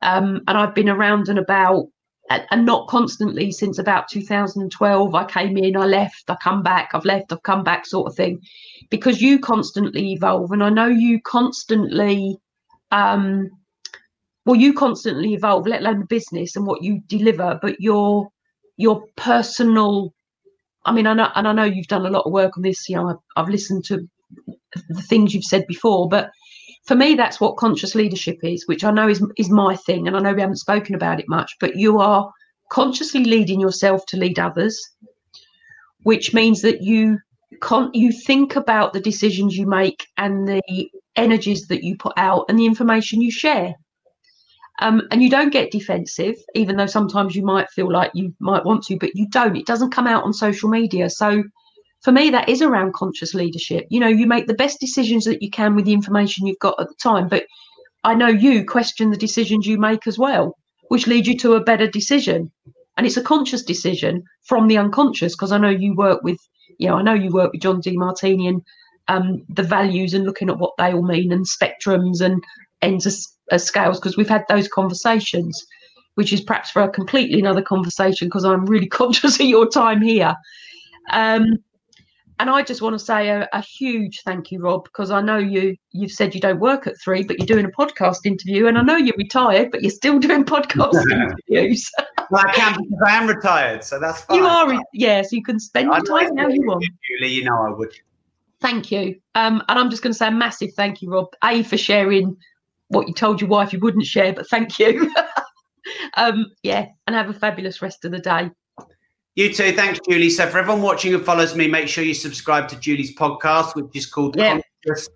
Um, 0.00 0.40
and 0.48 0.56
I've 0.56 0.74
been 0.74 0.88
around 0.88 1.28
and 1.28 1.38
about 1.38 1.88
and, 2.30 2.46
and 2.50 2.66
not 2.66 2.88
constantly 2.88 3.50
since 3.52 3.78
about 3.78 4.08
2012. 4.08 5.14
I 5.14 5.24
came 5.24 5.56
in, 5.56 5.76
I 5.76 5.86
left, 5.86 6.24
I 6.28 6.36
come 6.36 6.62
back, 6.62 6.90
I've 6.94 7.04
left, 7.04 7.32
I've 7.32 7.42
come 7.42 7.64
back, 7.64 7.86
sort 7.86 8.08
of 8.08 8.16
thing, 8.16 8.40
because 8.90 9.20
you 9.20 9.38
constantly 9.38 10.12
evolve. 10.12 10.52
And 10.52 10.62
I 10.62 10.70
know 10.70 10.86
you 10.86 11.20
constantly, 11.22 12.36
um, 12.90 13.50
well, 14.46 14.56
you 14.56 14.72
constantly 14.72 15.34
evolve, 15.34 15.66
let 15.66 15.80
alone 15.80 16.00
the 16.00 16.06
business 16.06 16.56
and 16.56 16.66
what 16.66 16.82
you 16.82 17.00
deliver, 17.08 17.58
but 17.62 17.80
your 17.80 18.28
your 18.76 19.02
personal 19.16 20.14
I 20.84 20.92
mean, 20.92 21.06
I 21.06 21.12
know, 21.12 21.28
and 21.34 21.46
I 21.46 21.52
know 21.52 21.64
you've 21.64 21.86
done 21.88 22.06
a 22.06 22.10
lot 22.10 22.24
of 22.24 22.32
work 22.32 22.56
on 22.56 22.62
this. 22.62 22.88
You 22.88 22.96
know, 22.96 23.10
I've, 23.10 23.16
I've 23.36 23.48
listened 23.50 23.84
to 23.86 24.08
the 24.88 25.02
things 25.02 25.34
you've 25.34 25.44
said 25.44 25.66
before, 25.66 26.08
but 26.08 26.30
for 26.88 26.94
me, 26.94 27.14
that's 27.14 27.38
what 27.38 27.58
conscious 27.58 27.94
leadership 27.94 28.38
is, 28.42 28.66
which 28.66 28.82
I 28.82 28.90
know 28.90 29.08
is 29.08 29.22
is 29.36 29.50
my 29.50 29.76
thing, 29.76 30.06
and 30.06 30.16
I 30.16 30.20
know 30.20 30.32
we 30.32 30.40
haven't 30.40 30.56
spoken 30.56 30.94
about 30.94 31.20
it 31.20 31.28
much. 31.28 31.54
But 31.60 31.76
you 31.76 32.00
are 32.00 32.32
consciously 32.70 33.24
leading 33.24 33.60
yourself 33.60 34.06
to 34.06 34.16
lead 34.16 34.38
others, 34.38 34.80
which 36.04 36.32
means 36.32 36.62
that 36.62 36.82
you 36.82 37.18
con- 37.60 37.90
you 37.92 38.10
think 38.10 38.56
about 38.56 38.94
the 38.94 39.00
decisions 39.00 39.54
you 39.54 39.66
make 39.66 40.06
and 40.16 40.48
the 40.48 40.90
energies 41.14 41.68
that 41.68 41.84
you 41.84 41.94
put 41.98 42.14
out 42.16 42.46
and 42.48 42.58
the 42.58 42.64
information 42.64 43.20
you 43.20 43.30
share. 43.30 43.74
Um, 44.80 45.02
and 45.10 45.22
you 45.22 45.28
don't 45.28 45.52
get 45.52 45.70
defensive, 45.70 46.36
even 46.54 46.76
though 46.76 46.86
sometimes 46.86 47.36
you 47.36 47.44
might 47.44 47.68
feel 47.68 47.92
like 47.92 48.12
you 48.14 48.32
might 48.38 48.64
want 48.64 48.82
to, 48.84 48.96
but 48.96 49.14
you 49.14 49.28
don't. 49.28 49.56
It 49.56 49.66
doesn't 49.66 49.90
come 49.90 50.06
out 50.06 50.24
on 50.24 50.32
social 50.32 50.70
media. 50.70 51.10
So 51.10 51.42
for 52.08 52.12
me, 52.12 52.30
that 52.30 52.48
is 52.48 52.62
around 52.62 52.94
conscious 52.94 53.34
leadership. 53.34 53.86
You 53.90 54.00
know, 54.00 54.08
you 54.08 54.26
make 54.26 54.46
the 54.46 54.54
best 54.54 54.80
decisions 54.80 55.26
that 55.26 55.42
you 55.42 55.50
can 55.50 55.76
with 55.76 55.84
the 55.84 55.92
information 55.92 56.46
you've 56.46 56.58
got 56.58 56.80
at 56.80 56.88
the 56.88 56.94
time. 56.94 57.28
But 57.28 57.44
I 58.02 58.14
know 58.14 58.28
you 58.28 58.64
question 58.64 59.10
the 59.10 59.16
decisions 59.18 59.66
you 59.66 59.76
make 59.76 60.06
as 60.06 60.18
well, 60.18 60.56
which 60.88 61.06
lead 61.06 61.26
you 61.26 61.36
to 61.40 61.52
a 61.52 61.62
better 61.62 61.86
decision. 61.86 62.50
And 62.96 63.06
it's 63.06 63.18
a 63.18 63.22
conscious 63.22 63.62
decision 63.62 64.22
from 64.46 64.68
the 64.68 64.78
unconscious, 64.78 65.36
because 65.36 65.52
I 65.52 65.58
know 65.58 65.68
you 65.68 65.94
work 65.94 66.22
with, 66.22 66.38
you 66.78 66.88
know, 66.88 66.94
I 66.94 67.02
know 67.02 67.12
you 67.12 67.30
work 67.30 67.52
with 67.52 67.60
John 67.60 67.82
Demartini 67.82 68.48
and 68.48 68.62
um, 69.08 69.44
the 69.50 69.62
values 69.62 70.14
and 70.14 70.24
looking 70.24 70.48
at 70.48 70.58
what 70.58 70.72
they 70.78 70.94
all 70.94 71.02
mean 71.02 71.30
and 71.30 71.44
spectrums 71.44 72.22
and 72.22 72.42
ends 72.80 73.04
of, 73.04 73.12
of 73.52 73.60
scales, 73.60 74.00
because 74.00 74.16
we've 74.16 74.30
had 74.30 74.46
those 74.48 74.66
conversations, 74.66 75.62
which 76.14 76.32
is 76.32 76.40
perhaps 76.40 76.70
for 76.70 76.80
a 76.80 76.88
completely 76.88 77.38
another 77.38 77.60
conversation, 77.60 78.28
because 78.28 78.46
I'm 78.46 78.64
really 78.64 78.88
conscious 79.02 79.38
of 79.38 79.44
your 79.44 79.68
time 79.68 80.00
here. 80.00 80.34
Um, 81.10 81.58
and 82.40 82.48
I 82.48 82.62
just 82.62 82.82
want 82.82 82.98
to 82.98 83.04
say 83.04 83.28
a, 83.30 83.48
a, 83.52 83.60
huge 83.60 84.22
thank 84.22 84.52
you, 84.52 84.60
Rob, 84.60 84.84
because 84.84 85.10
I 85.10 85.20
know 85.20 85.38
you 85.38 85.76
you've 85.90 86.12
said 86.12 86.34
you 86.34 86.40
don't 86.40 86.60
work 86.60 86.86
at 86.86 86.94
three, 87.00 87.24
but 87.24 87.38
you're 87.38 87.46
doing 87.46 87.64
a 87.64 87.70
podcast 87.70 88.18
interview, 88.24 88.66
and 88.66 88.78
I 88.78 88.82
know 88.82 88.96
you're 88.96 89.16
retired, 89.16 89.70
but 89.70 89.82
you're 89.82 89.90
still 89.90 90.18
doing 90.18 90.44
podcast 90.44 91.02
interviews. 91.10 91.90
well, 92.30 92.44
I 92.46 92.52
can 92.52 92.76
because 92.78 93.02
I 93.06 93.12
am 93.12 93.28
retired, 93.28 93.82
so 93.82 93.98
that's 93.98 94.22
fine. 94.22 94.38
You 94.38 94.46
are, 94.46 94.72
yes. 94.72 94.82
Yeah, 94.92 95.22
so 95.22 95.28
you 95.32 95.42
can 95.42 95.58
spend 95.58 95.86
your 95.86 96.02
time 96.02 96.34
now 96.34 96.48
you 96.48 96.62
want. 96.66 96.84
Julie, 97.18 97.32
you 97.32 97.44
know 97.44 97.66
I 97.66 97.70
would. 97.70 97.94
Thank 98.60 98.90
you, 98.90 99.20
um, 99.34 99.62
and 99.68 99.78
I'm 99.78 99.90
just 99.90 100.02
going 100.02 100.12
to 100.12 100.18
say 100.18 100.28
a 100.28 100.32
massive 100.32 100.74
thank 100.74 101.02
you, 101.02 101.10
Rob. 101.10 101.28
A 101.44 101.62
for 101.62 101.76
sharing 101.76 102.36
what 102.88 103.08
you 103.08 103.14
told 103.14 103.40
your 103.40 103.50
wife 103.50 103.72
you 103.72 103.78
wouldn't 103.80 104.06
share, 104.06 104.32
but 104.32 104.48
thank 104.48 104.78
you. 104.78 105.12
um, 106.16 106.46
yeah, 106.62 106.86
and 107.06 107.16
have 107.16 107.30
a 107.30 107.34
fabulous 107.34 107.82
rest 107.82 108.04
of 108.04 108.12
the 108.12 108.18
day. 108.18 108.50
You 109.38 109.54
too. 109.54 109.70
Thanks, 109.70 110.00
Julie. 110.00 110.30
So, 110.30 110.48
for 110.48 110.58
everyone 110.58 110.82
watching 110.82 111.12
who 111.12 111.20
follows 111.20 111.54
me, 111.54 111.68
make 111.68 111.86
sure 111.86 112.02
you 112.02 112.12
subscribe 112.12 112.66
to 112.70 112.80
Julie's 112.80 113.14
podcast, 113.14 113.76
which 113.76 113.94
is 113.94 114.04
called 114.04 114.34
yeah. 114.36 114.60
Conscious 114.84 115.08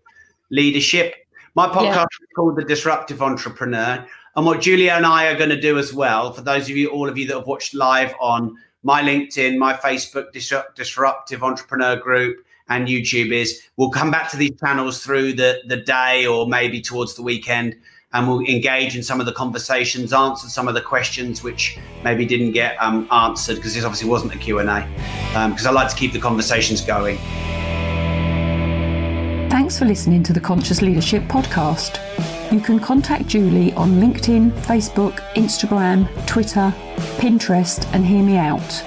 Leadership. 0.49 1.17
My 1.57 1.67
podcast 1.67 1.95
yeah. 1.97 2.03
is 2.05 2.29
called 2.37 2.55
The 2.55 2.65
Disruptive 2.65 3.21
Entrepreneur. 3.21 4.07
And 4.37 4.47
what 4.47 4.61
Julia 4.61 4.93
and 4.93 5.05
I 5.05 5.27
are 5.27 5.37
going 5.37 5.51
to 5.51 5.61
do 5.61 5.77
as 5.77 5.93
well, 5.93 6.33
for 6.33 6.41
those 6.41 6.71
of 6.71 6.77
you, 6.77 6.89
all 6.91 7.09
of 7.09 7.19
you 7.19 7.27
that 7.27 7.37
have 7.37 7.49
watched 7.49 7.75
live 7.75 8.15
on 8.21 8.57
my 8.85 9.03
LinkedIn, 9.03 9.59
my 9.59 9.75
Facebook 9.75 10.27
Disruptive 10.77 11.43
Entrepreneur 11.43 11.97
Group, 11.97 12.47
and 12.69 12.87
YouTube, 12.87 13.33
is 13.33 13.63
we'll 13.77 13.91
come 13.91 14.13
back 14.13 14.31
to 14.31 14.37
these 14.37 14.53
channels 14.61 15.03
through 15.03 15.33
the, 15.33 15.63
the 15.67 15.79
day 15.79 16.27
or 16.27 16.47
maybe 16.47 16.81
towards 16.81 17.17
the 17.17 17.23
weekend 17.23 17.75
and 18.15 18.29
we'll 18.29 18.41
engage 18.41 18.97
in 18.97 19.03
some 19.03 19.21
of 19.21 19.27
the 19.27 19.33
conversations, 19.33 20.13
answer 20.13 20.49
some 20.49 20.69
of 20.69 20.75
the 20.75 20.81
questions 20.81 21.43
which 21.43 21.79
maybe 22.05 22.27
didn't 22.27 22.53
get 22.53 22.77
um, 22.81 23.09
answered 23.11 23.57
because 23.57 23.75
this 23.75 23.85
obviously 23.85 24.09
wasn't 24.09 24.35
a 24.35 24.39
Q&A 24.39 24.65
because 24.65 25.67
um, 25.67 25.69
I 25.69 25.71
like 25.71 25.89
to 25.89 25.97
keep 25.97 26.13
the 26.13 26.21
conversations 26.21 26.81
going. 26.81 27.17
Thanks 29.49 29.79
for 29.79 29.85
listening 29.85 30.23
to 30.25 30.33
the 30.33 30.41
Conscious 30.41 30.83
Leadership 30.83 31.23
Podcast. 31.25 32.01
You 32.53 32.61
can 32.61 32.79
contact 32.79 33.27
Julie 33.29 33.73
on 33.75 33.93
LinkedIn, 33.93 34.51
Facebook, 34.51 35.21
Instagram, 35.35 36.07
Twitter, 36.27 36.73
Pinterest, 37.17 37.87
and 37.95 38.05
hear 38.05 38.23
me 38.23 38.37
out. 38.37 38.83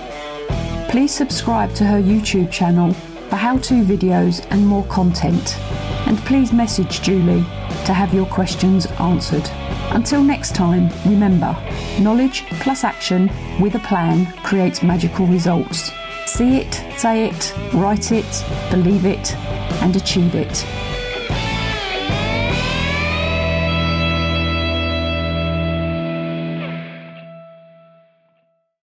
Please 0.89 1.13
subscribe 1.13 1.73
to 1.75 1.85
her 1.85 2.01
YouTube 2.01 2.51
channel 2.51 2.93
for 3.29 3.37
how 3.37 3.57
to 3.57 3.83
videos 3.83 4.45
and 4.51 4.65
more 4.65 4.85
content. 4.85 5.57
And 6.05 6.17
please 6.19 6.53
message 6.53 7.01
Julie 7.01 7.43
to 7.85 7.93
have 7.93 8.13
your 8.13 8.25
questions 8.27 8.85
answered. 8.99 9.49
Until 9.91 10.23
next 10.23 10.53
time, 10.55 10.89
remember 11.05 11.57
knowledge 11.99 12.45
plus 12.61 12.83
action 12.83 13.29
with 13.59 13.75
a 13.75 13.79
plan 13.79 14.25
creates 14.43 14.83
magical 14.83 15.25
results. 15.25 15.91
See 16.25 16.57
it, 16.57 16.73
say 16.97 17.29
it, 17.29 17.53
write 17.73 18.11
it, 18.11 18.45
believe 18.69 19.05
it, 19.05 19.35
and 19.81 19.95
achieve 19.95 20.35
it. 20.35 20.65